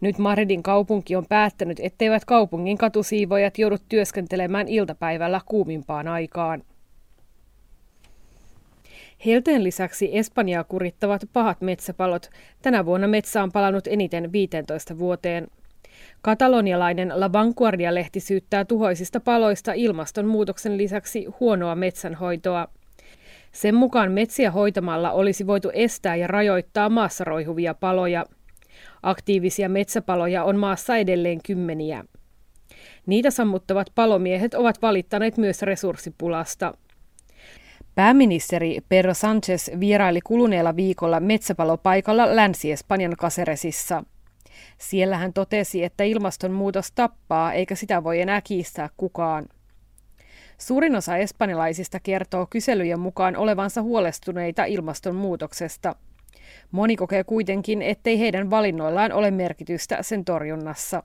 Nyt 0.00 0.18
Madridin 0.18 0.62
kaupunki 0.62 1.16
on 1.16 1.26
päättänyt, 1.28 1.80
etteivät 1.82 2.24
kaupungin 2.24 2.78
katusiivojat 2.78 3.58
joudu 3.58 3.76
työskentelemään 3.88 4.68
iltapäivällä 4.68 5.40
kuumimpaan 5.46 6.08
aikaan. 6.08 6.62
Helteen 9.26 9.64
lisäksi 9.64 10.18
Espanjaa 10.18 10.64
kurittavat 10.64 11.22
pahat 11.32 11.60
metsäpalot. 11.60 12.30
Tänä 12.62 12.86
vuonna 12.86 13.08
metsä 13.08 13.42
on 13.42 13.52
palannut 13.52 13.86
eniten 13.86 14.32
15 14.32 14.98
vuoteen. 14.98 15.48
Katalonialainen 16.22 17.20
La 17.20 17.32
Vanguardia-lehti 17.32 18.20
syyttää 18.20 18.64
tuhoisista 18.64 19.20
paloista 19.20 19.72
ilmastonmuutoksen 19.72 20.76
lisäksi 20.76 21.26
huonoa 21.40 21.74
metsänhoitoa. 21.74 22.68
Sen 23.52 23.74
mukaan 23.74 24.12
metsiä 24.12 24.50
hoitamalla 24.50 25.12
olisi 25.12 25.46
voitu 25.46 25.70
estää 25.74 26.16
ja 26.16 26.26
rajoittaa 26.26 26.88
maassa 26.88 27.24
roihuvia 27.24 27.74
paloja. 27.74 28.24
Aktiivisia 29.04 29.68
metsäpaloja 29.68 30.44
on 30.44 30.56
maassa 30.56 30.96
edelleen 30.96 31.38
kymmeniä. 31.46 32.04
Niitä 33.06 33.30
sammuttavat 33.30 33.86
palomiehet 33.94 34.54
ovat 34.54 34.82
valittaneet 34.82 35.36
myös 35.36 35.62
resurssipulasta. 35.62 36.74
Pääministeri 37.94 38.78
Pedro 38.88 39.14
Sanchez 39.14 39.70
vieraili 39.80 40.20
kuluneella 40.20 40.76
viikolla 40.76 41.20
metsäpalopaikalla 41.20 42.36
Länsi-Espanjan 42.36 43.16
Caseresissa. 43.16 44.04
Siellä 44.78 45.16
hän 45.16 45.32
totesi, 45.32 45.84
että 45.84 46.04
ilmastonmuutos 46.04 46.92
tappaa 46.92 47.52
eikä 47.52 47.74
sitä 47.74 48.04
voi 48.04 48.20
enää 48.20 48.40
kiistää 48.40 48.88
kukaan. 48.96 49.46
Suurin 50.58 50.96
osa 50.96 51.16
espanjalaisista 51.16 52.00
kertoo 52.00 52.46
kyselyjen 52.50 53.00
mukaan 53.00 53.36
olevansa 53.36 53.82
huolestuneita 53.82 54.64
ilmastonmuutoksesta. 54.64 55.94
Moni 56.70 56.96
kokee 56.96 57.24
kuitenkin, 57.24 57.82
ettei 57.82 58.20
heidän 58.20 58.50
valinnoillaan 58.50 59.12
ole 59.12 59.30
merkitystä 59.30 59.98
sen 60.00 60.24
torjunnassa. 60.24 61.02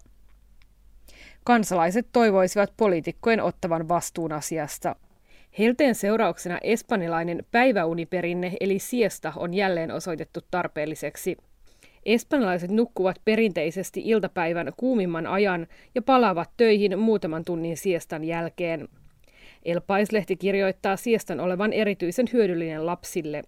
Kansalaiset 1.43 2.07
toivoisivat 2.11 2.73
poliitikkojen 2.77 3.41
ottavan 3.41 3.87
vastuun 3.87 4.31
asiasta. 4.31 4.95
Helteen 5.59 5.95
seurauksena 5.95 6.59
espanjalainen 6.63 7.45
päiväuniperinne 7.51 8.53
eli 8.59 8.79
siesta 8.79 9.33
on 9.35 9.53
jälleen 9.53 9.91
osoitettu 9.91 10.39
tarpeelliseksi. 10.51 11.37
Espanjalaiset 12.05 12.71
nukkuvat 12.71 13.21
perinteisesti 13.25 14.01
iltapäivän 14.05 14.73
kuumimman 14.77 15.27
ajan 15.27 15.67
ja 15.95 16.01
palaavat 16.01 16.49
töihin 16.57 16.99
muutaman 16.99 17.45
tunnin 17.45 17.77
siestan 17.77 18.23
jälkeen. 18.23 18.87
El 19.65 19.81
Pais-lehti 19.81 20.35
kirjoittaa 20.35 20.95
siestan 20.95 21.39
olevan 21.39 21.73
erityisen 21.73 22.25
hyödyllinen 22.33 22.85
lapsille. 22.85 23.43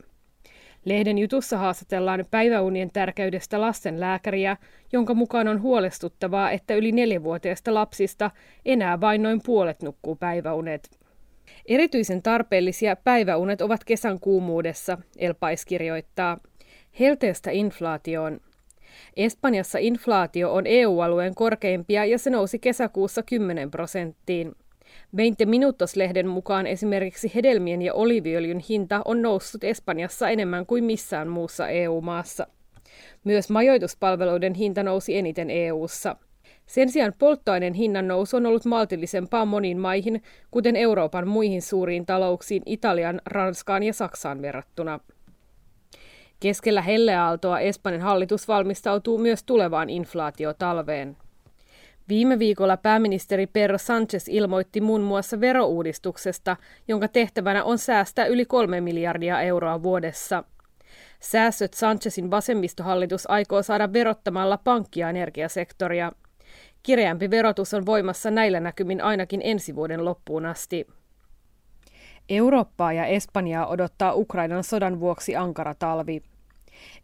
Lehden 0.86 1.18
jutussa 1.18 1.58
haastatellaan 1.58 2.26
päiväunien 2.32 2.92
tärkeydestä 2.94 3.62
lasten 3.62 4.00
lääkäriä, 4.00 4.58
jonka 4.92 5.14
mukaan 5.14 5.48
on 5.48 5.62
huolestuttavaa, 5.62 6.52
että 6.52 6.76
yli 6.76 6.92
neljävuotiaista 6.92 7.74
lapsista 7.74 8.32
enää 8.66 9.02
vain 9.02 9.24
noin 9.24 9.42
puolet 9.46 9.82
nukkuu 9.82 10.16
päiväunet. 10.16 10.90
Erityisen 11.66 12.22
tarpeellisia 12.22 12.96
päiväunet 12.96 13.62
ovat 13.62 13.84
kesän 13.84 14.20
kuumuudessa, 14.20 14.98
Elpais 15.18 15.66
kirjoittaa. 15.66 16.38
Helteestä 17.00 17.52
inflaatioon. 17.52 18.40
Espanjassa 19.18 19.78
inflaatio 19.78 20.54
on 20.54 20.64
EU-alueen 20.68 21.36
korkeimpia 21.36 22.06
ja 22.06 22.20
se 22.20 22.30
nousi 22.30 22.60
kesäkuussa 22.60 23.24
10 23.24 23.72
prosenttiin. 23.72 24.56
20 25.12 25.46
Minutos-lehden 25.46 26.28
mukaan 26.28 26.68
esimerkiksi 26.68 27.32
hedelmien 27.36 27.82
ja 27.82 27.94
oliviöljyn 27.94 28.60
hinta 28.70 29.02
on 29.06 29.22
noussut 29.22 29.64
Espanjassa 29.64 30.30
enemmän 30.30 30.66
kuin 30.66 30.84
missään 30.84 31.28
muussa 31.28 31.68
EU-maassa. 31.68 32.48
Myös 33.24 33.50
majoituspalveluiden 33.50 34.54
hinta 34.54 34.84
nousi 34.84 35.18
eniten 35.18 35.50
EU:ssa. 35.50 36.16
Sen 36.66 36.90
sijaan 36.90 37.14
polttoaineen 37.20 37.74
hinnan 37.74 38.08
nousu 38.08 38.38
on 38.38 38.46
ollut 38.46 38.66
maltillisempaa 38.66 39.46
moniin 39.46 39.78
maihin, 39.78 40.24
kuten 40.52 40.76
Euroopan 40.76 41.28
muihin 41.28 41.62
suuriin 41.62 42.06
talouksiin 42.06 42.64
Italian, 42.66 43.22
Ranskaan 43.26 43.84
ja 43.84 43.94
Saksaan 43.94 44.42
verrattuna. 44.42 45.00
Keskellä 46.40 46.82
helleaaltoa 46.82 47.60
Espanjan 47.60 48.02
hallitus 48.02 48.48
valmistautuu 48.48 49.18
myös 49.18 49.44
tulevaan 49.44 49.90
inflaatiotalveen. 49.90 51.18
Viime 52.12 52.40
viikolla 52.40 52.78
pääministeri 52.78 53.48
Pedro 53.48 53.78
Sanchez 53.78 54.28
ilmoitti 54.28 54.82
muun 54.82 55.02
muassa 55.02 55.40
verouudistuksesta, 55.42 56.58
jonka 56.88 57.08
tehtävänä 57.08 57.64
on 57.64 57.78
säästää 57.78 58.26
yli 58.26 58.46
kolme 58.46 58.82
miljardia 58.82 59.42
euroa 59.42 59.84
vuodessa. 59.84 60.44
Säästöt 61.20 61.74
Sanchezin 61.74 62.32
vasemmistohallitus 62.32 63.30
aikoo 63.30 63.64
saada 63.64 63.94
verottamalla 63.94 64.58
pankki- 64.58 65.00
ja 65.00 65.10
energiasektoria. 65.10 66.12
Kireämpi 66.84 67.30
verotus 67.30 67.74
on 67.74 67.86
voimassa 67.86 68.32
näillä 68.32 68.60
näkymin 68.60 69.04
ainakin 69.04 69.42
ensi 69.44 69.76
vuoden 69.76 70.06
loppuun 70.06 70.46
asti. 70.46 70.88
Eurooppaa 72.30 72.94
ja 72.94 73.06
Espanjaa 73.06 73.68
odottaa 73.68 74.14
Ukrainan 74.14 74.64
sodan 74.64 75.00
vuoksi 75.00 75.36
ankara 75.36 75.76
talvi. 75.80 76.22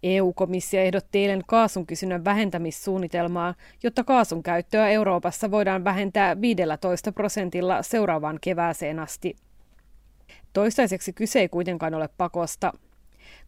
EU-komissio 0.04 0.82
ehdotti 0.82 1.20
eilen 1.20 1.42
kaasun 1.48 1.88
kysynnän 1.88 2.26
vähentämissuunnitelmaa, 2.26 3.56
jotta 3.84 4.04
kaasun 4.04 4.44
käyttöä 4.44 4.90
Euroopassa 4.90 5.52
voidaan 5.52 5.84
vähentää 5.84 6.42
15 6.42 7.12
prosentilla 7.12 7.84
seuraavaan 7.84 8.38
kevääseen 8.42 9.00
asti. 9.00 9.36
Toistaiseksi 10.54 11.14
kyse 11.14 11.40
ei 11.40 11.50
kuitenkaan 11.50 11.94
ole 11.94 12.10
pakosta. 12.18 12.74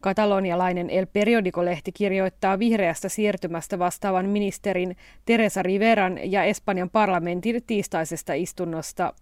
Katalonialainen 0.00 0.90
El 0.90 1.06
Periodico-lehti 1.06 1.92
kirjoittaa 1.92 2.58
vihreästä 2.58 3.08
siirtymästä 3.08 3.78
vastaavan 3.78 4.28
ministerin 4.28 4.96
Teresa 5.24 5.62
Riveran 5.62 6.18
ja 6.32 6.44
Espanjan 6.44 6.90
parlamentin 6.90 7.62
tiistaisesta 7.66 8.32
istunnosta. 8.32 9.14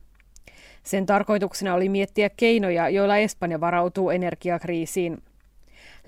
Sen 0.83 1.07
tarkoituksena 1.07 1.75
oli 1.75 1.89
miettiä 1.89 2.31
keinoja, 2.37 2.89
joilla 2.89 3.17
Espanja 3.17 3.61
varautuu 3.61 4.11
energiakriisiin. 4.11 5.23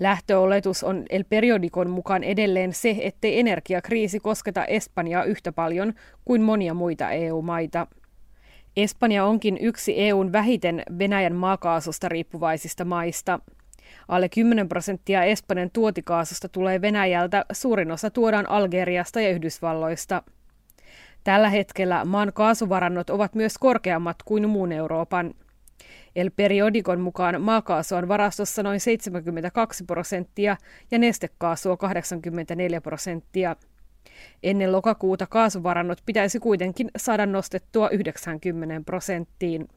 Lähtöoletus 0.01 0.83
on 0.83 1.03
El 1.09 1.23
Periodicon 1.29 1.89
mukaan 1.89 2.23
edelleen 2.23 2.73
se, 2.73 2.95
ettei 3.01 3.39
energiakriisi 3.39 4.19
kosketa 4.19 4.65
Espanjaa 4.65 5.23
yhtä 5.23 5.51
paljon 5.51 5.93
kuin 6.25 6.41
monia 6.41 6.73
muita 6.73 7.11
EU-maita. 7.11 7.87
Espanja 8.77 9.25
onkin 9.25 9.57
yksi 9.61 9.93
EUn 9.97 10.31
vähiten 10.31 10.83
Venäjän 10.99 11.35
maakaasusta 11.35 12.09
riippuvaisista 12.09 12.85
maista. 12.85 13.39
Alle 14.07 14.29
10 14.29 14.69
prosenttia 14.69 15.23
Espanjan 15.23 15.69
tuotikaasusta 15.73 16.49
tulee 16.49 16.81
Venäjältä, 16.81 17.45
suurin 17.51 17.91
osa 17.91 18.09
tuodaan 18.09 18.49
Algeriasta 18.49 19.21
ja 19.21 19.29
Yhdysvalloista. 19.29 20.23
Tällä 21.23 21.49
hetkellä 21.49 22.05
maan 22.05 22.33
kaasuvarannot 22.33 23.09
ovat 23.09 23.35
myös 23.35 23.57
korkeammat 23.57 24.17
kuin 24.25 24.49
muun 24.49 24.71
Euroopan. 24.71 25.33
El 26.15 26.31
Periodikon 26.35 27.01
mukaan 27.01 27.41
maakaasu 27.41 27.95
on 27.95 28.07
varastossa 28.07 28.63
noin 28.63 28.79
72 28.79 29.83
prosenttia 29.83 30.57
ja 30.91 30.99
nestekaasua 30.99 31.77
84 31.77 32.81
prosenttia. 32.81 33.55
Ennen 34.43 34.71
lokakuuta 34.71 35.27
kaasuvarannot 35.27 36.01
pitäisi 36.05 36.39
kuitenkin 36.39 36.91
saada 36.97 37.25
nostettua 37.25 37.89
90 37.89 38.81
prosenttiin. 38.85 39.67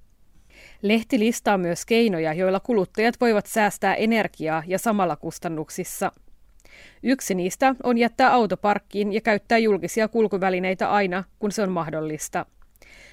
Lehti 0.83 1.19
listaa 1.19 1.59
myös 1.59 1.87
keinoja, 1.87 2.33
joilla 2.33 2.61
kuluttajat 2.61 3.15
voivat 3.21 3.47
säästää 3.47 3.95
energiaa 3.95 4.63
ja 4.67 4.79
samalla 4.79 5.17
kustannuksissa. 5.17 6.13
Yksi 7.03 7.35
niistä 7.35 7.75
on 7.83 7.99
jättää 7.99 8.33
auto 8.33 8.57
parkkiin 8.57 9.13
ja 9.13 9.21
käyttää 9.21 9.59
julkisia 9.59 10.09
kulkuvälineitä 10.09 10.91
aina, 10.91 11.25
kun 11.39 11.53
se 11.53 11.63
on 11.63 11.71
mahdollista. 11.71 12.47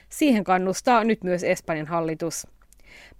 Siihen 0.09 0.43
kannustaa 0.43 1.03
nyt 1.03 1.23
myös 1.23 1.43
Espanjan 1.43 1.87
hallitus. 1.87 2.47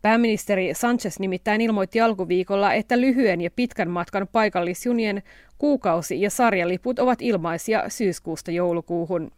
Pääministeri 0.02 0.74
Sanchez 0.74 1.20
nimittäin 1.20 1.62
ilmoitti 1.62 2.02
alkuviikolla, 2.02 2.74
että 2.74 3.02
lyhyen 3.02 3.42
ja 3.42 3.52
pitkän 3.56 3.90
matkan 3.90 4.28
paikallisjunien 4.32 5.24
kuukausi- 5.58 6.22
ja 6.22 6.30
sarjaliput 6.30 7.00
ovat 7.00 7.22
ilmaisia 7.22 7.90
syyskuusta 7.90 8.52
joulukuuhun. 8.52 9.32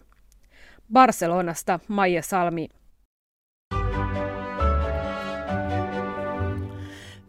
Barcelonasta 0.93 1.79
Maija 1.87 2.21
Salmi. 2.21 2.67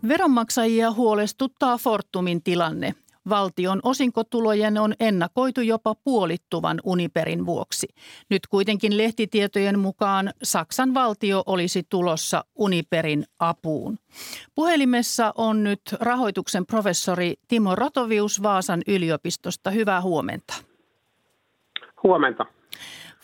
Veronmaksajia 0.09 0.93
huolestuttaa 0.93 1.79
Fortumin 1.79 2.43
tilanne. 2.43 2.95
Valtion 3.29 3.81
osinkotulojen 3.83 4.79
on 4.79 4.95
ennakoitu 5.01 5.61
jopa 5.61 5.95
puolittuvan 5.95 6.81
Uniperin 6.85 7.47
vuoksi. 7.47 7.87
Nyt 8.31 8.47
kuitenkin 8.47 8.97
lehtitietojen 8.97 9.79
mukaan 9.79 10.31
Saksan 10.43 10.95
valtio 10.95 11.43
olisi 11.47 11.83
tulossa 11.89 12.45
Uniperin 12.55 13.25
apuun. 13.39 13.99
Puhelimessa 14.55 15.33
on 15.37 15.65
nyt 15.65 15.81
rahoituksen 16.01 16.67
professori 16.67 17.35
Timo 17.49 17.75
Ratovius 17.75 18.43
Vaasan 18.43 18.83
yliopistosta. 18.89 19.71
Hyvää 19.71 20.01
huomenta. 20.03 20.55
Huomenta. 22.03 22.47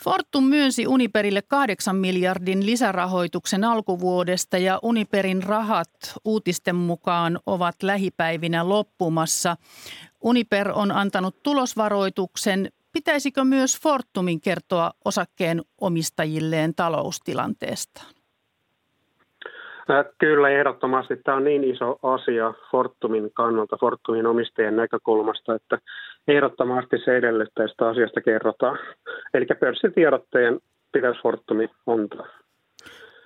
Fortum 0.05 0.45
myönsi 0.45 0.87
Uniperille 0.87 1.43
8 1.43 1.97
miljardin 1.97 2.67
lisärahoituksen 2.67 3.65
alkuvuodesta 3.65 4.59
ja 4.59 4.79
Uniperin 4.83 5.43
rahat 5.43 5.91
uutisten 6.25 6.77
mukaan 6.77 7.41
ovat 7.47 7.83
lähipäivinä 7.83 8.69
loppumassa. 8.69 9.57
Uniper 10.21 10.73
on 10.73 10.93
antanut 10.93 11.43
tulosvaroituksen. 11.43 12.73
Pitäisikö 12.93 13.45
myös 13.45 13.79
Fortumin 13.79 14.41
kertoa 14.41 14.91
osakkeen 15.05 15.63
omistajilleen 15.81 16.75
taloustilanteesta? 16.75 18.03
Kyllä, 20.19 20.49
ehdottomasti 20.49 21.17
tämä 21.17 21.37
on 21.37 21.45
niin 21.45 21.65
iso 21.65 21.99
asia 22.03 22.55
Fortumin 22.71 23.31
kannalta, 23.35 23.77
Fortumin 23.81 24.27
omistajien 24.27 24.77
näkökulmasta, 24.77 25.55
että 25.55 25.79
ehdottomasti 26.29 26.99
se 27.05 27.17
edellyttää, 27.17 27.65
että 27.65 27.89
asiasta 27.89 28.21
kerrotaan. 28.21 28.79
Eli 29.35 29.47
pörssitiedotteen 29.61 30.61
pitäisi 30.93 31.21
Fortumi 31.23 31.69
antaa. 31.87 32.27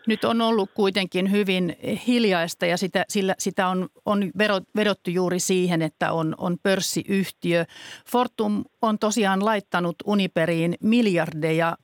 Nyt 0.06 0.24
on 0.24 0.40
ollut 0.40 0.70
kuitenkin 0.74 1.32
hyvin 1.32 1.76
hiljaista 2.06 2.66
ja 2.66 2.76
sitä, 2.76 3.04
sillä, 3.08 3.34
sitä 3.38 3.68
on, 3.68 3.88
on 4.04 4.30
vedottu 4.76 5.10
juuri 5.10 5.38
siihen, 5.38 5.82
että 5.82 6.12
on, 6.12 6.34
on 6.38 6.56
pörssiyhtiö. 6.62 7.64
Fortum 8.10 8.64
on 8.82 8.98
tosiaan 8.98 9.44
laittanut 9.44 9.96
Uniperiin 10.06 10.74
miljardeja 10.82 11.76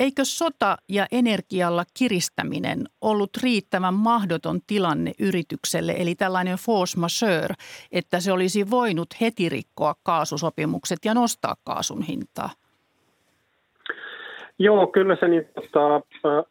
Eikö 0.00 0.24
sota 0.24 0.76
ja 0.88 1.06
energialla 1.12 1.84
kiristäminen 1.98 2.78
ollut 3.00 3.30
riittävän 3.42 3.94
mahdoton 3.94 4.60
tilanne 4.66 5.12
yritykselle, 5.20 5.94
eli 5.98 6.14
tällainen 6.14 6.56
force 6.56 6.98
majeure, 7.00 7.54
että 7.92 8.20
se 8.20 8.32
olisi 8.32 8.70
voinut 8.70 9.08
heti 9.20 9.48
rikkoa 9.48 9.94
kaasusopimukset 10.02 10.98
ja 11.04 11.14
nostaa 11.14 11.54
kaasun 11.64 12.02
hintaa? 12.02 12.50
Joo, 14.58 14.86
kyllä 14.86 15.16
se 15.20 15.28
niin, 15.28 15.44
tota, 15.54 16.00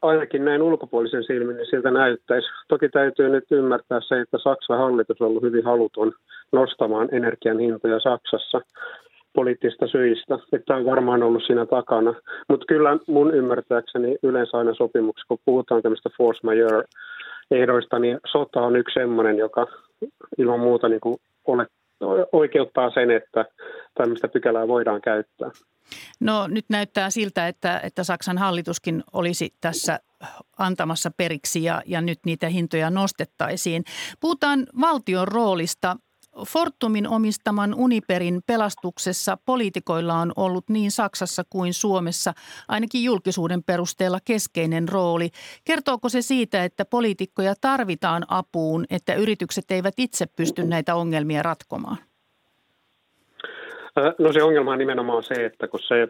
ainakin 0.02 0.46
näin 0.46 0.62
ulkopuolisen 0.62 1.24
silmin 1.24 1.58
niin 1.58 1.70
siltä 1.70 1.92
näyttäisi. 1.92 2.48
Toki 2.68 2.90
täytyy 2.90 3.30
nyt 3.30 3.52
ymmärtää 3.52 4.02
se, 4.08 4.22
että 4.22 4.38
Saksan 4.44 4.78
hallitus 4.78 5.22
on 5.22 5.28
ollut 5.28 5.44
hyvin 5.44 5.66
haluton 5.66 6.14
nostamaan 6.52 7.10
energian 7.12 7.60
hintoja 7.60 8.00
Saksassa 8.00 8.62
poliittista 9.36 9.88
syistä. 9.88 10.40
Että 10.54 10.76
on 10.76 10.86
varmaan 10.86 11.24
ollut 11.24 11.44
siinä 11.46 11.66
takana. 11.66 12.14
Mutta 12.50 12.66
kyllä 12.66 12.98
mun 13.08 13.34
ymmärtääkseni 13.34 14.18
yleensä 14.24 14.58
aina 14.58 14.74
sopimuksessa, 14.74 15.28
kun 15.28 15.38
puhutaan 15.46 15.82
tämmöistä 15.82 16.10
force 16.18 16.40
majeure 16.44 16.84
ehdoista, 17.52 18.00
niin 18.00 18.20
sota 18.32 18.62
on 18.62 18.76
yksi 18.76 18.94
semmoinen, 18.94 19.38
joka 19.38 19.68
ilman 20.38 20.60
muuta 20.60 20.90
niin 20.90 21.02
kuin 21.02 21.18
ole, 21.46 21.68
oikeuttaa 22.32 22.90
sen, 22.90 23.12
että 23.12 23.46
tämmöistä 23.94 24.28
pykälää 24.28 24.68
voidaan 24.68 25.02
käyttää. 25.02 25.52
No 26.20 26.48
nyt 26.48 26.66
näyttää 26.70 27.10
siltä, 27.10 27.48
että, 27.48 27.80
että 27.84 28.04
Saksan 28.04 28.38
hallituskin 28.38 29.04
olisi 29.14 29.54
tässä 29.62 30.00
antamassa 30.58 31.12
periksi 31.18 31.64
ja, 31.64 31.82
ja 31.86 32.02
nyt 32.02 32.20
niitä 32.26 32.50
hintoja 32.50 32.90
nostettaisiin. 32.90 33.84
Puhutaan 34.20 34.68
valtion 34.82 35.28
roolista. 35.28 35.96
Fortumin 36.48 37.08
omistaman 37.08 37.76
Uniperin 37.76 38.42
pelastuksessa 38.48 39.38
poliitikoilla 39.46 40.14
on 40.14 40.32
ollut 40.36 40.70
niin 40.70 40.92
Saksassa 40.92 41.44
kuin 41.50 41.74
Suomessa 41.74 42.34
ainakin 42.68 43.04
julkisuuden 43.04 43.64
perusteella 43.64 44.20
keskeinen 44.26 44.90
rooli. 44.90 45.30
Kertooko 45.66 46.10
se 46.10 46.22
siitä, 46.22 46.64
että 46.64 46.86
poliitikkoja 46.86 47.54
tarvitaan 47.62 48.26
apuun, 48.28 48.86
että 48.90 49.14
yritykset 49.14 49.72
eivät 49.72 49.94
itse 49.98 50.26
pysty 50.26 50.64
näitä 50.64 50.96
ongelmia 50.96 51.44
ratkomaan? 51.44 51.98
No 54.20 54.34
se 54.34 54.44
ongelma 54.44 54.72
on 54.72 54.80
nimenomaan 54.80 55.24
se, 55.24 55.46
että 55.46 55.68
kun 55.68 55.80
se 55.80 56.08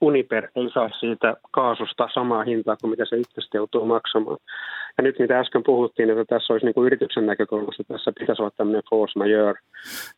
Uniper 0.00 0.48
ei 0.56 0.70
saa 0.74 0.90
siitä 1.00 1.36
kaasusta 1.50 2.08
samaa 2.14 2.44
hintaa 2.44 2.76
kuin 2.76 2.90
mitä 2.90 3.04
se 3.08 3.16
itse 3.16 3.40
joutuu 3.54 3.86
maksamaan. 3.86 4.38
Ja 4.98 5.02
nyt 5.02 5.18
mitä 5.18 5.38
äsken 5.38 5.62
puhuttiin, 5.64 6.10
että 6.10 6.24
tässä 6.24 6.52
olisi 6.52 6.66
niin 6.66 6.74
kuin 6.74 6.86
yrityksen 6.86 7.26
näkökulmasta, 7.26 7.84
tässä 7.84 8.12
pitäisi 8.18 8.42
olla 8.42 8.52
tämmöinen 8.56 8.82
force 8.90 9.18
majeure 9.18 9.58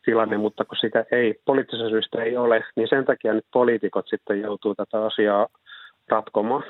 tilanne, 0.05 0.39
mutta 0.39 0.65
kun 0.65 0.79
sitä 0.81 1.05
ei 1.13 1.41
poliittisesta 1.45 1.89
syystä 1.89 2.23
ei 2.23 2.37
ole, 2.37 2.65
niin 2.77 2.89
sen 2.89 3.05
takia 3.05 3.33
nyt 3.33 3.47
poliitikot 3.53 4.09
sitten 4.09 4.41
joutuu 4.41 4.75
tätä 4.75 5.05
asiaa 5.05 5.47
ratkomaan. 6.09 6.65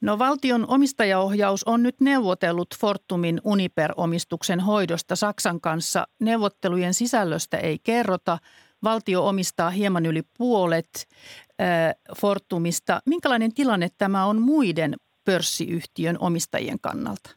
No 0.00 0.18
valtion 0.18 0.64
omistajaohjaus 0.68 1.64
on 1.64 1.82
nyt 1.82 2.00
neuvotellut 2.00 2.68
Fortumin 2.80 3.40
Uniper-omistuksen 3.44 4.60
hoidosta 4.60 5.16
Saksan 5.16 5.60
kanssa. 5.60 6.06
Neuvottelujen 6.20 6.94
sisällöstä 6.94 7.56
ei 7.56 7.78
kerrota. 7.84 8.38
Valtio 8.84 9.26
omistaa 9.26 9.70
hieman 9.70 10.06
yli 10.06 10.22
puolet 10.38 11.06
Fortumista. 12.20 13.00
Minkälainen 13.06 13.54
tilanne 13.54 13.88
tämä 13.98 14.24
on 14.26 14.42
muiden 14.42 14.94
pörssiyhtiön 15.24 16.16
omistajien 16.20 16.80
kannalta? 16.80 17.30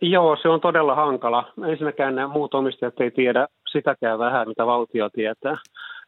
Joo, 0.00 0.36
se 0.42 0.48
on 0.48 0.60
todella 0.60 0.94
hankala. 0.94 1.52
Ensinnäkään 1.70 2.14
nämä 2.14 2.28
muut 2.28 2.54
omistajat 2.54 3.00
ei 3.00 3.10
tiedä 3.10 3.46
sitäkään 3.72 4.18
vähän, 4.18 4.48
mitä 4.48 4.66
valtio 4.66 5.10
tietää. 5.10 5.56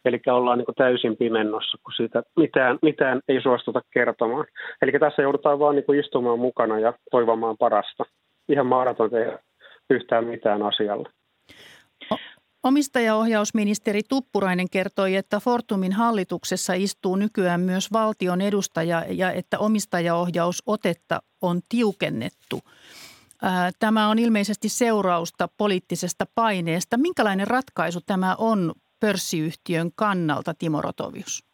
Eli 0.05 0.21
ollaan 0.27 0.59
niin 0.59 0.67
täysin 0.77 1.17
pimennossa, 1.17 1.79
kun 1.85 1.93
siitä 1.97 2.23
mitään, 2.37 2.79
mitään 2.83 3.21
ei 3.29 3.43
suostuta 3.43 3.81
kertomaan. 3.91 4.47
Eli 4.83 4.93
tässä 4.93 5.23
joudutaan 5.23 5.59
vaan 5.59 5.77
niin 5.77 6.01
istumaan 6.05 6.39
mukana 6.39 6.79
ja 6.79 6.93
toivomaan 7.11 7.57
parasta. 7.59 8.05
Ihan 8.49 8.67
mahdoton 8.67 9.11
tehdä 9.11 9.39
yhtään 9.91 10.25
mitään 10.25 10.63
asialle. 10.63 11.09
Omistajaohjausministeri 12.63 14.01
Tuppurainen 14.09 14.71
kertoi, 14.71 15.17
että 15.17 15.41
Fortumin 15.41 15.93
hallituksessa 15.93 16.73
istuu 16.73 17.17
nykyään 17.17 17.61
myös 17.61 17.93
valtion 17.93 18.41
edustaja 18.41 19.05
ja 19.09 19.33
että 19.33 19.59
omistajaohjausotetta 19.59 21.23
on 21.41 21.61
tiukennettu. 21.69 22.61
Tämä 23.79 24.09
on 24.09 24.19
ilmeisesti 24.19 24.69
seurausta 24.69 25.49
poliittisesta 25.59 26.25
paineesta. 26.35 26.97
Minkälainen 26.97 27.47
ratkaisu 27.47 28.01
tämä 28.07 28.35
on 28.39 28.73
pörssiyhtiön 29.01 29.91
kannalta, 29.95 30.55
Timo 30.59 30.81
Rotovius? 30.81 31.45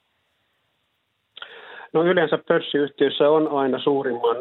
No 1.92 2.04
yleensä 2.04 2.38
pörssiyhtiössä 2.48 3.30
on 3.30 3.48
aina 3.48 3.82
suurimman 3.82 4.36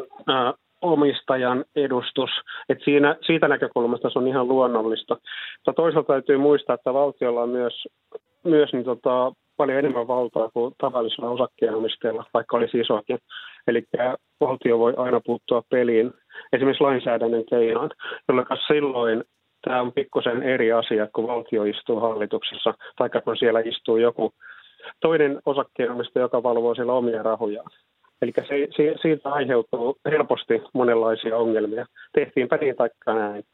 omistajan 0.82 1.64
edustus. 1.76 2.30
Et 2.68 2.78
siinä, 2.84 3.16
siitä 3.26 3.48
näkökulmasta 3.48 4.10
se 4.10 4.18
on 4.18 4.28
ihan 4.28 4.48
luonnollista. 4.48 5.14
Mutta 5.14 5.72
toisaalta 5.82 6.12
täytyy 6.12 6.38
muistaa, 6.38 6.74
että 6.74 6.94
valtiolla 6.94 7.42
on 7.42 7.48
myös, 7.48 7.88
myös 8.44 8.72
niin 8.72 8.84
tota, 8.84 9.32
paljon 9.56 9.78
enemmän 9.78 10.08
valtaa 10.08 10.48
kuin 10.48 10.74
tavallisella 10.78 11.30
osakkeenomistajalla, 11.30 12.24
vaikka 12.34 12.56
olisi 12.56 12.80
isokin. 12.80 13.18
Eli 13.66 13.84
valtio 14.40 14.78
voi 14.78 14.94
aina 14.96 15.20
puuttua 15.26 15.62
peliin 15.70 16.12
esimerkiksi 16.52 16.84
lainsäädännön 16.84 17.44
keinoin, 17.44 17.90
jolloin 18.28 18.46
silloin 18.66 19.24
tämä 19.64 19.80
on 19.80 19.92
pikkusen 19.92 20.42
eri 20.42 20.72
asia, 20.72 21.08
kun 21.14 21.26
valtio 21.26 21.64
istuu 21.64 22.00
hallituksessa, 22.00 22.74
tai 22.96 23.10
kun 23.24 23.36
siellä 23.36 23.60
istuu 23.60 23.96
joku 23.96 24.32
toinen 25.00 25.42
osakkeenomistaja, 25.46 26.24
joka 26.24 26.42
valvoo 26.42 26.74
siellä 26.74 26.92
omia 26.92 27.22
rahojaan. 27.22 27.70
Eli 28.22 28.32
se, 28.36 28.68
se, 28.76 28.94
siitä 29.02 29.28
aiheutuu 29.28 29.98
helposti 30.10 30.62
monenlaisia 30.74 31.36
ongelmia. 31.36 31.86
Tehtiinpä 32.12 32.56
niin 32.56 32.76
taikka 32.76 33.14
näin. 33.14 33.44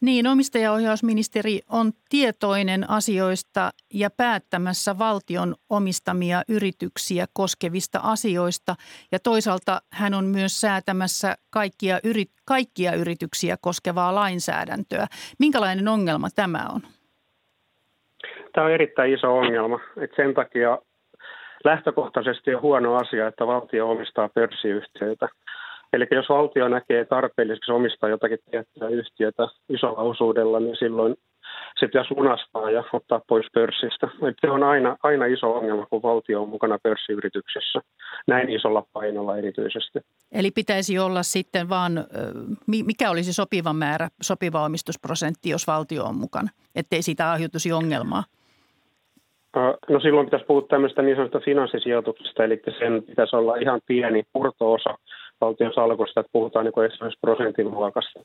Niin, 0.00 0.26
omistajaohjausministeri 0.26 1.60
on 1.70 1.92
tietoinen 2.08 2.90
asioista 2.90 3.70
ja 3.94 4.08
päättämässä 4.16 4.98
valtion 4.98 5.54
omistamia 5.70 6.42
yrityksiä 6.48 7.26
koskevista 7.32 8.00
asioista. 8.02 8.74
Ja 9.12 9.18
toisaalta 9.18 9.80
hän 9.92 10.14
on 10.14 10.24
myös 10.24 10.60
säätämässä 10.60 11.34
kaikkia, 11.50 12.00
yrit, 12.04 12.30
kaikkia 12.44 12.92
yrityksiä 12.94 13.56
koskevaa 13.60 14.14
lainsäädäntöä. 14.14 15.06
Minkälainen 15.38 15.88
ongelma 15.88 16.28
tämä 16.36 16.66
on? 16.74 16.80
Tämä 18.52 18.66
on 18.66 18.72
erittäin 18.72 19.14
iso 19.14 19.38
ongelma. 19.38 19.80
Et 19.96 20.10
sen 20.16 20.34
takia 20.34 20.78
lähtökohtaisesti 21.64 22.54
on 22.54 22.62
huono 22.62 22.96
asia, 22.96 23.26
että 23.26 23.46
valtio 23.46 23.90
omistaa 23.90 24.28
pörssiyhtiöitä. 24.28 25.28
Eli 25.92 26.06
jos 26.10 26.28
valtio 26.28 26.68
näkee 26.68 27.04
tarpeelliseksi 27.04 27.72
omistaa 27.72 28.08
jotakin 28.08 28.38
tiettyä 28.50 28.88
yhtiötä 28.88 29.48
isolla 29.68 30.02
osuudella, 30.02 30.60
niin 30.60 30.76
silloin 30.76 31.16
se 31.80 31.86
pitäisi 31.86 32.14
lunastaa 32.14 32.70
ja 32.70 32.84
ottaa 32.92 33.20
pois 33.28 33.46
pörssistä. 33.54 34.08
Et 34.28 34.36
se 34.40 34.50
on 34.50 34.62
aina, 34.62 34.96
aina 35.02 35.26
iso 35.26 35.54
ongelma, 35.54 35.86
kun 35.86 36.02
valtio 36.02 36.42
on 36.42 36.48
mukana 36.48 36.78
pörssiyrityksessä, 36.82 37.80
näin 38.26 38.50
isolla 38.50 38.86
painolla 38.92 39.36
erityisesti. 39.36 39.98
Eli 40.32 40.50
pitäisi 40.50 40.98
olla 40.98 41.22
sitten 41.22 41.68
vaan, 41.68 41.92
mikä 42.66 43.10
olisi 43.10 43.32
sopiva 43.32 43.72
määrä, 43.72 44.08
sopiva 44.22 44.64
omistusprosentti, 44.64 45.50
jos 45.50 45.66
valtio 45.66 46.04
on 46.04 46.16
mukana, 46.16 46.48
ettei 46.74 47.02
siitä 47.02 47.30
aiheutuisi 47.30 47.72
ongelmaa? 47.72 48.24
No 49.88 50.00
silloin 50.00 50.26
pitäisi 50.26 50.46
puhua 50.46 50.62
tämmöistä 50.62 51.02
niin 51.02 51.16
sanotusta 51.16 51.44
finanssisijoituksesta, 51.44 52.44
eli 52.44 52.62
sen 52.78 53.02
pitäisi 53.02 53.36
olla 53.36 53.56
ihan 53.56 53.80
pieni 53.86 54.22
purto-osa 54.32 54.98
valtion 55.40 55.72
salkusta, 55.74 56.20
että 56.20 56.30
puhutaan 56.32 56.64
niin 56.64 56.92
esimerkiksi 56.92 57.20
prosentin 57.20 57.70
luokasta. 57.70 58.20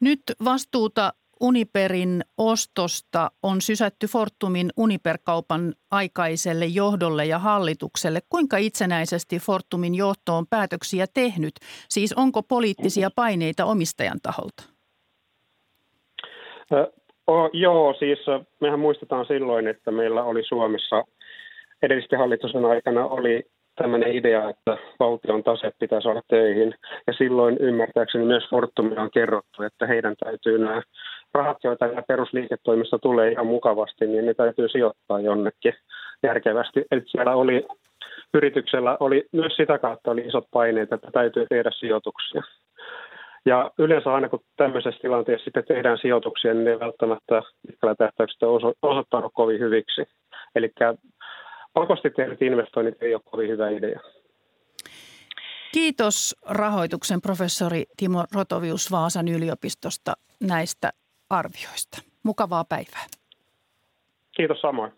Nyt 0.00 0.20
vastuuta 0.44 1.12
Uniperin 1.40 2.22
ostosta 2.38 3.30
on 3.42 3.60
sysätty 3.60 4.06
Fortumin 4.06 4.70
Uniper-kaupan 4.76 5.74
aikaiselle 5.90 6.66
johdolle 6.66 7.24
ja 7.24 7.38
hallitukselle. 7.38 8.20
Kuinka 8.28 8.56
itsenäisesti 8.56 9.38
Fortumin 9.38 9.94
johto 9.94 10.36
on 10.36 10.46
päätöksiä 10.50 11.06
tehnyt? 11.14 11.52
Siis 11.88 12.12
onko 12.12 12.42
poliittisia 12.42 13.10
paineita 13.16 13.64
omistajan 13.64 14.18
taholta? 14.22 14.64
Oh, 17.26 17.50
joo, 17.52 17.94
siis 17.98 18.18
mehän 18.60 18.80
muistetaan 18.80 19.26
silloin, 19.26 19.68
että 19.68 19.90
meillä 19.90 20.24
oli 20.24 20.42
Suomessa 20.44 21.04
edellisten 21.82 22.18
hallituksen 22.18 22.64
aikana 22.64 23.06
oli 23.06 23.42
tämmöinen 23.76 24.12
idea, 24.12 24.50
että 24.50 24.78
valtion 25.00 25.44
tase 25.44 25.72
pitää 25.78 26.00
saada 26.00 26.22
töihin. 26.28 26.74
Ja 27.06 27.12
silloin 27.12 27.56
ymmärtääkseni 27.60 28.24
myös 28.24 28.44
Fortumilla 28.50 29.02
on 29.02 29.10
kerrottu, 29.10 29.62
että 29.62 29.86
heidän 29.86 30.14
täytyy 30.24 30.58
nämä 30.58 30.82
rahat, 31.34 31.58
joita 31.64 31.86
perusliiketoimista 32.08 32.98
tulee 32.98 33.30
ihan 33.30 33.46
mukavasti, 33.46 34.06
niin 34.06 34.26
ne 34.26 34.34
täytyy 34.34 34.68
sijoittaa 34.68 35.20
jonnekin 35.20 35.74
järkevästi. 36.22 36.84
Eli 36.90 37.02
siellä 37.06 37.34
oli 37.34 37.66
yrityksellä 38.34 38.96
oli 39.00 39.26
myös 39.32 39.56
sitä 39.56 39.78
kautta 39.78 40.10
oli 40.10 40.20
isot 40.20 40.44
paineet, 40.50 40.92
että 40.92 41.10
täytyy 41.12 41.46
tehdä 41.48 41.70
sijoituksia. 41.74 42.42
Ja 43.46 43.70
yleensä 43.78 44.14
aina 44.14 44.28
kun 44.28 44.40
tämmöisessä 44.56 45.00
tilanteessa 45.02 45.44
sitten 45.44 45.64
tehdään 45.68 45.98
sijoituksia, 45.98 46.54
niin 46.54 46.64
ne 46.64 46.70
ei 46.70 46.80
välttämättä 46.80 47.42
pitkällä 47.66 47.94
tähtäyksellä 47.94 48.72
osoittanut 48.82 49.32
kovin 49.34 49.60
hyviksi. 49.60 50.02
Eli 50.54 50.72
pakosti 51.74 52.10
tehdyt 52.10 52.42
investoinnit 52.42 53.02
ei 53.02 53.14
ole 53.14 53.22
kovin 53.24 53.48
hyvä 53.50 53.68
idea. 53.68 54.00
Kiitos 55.72 56.36
rahoituksen 56.48 57.20
professori 57.20 57.84
Timo 57.96 58.24
Rotovius 58.34 58.92
Vaasan 58.92 59.28
yliopistosta 59.28 60.12
näistä 60.40 60.90
arvioista. 61.30 62.02
Mukavaa 62.22 62.64
päivää. 62.64 63.06
Kiitos 64.36 64.60
samoin. 64.60 64.92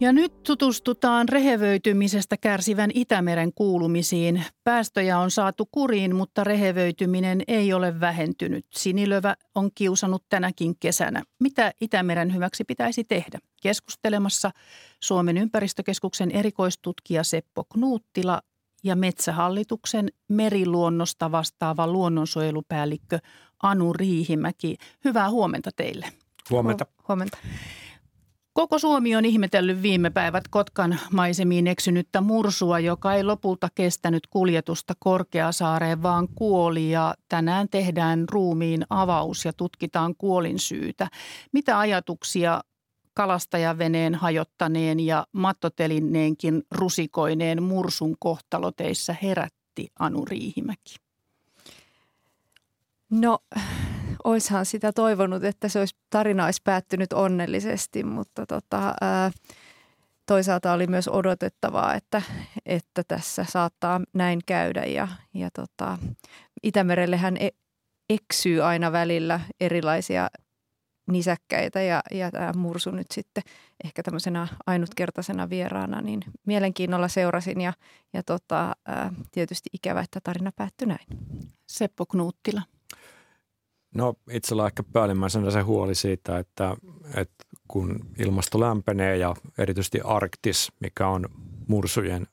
Ja 0.00 0.12
nyt 0.12 0.42
tutustutaan 0.42 1.28
rehevöitymisestä 1.28 2.36
kärsivän 2.36 2.90
Itämeren 2.94 3.52
kuulumisiin. 3.54 4.44
Päästöjä 4.64 5.18
on 5.18 5.30
saatu 5.30 5.68
kuriin, 5.72 6.16
mutta 6.16 6.44
rehevöityminen 6.44 7.42
ei 7.48 7.72
ole 7.72 8.00
vähentynyt. 8.00 8.66
Sinilövä 8.70 9.36
on 9.54 9.70
kiusannut 9.74 10.24
tänäkin 10.28 10.76
kesänä. 10.80 11.22
Mitä 11.40 11.72
Itämeren 11.80 12.34
hyväksi 12.34 12.64
pitäisi 12.64 13.04
tehdä? 13.04 13.38
Keskustelemassa 13.62 14.50
Suomen 15.00 15.36
ympäristökeskuksen 15.36 16.30
erikoistutkija 16.30 17.24
Seppo 17.24 17.64
Knuuttila 17.64 18.42
ja 18.84 18.96
Metsähallituksen 18.96 20.08
meriluonnosta 20.28 21.32
vastaava 21.32 21.86
luonnonsuojelupäällikkö 21.86 23.18
Anu 23.62 23.92
Riihimäki. 23.92 24.76
Hyvää 25.04 25.30
huomenta 25.30 25.70
teille. 25.76 26.06
Huomenta. 26.50 26.86
Huomenta. 27.08 27.38
Koko 28.56 28.78
Suomi 28.78 29.16
on 29.16 29.24
ihmetellyt 29.24 29.82
viime 29.82 30.10
päivät 30.10 30.48
Kotkan 30.48 30.98
maisemiin 31.12 31.66
eksynyttä 31.66 32.20
mursua, 32.20 32.78
joka 32.78 33.14
ei 33.14 33.24
lopulta 33.24 33.68
kestänyt 33.74 34.26
kuljetusta 34.26 34.94
Korkeasaareen, 34.98 36.02
vaan 36.02 36.28
kuoli 36.34 36.90
ja 36.90 37.14
tänään 37.28 37.68
tehdään 37.68 38.24
ruumiin 38.30 38.86
avaus 38.90 39.44
ja 39.44 39.52
tutkitaan 39.52 40.14
kuolin 40.18 40.58
syytä. 40.58 41.08
Mitä 41.52 41.78
ajatuksia 41.78 42.60
kalastajaveneen 43.14 44.14
hajottaneen 44.14 45.00
ja 45.00 45.26
mattotelineenkin 45.32 46.62
rusikoineen 46.70 47.62
mursun 47.62 48.16
kohtalo 48.18 48.72
teissä 48.72 49.16
herätti 49.22 49.88
Anu 49.98 50.24
Riihimäki? 50.24 50.96
No 53.10 53.38
oishan 54.26 54.66
sitä 54.66 54.92
toivonut, 54.92 55.44
että 55.44 55.68
se 55.68 55.78
olisi, 55.78 55.96
tarina 56.10 56.44
olisi 56.44 56.60
päättynyt 56.64 57.12
onnellisesti, 57.12 58.04
mutta 58.04 58.46
tota, 58.46 58.94
ää, 59.00 59.30
toisaalta 60.26 60.72
oli 60.72 60.86
myös 60.86 61.08
odotettavaa, 61.08 61.94
että, 61.94 62.22
että 62.66 63.02
tässä 63.08 63.44
saattaa 63.48 64.00
näin 64.12 64.40
käydä 64.46 64.84
ja, 64.84 65.08
ja 65.34 65.48
tota, 65.50 65.98
Itämerellehän 66.62 67.36
e, 67.36 67.48
eksyy 68.10 68.62
aina 68.62 68.92
välillä 68.92 69.40
erilaisia 69.60 70.30
nisäkkäitä 71.10 71.82
ja, 71.82 72.02
ja 72.10 72.30
tämä 72.30 72.52
mursu 72.56 72.90
nyt 72.90 73.06
sitten 73.12 73.42
ehkä 73.84 74.02
tämmöisenä 74.02 74.48
ainutkertaisena 74.66 75.50
vieraana, 75.50 76.00
niin 76.00 76.20
mielenkiinnolla 76.46 77.08
seurasin 77.08 77.60
ja, 77.60 77.72
ja 78.12 78.22
tota, 78.22 78.76
ää, 78.86 79.12
tietysti 79.32 79.70
ikävä, 79.72 80.00
että 80.00 80.20
tarina 80.24 80.52
päättyi 80.56 80.88
näin. 80.88 81.06
Seppo 81.66 82.06
Knuuttila. 82.06 82.62
No 83.96 84.14
itsellä 84.30 84.62
on 84.62 84.66
ehkä 84.66 84.82
päällimmäisenä 84.82 85.50
se 85.50 85.60
huoli 85.60 85.94
siitä, 85.94 86.38
että, 86.38 86.76
että 87.14 87.44
kun 87.68 88.00
ilmasto 88.18 88.60
lämpenee 88.60 89.16
ja 89.16 89.34
erityisesti 89.58 90.00
Arktis, 90.04 90.72
mikä 90.80 91.08
on 91.08 91.28
mursujen 91.68 92.26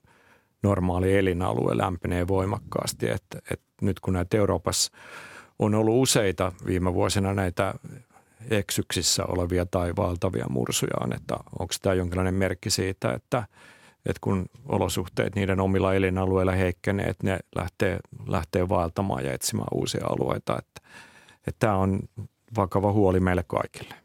normaali 0.63 1.17
elinalue, 1.17 1.77
lämpenee 1.77 2.27
voimakkaasti. 2.27 3.09
Että, 3.09 3.37
että 3.51 3.65
nyt 3.81 3.99
kun 3.99 4.13
näitä 4.13 4.37
Euroopassa 4.37 4.91
on 5.59 5.75
ollut 5.75 6.01
useita 6.01 6.51
viime 6.65 6.93
vuosina 6.93 7.33
näitä 7.33 7.73
eksyksissä 8.49 9.25
olevia 9.25 9.65
tai 9.65 9.93
valtavia 9.97 10.45
mursuja 10.49 10.93
on, 11.03 11.13
että 11.13 11.35
onko 11.59 11.73
tämä 11.81 11.93
jonkinlainen 11.93 12.33
merkki 12.33 12.69
siitä, 12.69 13.13
että, 13.13 13.47
että 14.05 14.19
kun 14.21 14.45
olosuhteet 14.65 15.35
niiden 15.35 15.59
omilla 15.59 15.93
elinalueilla 15.93 16.51
heikkenee, 16.51 17.05
että 17.05 17.27
ne 17.27 17.39
lähtee, 17.55 17.99
lähtee 18.27 18.69
vaeltamaan 18.69 19.25
ja 19.25 19.33
etsimään 19.33 19.67
uusia 19.73 20.05
alueita. 20.05 20.57
Että, 20.59 20.89
että 21.47 21.59
tämä 21.59 21.75
on 21.75 21.99
vakava 22.57 22.91
huoli 22.91 23.19
meille 23.19 23.43
kaikille. 23.47 23.95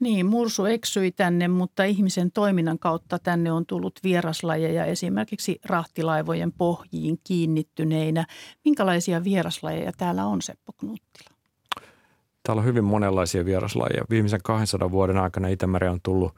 Niin, 0.00 0.26
mursu 0.26 0.64
eksyi 0.64 1.12
tänne, 1.12 1.48
mutta 1.48 1.84
ihmisen 1.84 2.32
toiminnan 2.32 2.78
kautta 2.78 3.18
tänne 3.18 3.52
on 3.52 3.66
tullut 3.66 4.00
vieraslajeja 4.04 4.84
esimerkiksi 4.84 5.60
rahtilaivojen 5.64 6.52
pohjiin 6.52 7.20
kiinnittyneinä. 7.24 8.26
Minkälaisia 8.64 9.24
vieraslajeja 9.24 9.92
täällä 9.96 10.26
on, 10.26 10.42
Seppo 10.42 10.72
Knuttila? 10.72 11.36
Täällä 12.42 12.60
on 12.60 12.66
hyvin 12.66 12.84
monenlaisia 12.84 13.44
vieraslajeja. 13.44 14.04
Viimeisen 14.10 14.40
200 14.44 14.90
vuoden 14.90 15.18
aikana 15.18 15.48
Itämeri 15.48 15.88
on 15.88 16.00
tullut 16.02 16.34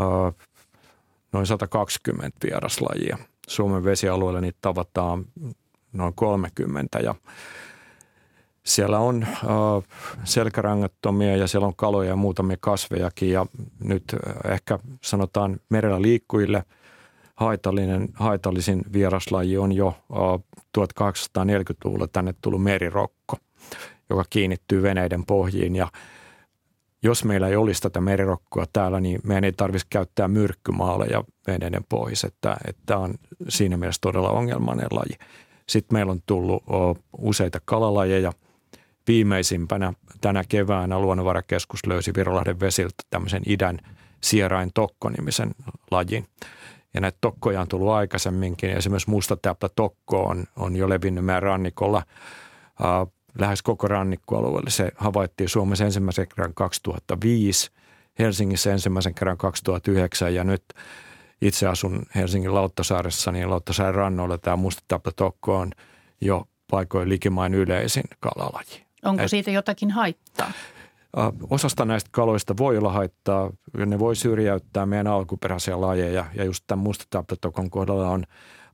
uh, 0.00 0.34
noin 1.32 1.46
120 1.46 2.38
vieraslajia. 2.46 3.18
Suomen 3.48 3.84
vesialueella 3.84 4.40
niitä 4.40 4.58
tavataan 4.60 5.24
noin 5.92 6.14
30 6.14 6.98
ja 6.98 7.14
siellä 8.70 8.98
on 8.98 9.22
äh, 9.22 9.38
selkärangattomia 10.24 11.36
ja 11.36 11.46
siellä 11.46 11.66
on 11.66 11.76
kaloja 11.76 12.08
ja 12.08 12.16
muutamia 12.16 12.56
kasvejakin 12.60 13.30
ja 13.30 13.46
nyt 13.84 14.04
äh, 14.14 14.52
ehkä 14.52 14.78
sanotaan 15.02 15.60
merellä 15.68 16.02
liikkujille 16.02 16.64
haitallinen, 17.36 18.08
haitallisin 18.14 18.82
vieraslaji 18.92 19.58
on 19.58 19.72
jo 19.72 19.86
äh, 19.88 20.18
1840-luvulla 20.78 22.06
tänne 22.06 22.34
tullut 22.40 22.62
merirokko, 22.62 23.36
joka 24.10 24.24
kiinnittyy 24.30 24.82
veneiden 24.82 25.26
pohjiin 25.26 25.76
ja 25.76 25.88
jos 27.02 27.24
meillä 27.24 27.48
ei 27.48 27.56
olisi 27.56 27.82
tätä 27.82 28.00
merirokkoa 28.00 28.64
täällä, 28.72 29.00
niin 29.00 29.20
meidän 29.24 29.44
ei 29.44 29.52
tarvitsisi 29.52 29.86
käyttää 29.90 30.28
myrkkymaaleja 30.28 31.24
veneiden 31.46 31.84
pohjissa. 31.88 32.26
Että, 32.26 32.56
että 32.68 32.98
on 32.98 33.14
siinä 33.48 33.76
mielessä 33.76 34.00
todella 34.00 34.30
ongelmainen 34.30 34.86
laji. 34.90 35.18
Sitten 35.68 35.96
meillä 35.96 36.12
on 36.12 36.20
tullut 36.26 36.64
useita 37.18 37.60
kalalajeja– 37.64 38.32
viimeisimpänä 39.10 39.92
tänä 40.20 40.44
keväänä 40.48 40.98
Luonnonvarakeskus 40.98 41.86
löysi 41.86 42.12
Virolahden 42.16 42.60
vesiltä 42.60 42.94
tämmöisen 43.10 43.42
idän 43.46 43.78
sierain 44.20 44.70
tokko-nimisen 44.74 45.50
lajin. 45.90 46.26
Ja 46.94 47.00
näitä 47.00 47.18
tokkoja 47.20 47.60
on 47.60 47.68
tullut 47.68 47.92
aikaisemminkin. 47.92 48.70
Esimerkiksi 48.70 49.10
mustatäppä 49.10 49.68
tokko 49.76 50.22
on, 50.22 50.44
on 50.56 50.76
jo 50.76 50.88
levinnyt 50.88 51.24
meidän 51.24 51.42
rannikolla 51.42 51.98
äh, 51.98 53.12
lähes 53.38 53.62
koko 53.62 53.88
rannikkoalueelle. 53.88 54.70
Se 54.70 54.92
havaittiin 54.96 55.48
Suomessa 55.48 55.84
ensimmäisen 55.84 56.28
kerran 56.28 56.54
2005, 56.54 57.70
Helsingissä 58.18 58.72
ensimmäisen 58.72 59.14
kerran 59.14 59.38
2009 59.38 60.34
ja 60.34 60.44
nyt 60.44 60.64
itse 61.42 61.66
asun 61.66 62.02
Helsingin 62.14 62.54
Lauttasaaressa, 62.54 63.32
niin 63.32 63.50
Lauttasaaren 63.50 63.94
rannoilla 63.94 64.38
tämä 64.38 64.56
mustatäppä 64.56 65.10
tokko 65.16 65.56
on 65.58 65.70
jo 66.20 66.44
paikoin 66.70 67.08
likimain 67.08 67.54
yleisin 67.54 68.04
kalalaji. 68.20 68.89
Onko 69.04 69.28
siitä 69.28 69.50
jotakin 69.50 69.90
haittaa? 69.90 70.52
Osasta 71.50 71.84
näistä 71.84 72.10
kaloista 72.12 72.56
voi 72.56 72.78
olla 72.78 72.92
haittaa. 72.92 73.50
Ne 73.86 73.98
voi 73.98 74.16
syrjäyttää 74.16 74.86
meidän 74.86 75.06
alkuperäisiä 75.06 75.80
lajeja 75.80 76.24
ja 76.34 76.44
just 76.44 76.64
tämän 76.66 76.82
mustataptatokon 76.82 77.70
kohdalla 77.70 78.08
on 78.08 78.24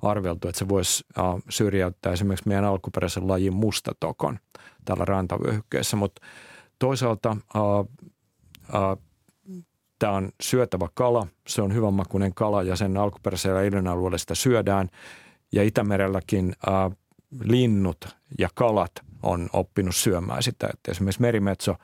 arveltu, 0.03 0.49
että 0.49 0.59
se 0.59 0.69
voisi 0.69 1.05
syrjäyttää 1.49 2.13
esimerkiksi 2.13 2.49
meidän 2.49 2.65
alkuperäisen 2.65 3.29
lajin 3.29 3.55
mustatokon 3.55 4.39
täällä 4.85 5.05
rantavyöhykkeessä, 5.05 5.97
mutta 5.97 6.23
toisaalta 6.79 7.37
tämä 9.99 10.13
on 10.13 10.29
syötävä 10.43 10.89
kala, 10.95 11.27
se 11.49 11.63
on 11.63 11.75
hyvän 11.75 11.95
makuinen 11.95 12.35
kala 12.35 12.63
ja 12.63 12.77
sen 12.77 12.97
alkuperäisellä 12.97 13.63
elinalueella 13.63 14.19
sitä 14.19 14.35
syödään 14.35 14.89
ja 15.53 15.63
Itämerelläkin 15.63 16.55
linnut 17.45 18.09
ja 18.39 18.49
kalat 18.55 18.93
on 19.27 19.49
oppinut 19.53 19.97
syömään 19.97 20.43
sitä. 20.43 20.69
Että 20.73 20.91
esimerkiksi 20.91 21.21
merimetso 21.21 21.75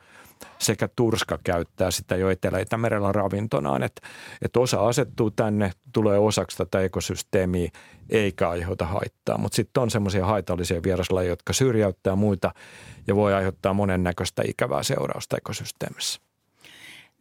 sekä 0.59 0.89
Turska 0.97 1.39
käyttää 1.45 1.91
sitä 1.91 2.17
jo 2.17 2.31
Etelä-Itämerellä 2.31 3.13
ravintonaan. 3.13 3.83
Että 3.83 4.09
et 4.43 4.57
osa 4.57 4.87
asettuu 4.89 5.31
tänne, 5.31 5.73
tulee 5.93 6.19
osaksi 6.19 6.57
tätä 6.57 6.81
ekosysteemiä 6.81 7.71
eikä 8.11 8.49
aiheuta 8.49 8.87
haittaa. 8.87 9.39
Mutta 9.39 9.57
sitten 9.57 9.83
on 9.83 9.91
semmoisia 9.91 10.27
haitallisia 10.27 10.83
vieraslajeja, 10.83 11.33
jotka 11.33 11.53
syrjäyttää 11.53 12.17
muita 12.17 12.55
ja 13.07 13.17
voi 13.17 13.35
aiheuttaa 13.35 13.75
monennäköistä 13.75 14.43
ikävää 14.47 14.83
seurausta 14.83 15.37
ekosysteemissä. 15.37 16.21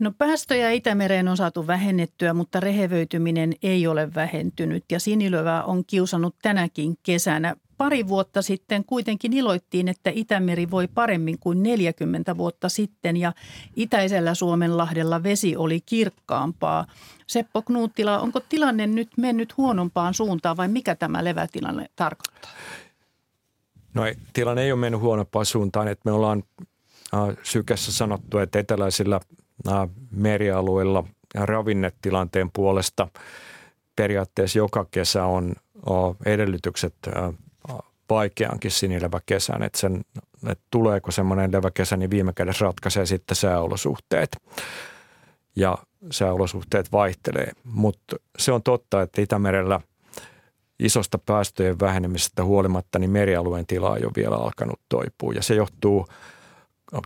No 0.02 0.12
päästöjä 0.18 0.72
Itämereen 0.72 1.28
on 1.28 1.38
saatu 1.38 1.68
vähennettyä, 1.68 2.34
mutta 2.34 2.60
rehevöityminen 2.60 3.54
ei 3.64 3.88
ole 3.88 4.14
vähentynyt 4.16 4.84
ja 4.92 5.00
sinilövä 5.00 5.64
on 5.64 5.86
kiusannut 5.86 6.36
tänäkin 6.42 6.98
kesänä. 7.04 7.56
Pari 7.78 8.08
vuotta 8.08 8.42
sitten 8.42 8.86
kuitenkin 8.86 9.34
iloittiin, 9.34 9.88
että 9.88 10.12
Itämeri 10.14 10.72
voi 10.72 10.88
paremmin 10.88 11.40
kuin 11.40 11.64
40 11.64 12.38
vuotta 12.38 12.70
sitten 12.70 13.18
ja 13.18 13.34
itäisellä 13.76 14.34
Suomenlahdella 14.34 15.24
vesi 15.24 15.56
oli 15.56 15.82
kirkkaampaa. 15.86 16.86
Seppo 17.28 17.62
Knuuttila, 17.62 18.20
onko 18.20 18.40
tilanne 18.40 18.88
nyt 18.88 19.10
mennyt 19.18 19.58
huonompaan 19.58 20.14
suuntaan 20.14 20.58
vai 20.58 20.68
mikä 20.68 20.96
tämä 20.96 21.24
levätilanne 21.24 21.86
tarkoittaa? 21.96 22.52
No 23.94 24.06
ei, 24.06 24.16
tilanne 24.34 24.64
ei 24.64 24.72
ole 24.72 24.80
mennyt 24.80 25.02
huonompaan 25.02 25.46
suuntaan, 25.46 25.88
että 25.88 26.02
me 26.06 26.12
ollaan 26.12 26.44
äh, 27.14 27.38
sykessä 27.44 27.92
sanottu, 27.92 28.38
että 28.38 28.60
eteläisillä 28.60 29.20
merialueilla 30.12 31.04
ravinnetilanteen 31.36 32.52
puolesta. 32.54 33.08
Periaatteessa 33.96 34.60
joka 34.60 34.86
kesä 34.92 35.26
on 35.26 35.56
edellytykset 36.26 36.96
vaikeankin 38.10 38.72
sinileväkesän, 38.72 39.64
että, 39.64 39.80
sen, 39.80 40.02
että 40.48 40.64
tuleeko 40.72 41.12
semmoinen 41.12 41.52
leväkesä, 41.52 41.98
niin 41.98 42.10
viime 42.10 42.34
kädessä 42.34 42.66
ratkaisee 42.66 43.06
sitten 43.06 43.36
sääolosuhteet. 43.36 44.38
Ja 45.56 45.78
sääolosuhteet 46.12 46.92
vaihtelee, 46.92 47.52
mutta 47.64 48.16
se 48.38 48.52
on 48.52 48.64
totta, 48.64 49.02
että 49.02 49.22
Itämerellä 49.22 49.82
isosta 50.80 51.18
päästöjen 51.18 51.80
vähenemisestä 51.80 52.44
huolimatta, 52.44 53.00
niin 53.00 53.12
merialueen 53.12 53.68
tila 53.68 53.90
on 53.90 54.02
jo 54.02 54.12
vielä 54.16 54.36
alkanut 54.36 54.80
toipua. 54.90 55.34
Ja 55.34 55.44
se 55.44 55.56
johtuu 55.56 56.08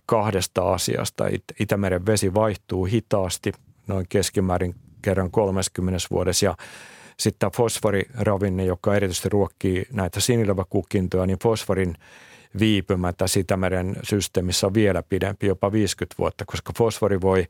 kahdesta 0.05 0.73
asiasta. 0.73 1.25
Itämeren 1.59 2.05
vesi 2.05 2.33
vaihtuu 2.33 2.86
hitaasti, 2.86 3.51
noin 3.88 4.05
keskimäärin 4.09 4.75
kerran 5.01 5.31
30 5.31 6.07
vuodessa 6.11 6.45
ja 6.45 6.57
sitten 7.19 7.39
tämä 7.39 7.51
fosforiravinne, 7.55 8.65
joka 8.65 8.95
erityisesti 8.95 9.29
ruokkii 9.29 9.86
näitä 9.93 10.19
sinileväkukintoja, 10.19 11.25
niin 11.25 11.39
fosforin 11.39 11.95
viipymätä 12.59 13.27
Sitämeren 13.27 13.95
systeemissä 14.03 14.67
on 14.67 14.73
vielä 14.73 15.03
pidempi, 15.03 15.47
jopa 15.47 15.71
50 15.71 16.15
vuotta, 16.17 16.45
koska 16.45 16.73
fosfori 16.77 17.21
voi 17.21 17.45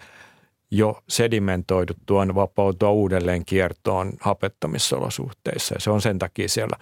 jo 0.72 1.04
sedimentoiduttuaan 1.10 2.36
vapautua 2.36 2.92
uudelleen 2.92 3.46
kiertoon 3.46 4.14
hapettomissa 4.20 4.98
olosuhteissa. 4.98 5.76
Ja 5.76 5.80
se 5.80 5.90
on 5.90 6.02
sen 6.02 6.20
takia 6.20 6.50
siellä. 6.50 6.78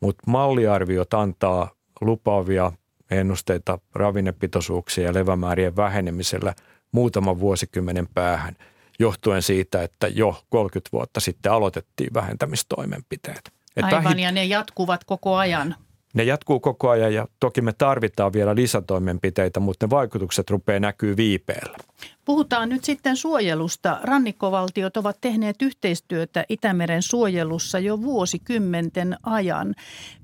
Mutta 0.00 0.22
malliarviot 0.26 1.14
antaa 1.14 1.70
lupaavia 2.00 2.72
ennusteita 3.10 3.78
ravinnepitoisuuksien 3.94 5.04
ja 5.04 5.14
levämäärien 5.14 5.76
vähenemisellä 5.76 6.54
muutaman 6.92 7.40
vuosikymmenen 7.40 8.08
päähän– 8.14 8.56
johtuen 8.98 9.42
siitä, 9.42 9.82
että 9.82 10.08
jo 10.08 10.42
30 10.50 10.88
vuotta 10.92 11.20
sitten 11.20 11.52
aloitettiin 11.52 12.14
vähentämistoimenpiteet. 12.14 13.52
Että 13.76 13.86
Aivan, 13.86 14.04
vähin... 14.04 14.18
ja 14.18 14.32
ne 14.32 14.44
jatkuvat 14.44 15.04
koko 15.04 15.36
ajan. 15.36 15.74
Ne 16.18 16.24
jatkuu 16.24 16.60
koko 16.60 16.88
ajan 16.88 17.14
ja 17.14 17.28
toki 17.40 17.60
me 17.60 17.72
tarvitaan 17.72 18.32
vielä 18.32 18.54
lisätoimenpiteitä, 18.54 19.60
mutta 19.60 19.86
ne 19.86 19.90
vaikutukset 19.90 20.50
rupeaa 20.50 20.80
näkyy 20.80 21.16
viipeellä. 21.16 21.78
Puhutaan 22.24 22.68
nyt 22.68 22.84
sitten 22.84 23.16
suojelusta. 23.16 24.00
Rannikkovaltiot 24.02 24.96
ovat 24.96 25.18
tehneet 25.20 25.62
yhteistyötä 25.62 26.44
Itämeren 26.48 27.02
suojelussa 27.02 27.78
jo 27.78 28.02
vuosikymmenten 28.02 29.16
ajan. 29.22 29.74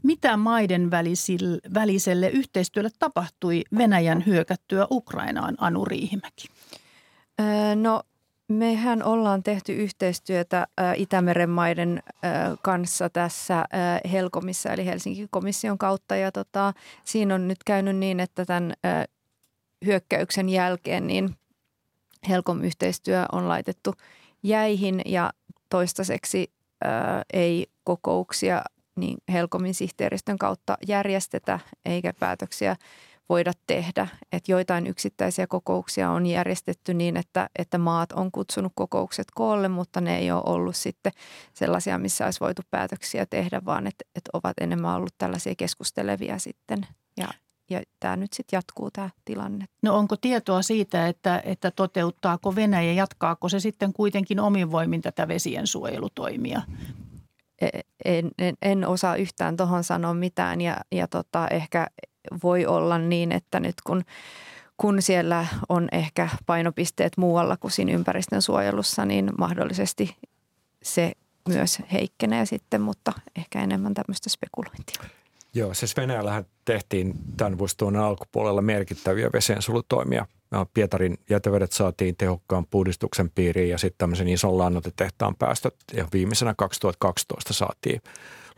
Mitä 0.03 0.37
maiden 0.37 0.91
väliselle 1.75 2.29
yhteistyölle 2.29 2.91
tapahtui 2.99 3.63
Venäjän 3.79 4.27
hyökättyä 4.27 4.87
Ukrainaan, 4.91 5.55
Anu 5.59 5.85
Riihimäki? 5.85 6.49
No 7.75 8.03
Mehän 8.49 9.03
ollaan 9.03 9.43
tehty 9.43 9.73
yhteistyötä 9.73 10.67
Itämeren 10.97 11.51
maiden 11.51 12.03
kanssa 12.63 13.11
tässä 13.11 13.65
Helkomissa 14.13 14.73
eli 14.73 14.87
Helsingin 14.87 15.29
komission 15.31 15.79
kautta. 15.79 16.17
Ja 16.17 16.33
tota, 16.33 16.73
siinä 17.05 17.35
on 17.35 17.49
nyt 17.49 17.65
käynyt 17.65 17.97
niin, 17.97 18.21
että 18.21 18.45
tämän 18.45 18.73
hyökkäyksen 19.87 20.49
jälkeen 20.49 21.07
niin 21.07 21.37
Helkom-yhteistyö 22.29 23.27
on 23.33 23.49
laitettu 23.49 23.95
jäihin 24.43 25.03
ja 25.07 25.33
toistaiseksi 25.71 26.53
ei 27.33 27.67
kokouksia 27.85 28.63
niin 28.97 29.19
Helkomin 29.33 29.75
sihteeristön 29.75 30.39
kautta 30.39 30.79
järjestetä 30.87 31.61
eikä 31.85 32.13
päätöksiä 32.21 32.77
voida 33.29 33.53
tehdä. 33.67 34.09
Että 34.33 34.53
joitain 34.53 34.87
yksittäisiä 34.87 35.47
kokouksia 35.47 36.11
on 36.11 36.27
järjestetty 36.27 36.95
niin, 36.95 37.17
että, 37.17 37.49
että 37.59 37.79
maat 37.79 38.13
on 38.13 38.33
kutsunut 38.33 38.73
kokoukset 38.75 39.27
koolle, 39.35 39.69
mutta 39.69 40.01
ne 40.01 40.19
ei 40.19 40.31
ole 40.31 40.43
ollut 40.47 40.77
sitten 40.77 41.13
sellaisia, 41.55 41.99
missä 41.99 42.25
olisi 42.25 42.41
voitu 42.41 42.63
päätöksiä 42.71 43.27
tehdä, 43.27 43.63
vaan 43.65 43.87
että, 43.87 44.05
että 44.15 44.31
ovat 44.33 44.55
enemmän 44.61 44.97
ollut 44.97 45.15
tällaisia 45.19 45.55
keskustelevia 45.55 46.39
sitten. 46.39 46.87
Ja, 47.17 47.29
ja 47.71 47.83
tämä 48.01 48.17
nyt 48.17 48.33
sitten 48.33 48.57
jatkuu 48.57 48.91
tämä 48.91 49.11
tilanne. 49.25 49.65
No 49.83 49.97
onko 49.97 50.17
tietoa 50.17 50.63
siitä, 50.63 51.09
että, 51.09 51.43
että 51.45 51.71
toteuttaako 51.71 52.55
Venäjä, 52.55 52.93
jatkaako 52.93 53.49
se 53.49 53.61
sitten 53.61 53.93
kuitenkin 53.93 54.41
omin 54.41 54.73
voimin 54.73 55.03
tätä 55.03 55.29
vesien 55.29 55.67
suojelutoimia? 55.67 56.63
E, 57.61 57.69
en, 58.05 58.31
en, 58.39 58.55
en 58.63 58.89
osaa 58.89 59.17
yhtään 59.17 59.57
tuohon 59.57 59.85
sanoa 59.85 60.15
mitään 60.15 60.61
ja, 60.61 60.77
ja 60.93 61.09
tota, 61.09 61.49
ehkä 61.49 61.87
voi 62.43 62.67
olla 62.67 62.99
niin, 62.99 63.33
että 63.33 63.61
nyt 63.61 63.75
kun, 63.87 64.05
kun 64.77 65.03
siellä 65.03 65.47
on 65.69 65.89
ehkä 65.93 66.29
painopisteet 66.47 67.17
muualla 67.17 67.57
kuin 67.57 67.71
siinä 67.71 67.93
ympäristön 67.93 68.43
suojelussa, 68.43 69.05
niin 69.05 69.31
mahdollisesti 69.39 70.17
se 70.83 71.13
myös 71.49 71.79
heikkenee 71.93 72.47
sitten, 72.47 72.81
mutta 72.81 73.13
ehkä 73.37 73.63
enemmän 73.63 73.95
tämmöistä 73.95 74.31
spekulointia. 74.31 75.03
Joo, 75.55 75.75
siis 75.75 75.97
Venäjällähän 75.97 76.45
tehtiin 76.65 77.15
tämän 77.37 77.59
vuosituhannen 77.59 78.03
alkupuolella 78.03 78.63
merkittäviä 78.63 79.31
vesiensulutoimia. 79.33 80.27
Pietarin 80.75 81.19
jätevedet 81.31 81.73
saatiin 81.73 82.17
tehokkaan 82.17 82.67
puhdistuksen 82.67 83.31
piiriin 83.31 83.71
ja 83.71 83.79
sitten 83.79 83.99
tämmöisen 83.99 84.29
ison 84.29 84.59
lannotetehtaan 84.59 85.37
päästöt 85.37 85.75
ja 85.93 86.09
viimeisenä 86.13 86.55
2012 86.59 87.53
saatiin 87.53 88.03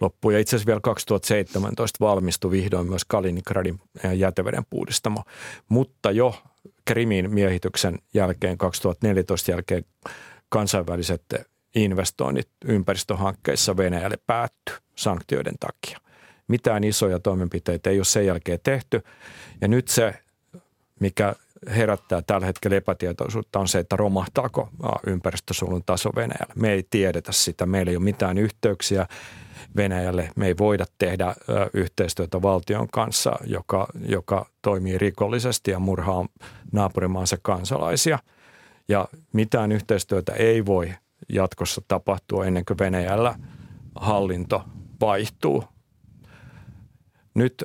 loppuun. 0.00 0.34
Ja 0.34 0.40
itse 0.40 0.56
asiassa 0.56 0.66
vielä 0.66 0.80
2017 0.80 1.96
valmistui 2.00 2.50
vihdoin 2.50 2.88
myös 2.88 3.04
Kaliningradin 3.04 3.80
jäteveden 4.14 4.64
puhdistamo. 4.70 5.22
Mutta 5.68 6.10
jo 6.10 6.42
Krimin 6.84 7.34
miehityksen 7.34 7.98
jälkeen, 8.14 8.58
2014 8.58 9.50
jälkeen 9.50 9.84
kansainväliset 10.48 11.22
investoinnit 11.74 12.48
ympäristöhankkeissa 12.64 13.76
Venäjälle 13.76 14.18
päätty 14.26 14.72
sanktioiden 14.96 15.54
takia. 15.60 15.98
Mitään 16.48 16.84
isoja 16.84 17.18
toimenpiteitä 17.18 17.90
ei 17.90 17.98
ole 17.98 18.04
sen 18.04 18.26
jälkeen 18.26 18.58
tehty. 18.62 19.02
Ja 19.60 19.68
nyt 19.68 19.88
se, 19.88 20.14
mikä 21.00 21.34
herättää 21.76 22.22
tällä 22.22 22.46
hetkellä 22.46 22.76
epätietoisuutta 22.76 23.58
on 23.58 23.68
se, 23.68 23.78
että 23.78 23.96
romahtaako 23.96 24.68
ympäristösuojelun 25.06 25.82
taso 25.86 26.10
Venäjällä. 26.16 26.54
Me 26.56 26.72
ei 26.72 26.86
tiedetä 26.90 27.32
sitä, 27.32 27.66
meillä 27.66 27.90
ei 27.90 27.96
ole 27.96 28.04
mitään 28.04 28.38
yhteyksiä 28.38 29.06
Venäjälle. 29.76 30.30
Me 30.36 30.46
ei 30.46 30.54
voida 30.58 30.84
tehdä 30.98 31.34
yhteistyötä 31.74 32.42
valtion 32.42 32.88
kanssa, 32.92 33.38
joka, 33.44 33.86
joka 34.08 34.46
toimii 34.62 34.98
rikollisesti 34.98 35.70
ja 35.70 35.78
murhaa 35.78 36.26
naapurimaansa 36.72 37.36
kansalaisia. 37.42 38.18
Ja 38.88 39.08
mitään 39.32 39.72
yhteistyötä 39.72 40.32
ei 40.32 40.66
voi 40.66 40.94
jatkossa 41.28 41.82
tapahtua 41.88 42.46
ennen 42.46 42.64
kuin 42.64 42.78
Venäjällä 42.78 43.34
hallinto 43.94 44.64
vaihtuu. 45.00 45.64
Nyt 47.34 47.64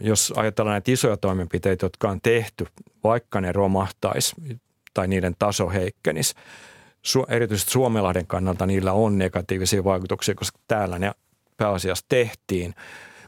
jos 0.00 0.32
ajatellaan 0.36 0.74
näitä 0.74 0.92
isoja 0.92 1.16
toimenpiteitä, 1.16 1.86
jotka 1.86 2.10
on 2.10 2.20
tehty, 2.22 2.66
vaikka 3.04 3.40
ne 3.40 3.52
romahtaisi 3.52 4.36
tai 4.94 5.08
niiden 5.08 5.34
taso 5.38 5.68
heikkenisi, 5.68 6.34
erityisesti 7.28 7.70
Suomelahden 7.70 8.26
kannalta 8.26 8.66
niillä 8.66 8.92
on 8.92 9.18
negatiivisia 9.18 9.84
vaikutuksia, 9.84 10.34
koska 10.34 10.58
täällä 10.68 10.98
ne 10.98 11.12
pääasiassa 11.56 12.06
tehtiin. 12.08 12.74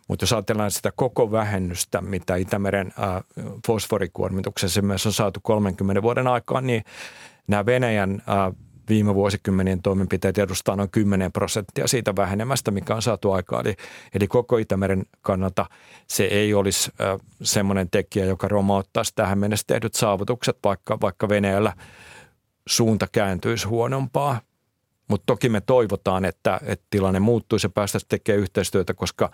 Mutta 0.08 0.22
jos 0.22 0.32
ajatellaan 0.32 0.70
sitä 0.70 0.92
koko 0.96 1.30
vähennystä, 1.32 2.00
mitä 2.00 2.36
Itämeren 2.36 2.92
äh, 2.98 3.24
fosforikuormituksessa 3.66 4.82
myös 4.82 5.06
on 5.06 5.12
saatu 5.12 5.40
30 5.42 6.02
vuoden 6.02 6.26
aikaan, 6.26 6.66
niin 6.66 6.84
nämä 7.46 7.66
Venäjän 7.66 8.22
äh, 8.28 8.54
viime 8.88 9.14
vuosikymmenien 9.14 9.82
toimenpiteet 9.82 10.38
edustaa 10.38 10.76
noin 10.76 10.90
10 10.90 11.32
prosenttia 11.32 11.86
siitä 11.86 12.16
vähenemästä, 12.16 12.70
mikä 12.70 12.94
on 12.94 13.02
saatu 13.02 13.32
aikaan. 13.32 13.66
Eli, 13.66 13.76
eli 14.14 14.26
koko 14.26 14.58
Itämeren 14.58 15.02
kannalta 15.20 15.66
se 16.06 16.24
ei 16.24 16.54
olisi 16.54 16.90
äh, 17.00 17.20
semmoinen 17.42 17.90
tekijä, 17.90 18.24
joka 18.24 18.48
romauttaisi 18.48 19.12
tähän 19.14 19.38
mennessä 19.38 19.64
tehdyt 19.66 19.94
saavutukset, 19.94 20.58
vaikka, 20.64 20.98
vaikka 21.00 21.28
Venäjällä 21.28 21.72
suunta 22.68 23.06
kääntyisi 23.12 23.66
huonompaa. 23.66 24.40
Mutta 25.08 25.26
toki 25.26 25.48
me 25.48 25.60
toivotaan, 25.60 26.24
että, 26.24 26.60
että 26.62 26.86
tilanne 26.90 27.20
muuttuisi 27.20 27.66
ja 27.66 27.70
päästäisiin 27.70 28.08
tekemään 28.08 28.42
yhteistyötä, 28.42 28.94
koska 28.94 29.30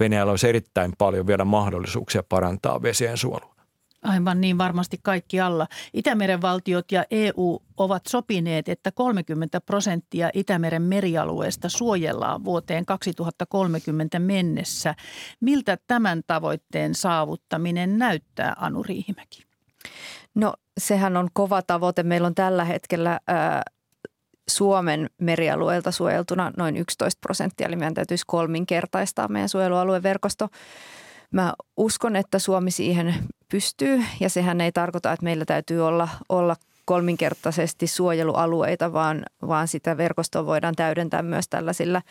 Venäjällä 0.00 0.30
olisi 0.30 0.48
erittäin 0.48 0.92
paljon 0.98 1.26
vielä 1.26 1.44
mahdollisuuksia 1.44 2.22
parantaa 2.22 2.82
vesien 2.82 3.16
suolua. 3.16 3.58
Aivan 4.02 4.40
niin, 4.40 4.58
varmasti 4.58 4.98
kaikki 5.02 5.40
alla. 5.40 5.66
Itämeren 5.94 6.42
valtiot 6.42 6.92
ja 6.92 7.04
EU 7.10 7.62
ovat 7.76 8.02
sopineet, 8.06 8.68
että 8.68 8.92
30 8.92 9.60
prosenttia 9.60 10.30
Itämeren 10.34 10.82
merialueesta 10.82 11.68
suojellaan 11.68 12.44
vuoteen 12.44 12.86
2030 12.86 14.18
mennessä. 14.18 14.94
Miltä 15.40 15.78
tämän 15.86 16.22
tavoitteen 16.26 16.94
saavuttaminen 16.94 17.98
näyttää, 17.98 18.54
Anu 18.56 18.82
Riihimäki? 18.82 19.42
No 20.34 20.54
sehän 20.78 21.16
on 21.16 21.28
kova 21.32 21.62
tavoite. 21.62 22.02
Meillä 22.02 22.26
on 22.26 22.34
tällä 22.34 22.64
hetkellä 22.64 23.20
ää, 23.26 23.62
Suomen 24.48 25.10
merialueelta 25.18 25.90
suojeltuna 25.90 26.52
noin 26.56 26.76
11 26.76 27.18
prosenttia, 27.20 27.66
eli 27.66 27.76
meidän 27.76 27.94
täytyisi 27.94 28.24
kolminkertaistaa 28.26 29.28
meidän 29.28 29.48
suojelualueverkosto. 29.48 30.48
Mä 31.30 31.54
uskon, 31.76 32.16
että 32.16 32.38
Suomi 32.38 32.70
siihen 32.70 33.14
pystyy 33.48 34.04
ja 34.20 34.30
sehän 34.30 34.60
ei 34.60 34.72
tarkoita, 34.72 35.12
että 35.12 35.24
meillä 35.24 35.44
täytyy 35.44 35.86
olla, 35.86 36.08
olla 36.28 36.56
kolminkertaisesti 36.84 37.86
suojelualueita, 37.86 38.92
vaan, 38.92 39.22
vaan 39.48 39.68
sitä 39.68 39.96
verkostoa 39.96 40.46
voidaan 40.46 40.74
täydentää 40.74 41.22
myös 41.22 41.48
tällaisilla 41.48 42.02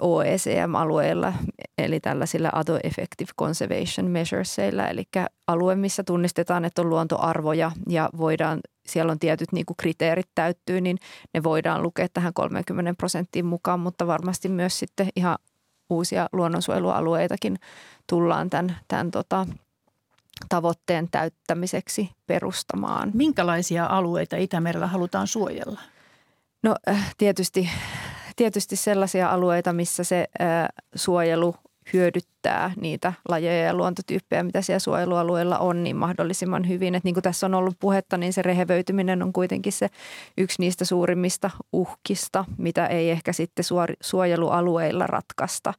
OECM-alueilla, 0.00 1.32
eli 1.78 2.00
tällaisilla 2.00 2.52
Other 2.54 2.80
Effective 2.84 3.30
Conservation 3.38 4.10
Measuresilla, 4.10 4.88
eli 4.88 5.04
alue, 5.46 5.76
missä 5.76 6.04
tunnistetaan, 6.04 6.64
että 6.64 6.82
on 6.82 6.90
luontoarvoja 6.90 7.72
ja 7.88 8.10
voidaan, 8.16 8.60
siellä 8.86 9.12
on 9.12 9.18
tietyt 9.18 9.52
niin 9.52 9.66
kuin 9.66 9.76
kriteerit 9.76 10.28
täyttyy, 10.34 10.80
niin 10.80 10.98
ne 11.34 11.42
voidaan 11.42 11.82
lukea 11.82 12.08
tähän 12.12 12.34
30 12.34 12.94
prosenttiin 12.94 13.46
mukaan, 13.46 13.80
mutta 13.80 14.06
varmasti 14.06 14.48
myös 14.48 14.78
sitten 14.78 15.08
ihan 15.16 15.38
uusia 15.90 16.28
luonnonsuojelualueitakin 16.32 17.58
tullaan 18.06 18.50
tämän, 18.50 18.76
tämän 18.88 19.10
tota, 19.10 19.46
tavoitteen 20.48 21.08
täyttämiseksi 21.10 22.10
perustamaan. 22.26 23.10
Minkälaisia 23.14 23.86
alueita 23.86 24.36
Itämerellä 24.36 24.86
halutaan 24.86 25.26
suojella? 25.26 25.80
No 26.62 26.74
äh, 26.88 27.14
tietysti, 27.18 27.70
tietysti 28.38 28.76
sellaisia 28.76 29.30
alueita, 29.30 29.72
missä 29.72 30.04
se 30.04 30.28
äh, 30.40 30.68
suojelu 30.94 31.54
hyödyttää 31.92 32.72
niitä 32.76 33.12
lajeja 33.28 33.64
ja 33.64 33.74
luontotyyppejä, 33.74 34.42
mitä 34.42 34.62
siellä 34.62 34.78
suojelualueella 34.78 35.58
on, 35.58 35.84
niin 35.84 35.96
mahdollisimman 35.96 36.68
hyvin. 36.68 36.94
Et 36.94 37.04
niin 37.04 37.14
kuin 37.14 37.22
tässä 37.22 37.46
on 37.46 37.54
ollut 37.54 37.76
puhetta, 37.80 38.16
niin 38.16 38.32
se 38.32 38.42
rehevöityminen 38.42 39.22
on 39.22 39.32
kuitenkin 39.32 39.72
se 39.72 39.88
yksi 40.38 40.56
niistä 40.62 40.84
suurimmista 40.84 41.50
uhkista, 41.72 42.44
mitä 42.58 42.86
ei 42.86 43.10
ehkä 43.10 43.32
sitten 43.32 43.64
suojelualueilla 44.00 45.06
ratkaista, 45.06 45.74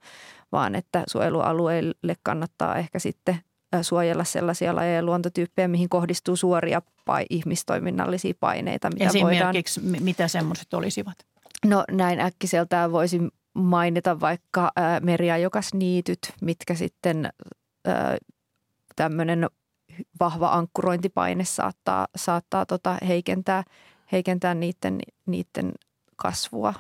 vaan 0.52 0.76
että 0.76 1.04
suojelualueille 1.08 2.16
kannattaa 2.24 2.76
ehkä 2.76 3.00
sitten 3.00 3.40
suojella 3.82 4.24
sellaisia 4.24 4.76
lajeja 4.76 4.96
ja 4.96 5.04
luontotyyppejä, 5.04 5.68
mihin 5.68 5.90
kohdistuu 5.90 6.36
suoria 6.36 6.82
ihmistoiminnallisia 7.30 8.34
paineita. 8.40 8.90
Mitä 8.90 9.06
Esimerkiksi 9.06 9.82
voidaan... 9.82 10.04
mitä 10.04 10.28
semmoiset 10.28 10.74
olisivat? 10.74 11.29
No 11.66 11.84
näin 11.92 12.20
äkkiseltään 12.20 12.92
voisin 12.92 13.32
mainita 13.54 14.20
vaikka 14.20 14.72
ää, 14.76 15.00
meriajokasniityt, 15.00 16.20
mitkä 16.42 16.76
sitten 16.76 17.30
tämmöinen 18.96 19.50
vahva 20.20 20.50
ankkurointipaine 20.50 21.46
saattaa, 21.46 22.08
saattaa 22.16 22.66
tota 22.66 22.98
heikentää, 23.08 23.64
heikentää 24.12 24.54
niiden, 24.54 25.00
niiden 25.26 25.72
kasvua. 26.16 26.74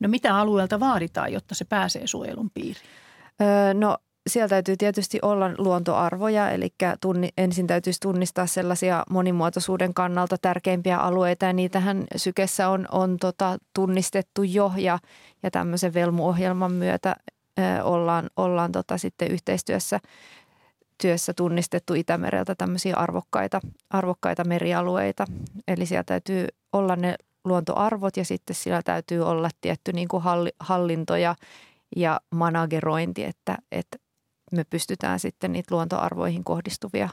No 0.00 0.08
mitä 0.08 0.36
alueelta 0.36 0.80
vaaditaan, 0.80 1.32
jotta 1.32 1.54
se 1.54 1.64
pääsee 1.64 2.06
suojelun 2.06 2.50
piiriin? 2.50 2.86
Öö, 3.42 3.74
no 3.74 3.98
siellä 4.26 4.48
täytyy 4.48 4.76
tietysti 4.76 5.18
olla 5.22 5.50
luontoarvoja, 5.58 6.50
eli 6.50 6.68
tunni, 7.00 7.28
ensin 7.38 7.66
täytyisi 7.66 8.00
tunnistaa 8.00 8.46
sellaisia 8.46 9.04
monimuotoisuuden 9.10 9.94
kannalta 9.94 10.36
tärkeimpiä 10.42 10.98
alueita, 10.98 11.46
ja 11.46 11.52
niitähän 11.52 12.04
sykessä 12.16 12.68
on, 12.68 12.86
on 12.92 13.16
tota, 13.16 13.58
tunnistettu 13.74 14.42
jo, 14.42 14.72
ja, 14.76 14.98
ja 15.42 15.50
tämmöisen 15.50 15.94
Velmu-ohjelman 15.94 16.72
myötä 16.72 17.16
ö, 17.58 17.84
ollaan, 17.84 18.30
ollaan 18.36 18.72
tota, 18.72 18.98
sitten 18.98 19.30
yhteistyössä 19.30 20.00
työssä 20.98 21.34
tunnistettu 21.34 21.94
Itämereltä 21.94 22.54
tämmöisiä 22.54 22.96
arvokkaita, 22.96 23.60
arvokkaita 23.90 24.44
merialueita. 24.44 25.26
Eli 25.68 25.86
siellä 25.86 26.04
täytyy 26.04 26.46
olla 26.72 26.96
ne 26.96 27.14
luontoarvot 27.44 28.16
ja 28.16 28.24
sitten 28.24 28.56
sillä 28.56 28.82
täytyy 28.82 29.20
olla 29.20 29.50
tietty 29.60 29.92
niin 29.92 30.08
kuin 30.08 30.22
hallinto 30.60 31.16
ja, 31.16 31.34
ja 31.96 32.20
managerointi, 32.30 33.24
että, 33.24 33.58
että 33.72 34.03
me 34.56 34.64
pystytään 34.64 35.20
sitten 35.20 35.52
niitä 35.52 35.74
luontoarvoihin 35.74 36.44
kohdistuvia 36.44 37.08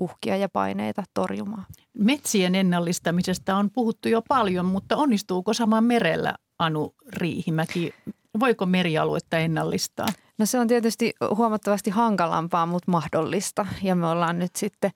uhkia 0.00 0.36
ja 0.36 0.48
paineita 0.48 1.02
torjumaan. 1.14 1.66
Metsien 1.98 2.54
ennallistamisesta 2.54 3.56
on 3.56 3.70
puhuttu 3.70 4.08
jo 4.08 4.22
paljon, 4.28 4.66
mutta 4.66 4.96
onnistuuko 4.96 5.54
sama 5.54 5.80
merellä, 5.80 6.34
Anu 6.58 6.94
Riihimäki? 7.12 7.94
Voiko 8.40 8.66
merialuetta 8.66 9.38
ennallistaa? 9.38 10.06
No 10.38 10.46
se 10.46 10.58
on 10.58 10.68
tietysti 10.68 11.12
huomattavasti 11.36 11.90
hankalampaa, 11.90 12.66
mutta 12.66 12.90
mahdollista. 12.90 13.66
Ja 13.82 13.94
me 13.94 14.06
ollaan 14.06 14.38
nyt 14.38 14.56
sitten 14.56 14.90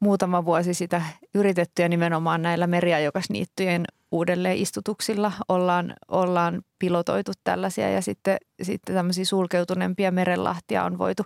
muutama 0.00 0.44
vuosi 0.44 0.74
sitä 0.74 1.02
yritetty 1.34 1.82
ja 1.82 1.88
nimenomaan 1.88 2.42
näillä 2.42 2.66
meriajokasniittyjen 2.66 3.84
uudelleen 4.12 4.56
istutuksilla 4.56 5.32
ollaan, 5.48 5.94
ollaan 6.08 6.62
pilotoitu 6.78 7.32
tällaisia 7.44 7.90
ja 7.90 8.02
sitten, 8.02 8.36
sitten 8.62 8.94
tämmöisiä 8.94 9.24
sulkeutuneempia 9.24 10.10
merenlahtia 10.10 10.84
on 10.84 10.98
voitu, 10.98 11.22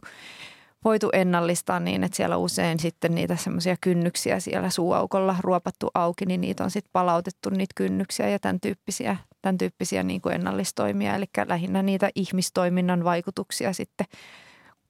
voitu 0.84 1.08
ennallistaa 1.12 1.80
niin, 1.80 2.04
että 2.04 2.16
siellä 2.16 2.36
usein 2.36 2.80
sitten 2.80 3.14
niitä 3.14 3.36
semmoisia 3.36 3.76
kynnyksiä 3.80 4.40
siellä 4.40 4.70
suuaukolla 4.70 5.36
ruopattu 5.40 5.88
auki, 5.94 6.26
niin 6.26 6.40
niitä 6.40 6.64
on 6.64 6.70
sitten 6.70 6.90
palautettu 6.92 7.50
niitä 7.50 7.72
kynnyksiä 7.74 8.28
ja 8.28 8.38
tämän 8.38 8.60
tyyppisiä, 8.60 9.16
tämän 9.42 9.58
tyyppisiä 9.58 10.02
niin 10.02 10.20
kuin 10.20 10.34
ennallistoimia. 10.34 11.14
Eli 11.14 11.26
lähinnä 11.46 11.82
niitä 11.82 12.10
ihmistoiminnan 12.14 13.04
vaikutuksia 13.04 13.72
sitten 13.72 14.06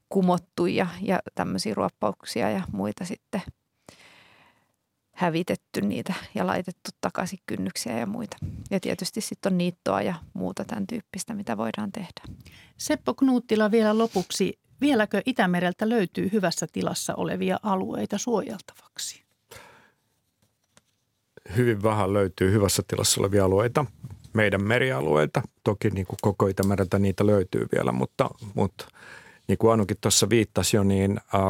kumottu 0.09 0.66
ja, 0.66 0.86
ja 1.03 1.18
tämmöisiä 1.34 1.74
ruoppauksia 1.74 2.51
ja 2.51 2.62
muita 2.72 3.05
sitten– 3.05 3.43
hävitetty 5.21 5.81
niitä 5.81 6.14
ja 6.35 6.47
laitettu 6.47 6.91
takaisin 7.01 7.39
kynnyksiä 7.47 7.99
ja 7.99 8.07
muita. 8.07 8.37
Ja 8.71 8.81
tietysti 8.81 9.21
sitten 9.21 9.53
on 9.53 9.59
niittoa 9.59 10.03
ja 10.03 10.14
muuta 10.33 10.64
tämän 10.64 10.87
tyyppistä, 10.87 11.35
mitä 11.35 11.57
voidaan 11.57 11.93
tehdä. 11.93 12.23
Seppo 12.77 13.14
Knuuttila 13.14 13.71
vielä 13.71 13.99
lopuksi. 13.99 14.59
Vieläkö 14.81 15.23
Itämereltä 15.27 15.89
löytyy 15.89 16.31
hyvässä 16.33 16.66
tilassa 16.73 17.14
olevia 17.14 17.59
alueita 17.62 18.18
suojeltavaksi? 18.18 19.25
Hyvin 21.57 21.83
vähän 21.83 22.12
löytyy 22.12 22.53
hyvässä 22.53 22.83
tilassa 22.89 23.21
olevia 23.21 23.45
alueita 23.45 23.87
meidän 24.33 24.64
merialueilta. 24.64 25.43
Toki 25.64 25.91
niin 25.91 26.07
kuin 26.07 26.18
koko 26.23 26.47
Itämereltä 26.47 26.99
niitä 26.99 27.27
löytyy 27.27 27.66
vielä, 27.73 27.93
mutta, 27.93 28.31
mutta 28.55 28.89
niin 29.49 29.59
kuin 29.59 29.73
Anukin 29.73 29.97
tuossa 30.01 30.29
viittasi 30.29 30.77
jo, 30.77 30.85
niin 30.85 31.21
äh, 31.35 31.41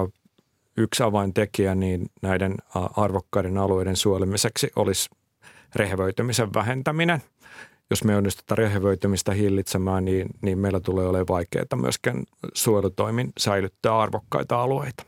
yksi 0.77 1.03
avaintekijä 1.03 1.75
niin 1.75 2.07
näiden 2.23 2.55
arvokkaiden 2.97 3.59
alueiden 3.59 3.97
suojelemiseksi 3.97 4.71
olisi 4.77 5.11
rehevöitymisen 5.77 6.55
vähentäminen. 6.55 7.23
Jos 7.91 8.05
me 8.05 8.17
onnistutaan 8.17 8.59
rehevöitymistä 8.59 9.33
hillitsemään, 9.33 10.05
niin, 10.05 10.29
niin 10.43 10.59
meillä 10.59 10.81
tulee 10.81 11.07
olemaan 11.07 11.29
vaikeaa 11.29 11.77
myöskin 11.77 12.27
suojelutoimin 12.55 13.33
säilyttää 13.39 13.99
arvokkaita 13.99 14.63
alueita. 14.63 15.05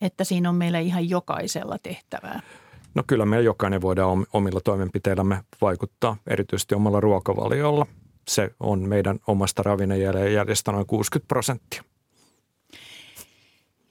Että 0.00 0.24
siinä 0.24 0.48
on 0.48 0.54
meillä 0.54 0.78
ihan 0.78 1.08
jokaisella 1.08 1.76
tehtävää. 1.82 2.40
No 2.94 3.02
kyllä 3.06 3.26
me 3.26 3.40
jokainen 3.40 3.80
voidaan 3.80 4.26
omilla 4.32 4.60
toimenpiteillämme 4.60 5.42
vaikuttaa, 5.60 6.16
erityisesti 6.26 6.74
omalla 6.74 7.00
ruokavaliolla. 7.00 7.86
Se 8.28 8.50
on 8.60 8.88
meidän 8.88 9.18
omasta 9.26 9.62
ravinnejäljestä 9.62 10.72
noin 10.72 10.86
60 10.86 11.28
prosenttia. 11.28 11.82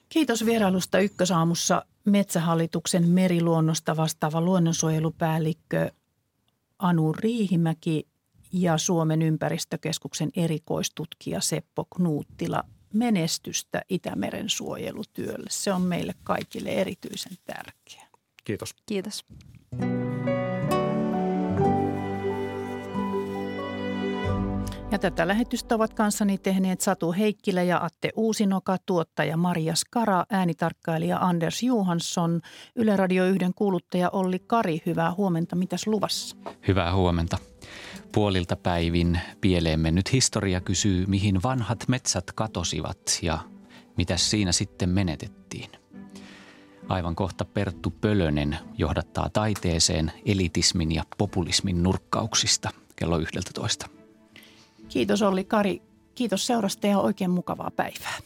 Kiitos 0.10 0.46
vierailusta 0.46 1.00
Ykkösaamussa 1.00 1.86
Metsähallituksen 2.06 3.10
meriluonnosta 3.10 3.98
vastaava 3.98 4.42
luonnonsuojelupäällikkö 4.42 5.92
Anu 6.80 7.14
Riihimäki 7.14 8.08
ja 8.54 8.78
Suomen 8.78 9.22
ympäristökeskuksen 9.22 10.30
erikoistutkija 10.36 11.42
Seppo 11.42 11.86
Knuuttila 11.96 12.64
menestystä 12.94 13.82
Itämeren 13.90 14.50
suojelutyölle. 14.50 15.50
Se 15.50 15.74
on 15.74 15.82
meille 15.82 16.14
kaikille 16.24 16.70
erityisen 16.70 17.38
tärkeää. 17.46 18.08
Kiitos. 18.44 18.76
Kiitos. 18.86 19.26
Ja 24.92 25.00
tätä 25.00 25.28
lähetystä 25.28 25.76
ovat 25.76 25.94
kanssani 25.94 26.38
tehneet 26.38 26.82
Satu 26.82 27.12
Heikkilä 27.12 27.64
ja 27.64 27.84
Atte 27.84 28.10
Uusinoka, 28.16 28.78
tuottaja 28.86 29.38
Maria 29.38 29.76
Skara, 29.76 30.26
äänitarkkailija 30.30 31.18
Anders 31.18 31.64
Johansson, 31.64 32.42
Yle 32.76 32.96
Radio 32.96 33.26
1 33.26 33.40
kuuluttaja 33.56 34.10
Olli 34.10 34.40
Kari. 34.40 34.82
Hyvää 34.86 35.14
huomenta. 35.14 35.56
Mitäs 35.56 35.88
luvassa? 35.88 36.36
Hyvää 36.68 36.96
huomenta. 36.96 37.38
Puolilta 38.12 38.56
päivin 38.56 39.20
pieleen 39.42 39.80
mennyt 39.80 40.14
historia 40.14 40.62
kysyy, 40.62 41.06
mihin 41.06 41.44
vanhat 41.44 41.88
metsät 41.88 42.32
katosivat 42.36 43.20
ja 43.22 43.40
mitä 43.98 44.18
siinä 44.18 44.52
sitten 44.52 44.90
menetettiin. 44.90 45.70
Aivan 46.88 47.16
kohta 47.16 47.46
Perttu 47.46 47.90
Pölönen 48.02 48.58
johdattaa 48.78 49.30
taiteeseen 49.30 50.12
elitismin 50.26 50.92
ja 50.92 51.04
populismin 51.18 51.84
nurkkauksista 51.84 52.70
kello 52.96 53.20
11. 53.20 53.99
Kiitos 54.90 55.22
Olli 55.22 55.44
Kari. 55.44 55.82
Kiitos 56.16 56.48
seurasta 56.48 56.88
ja 56.88 57.00
oikein 57.00 57.32
mukavaa 57.32 57.72
päivää. 57.76 58.18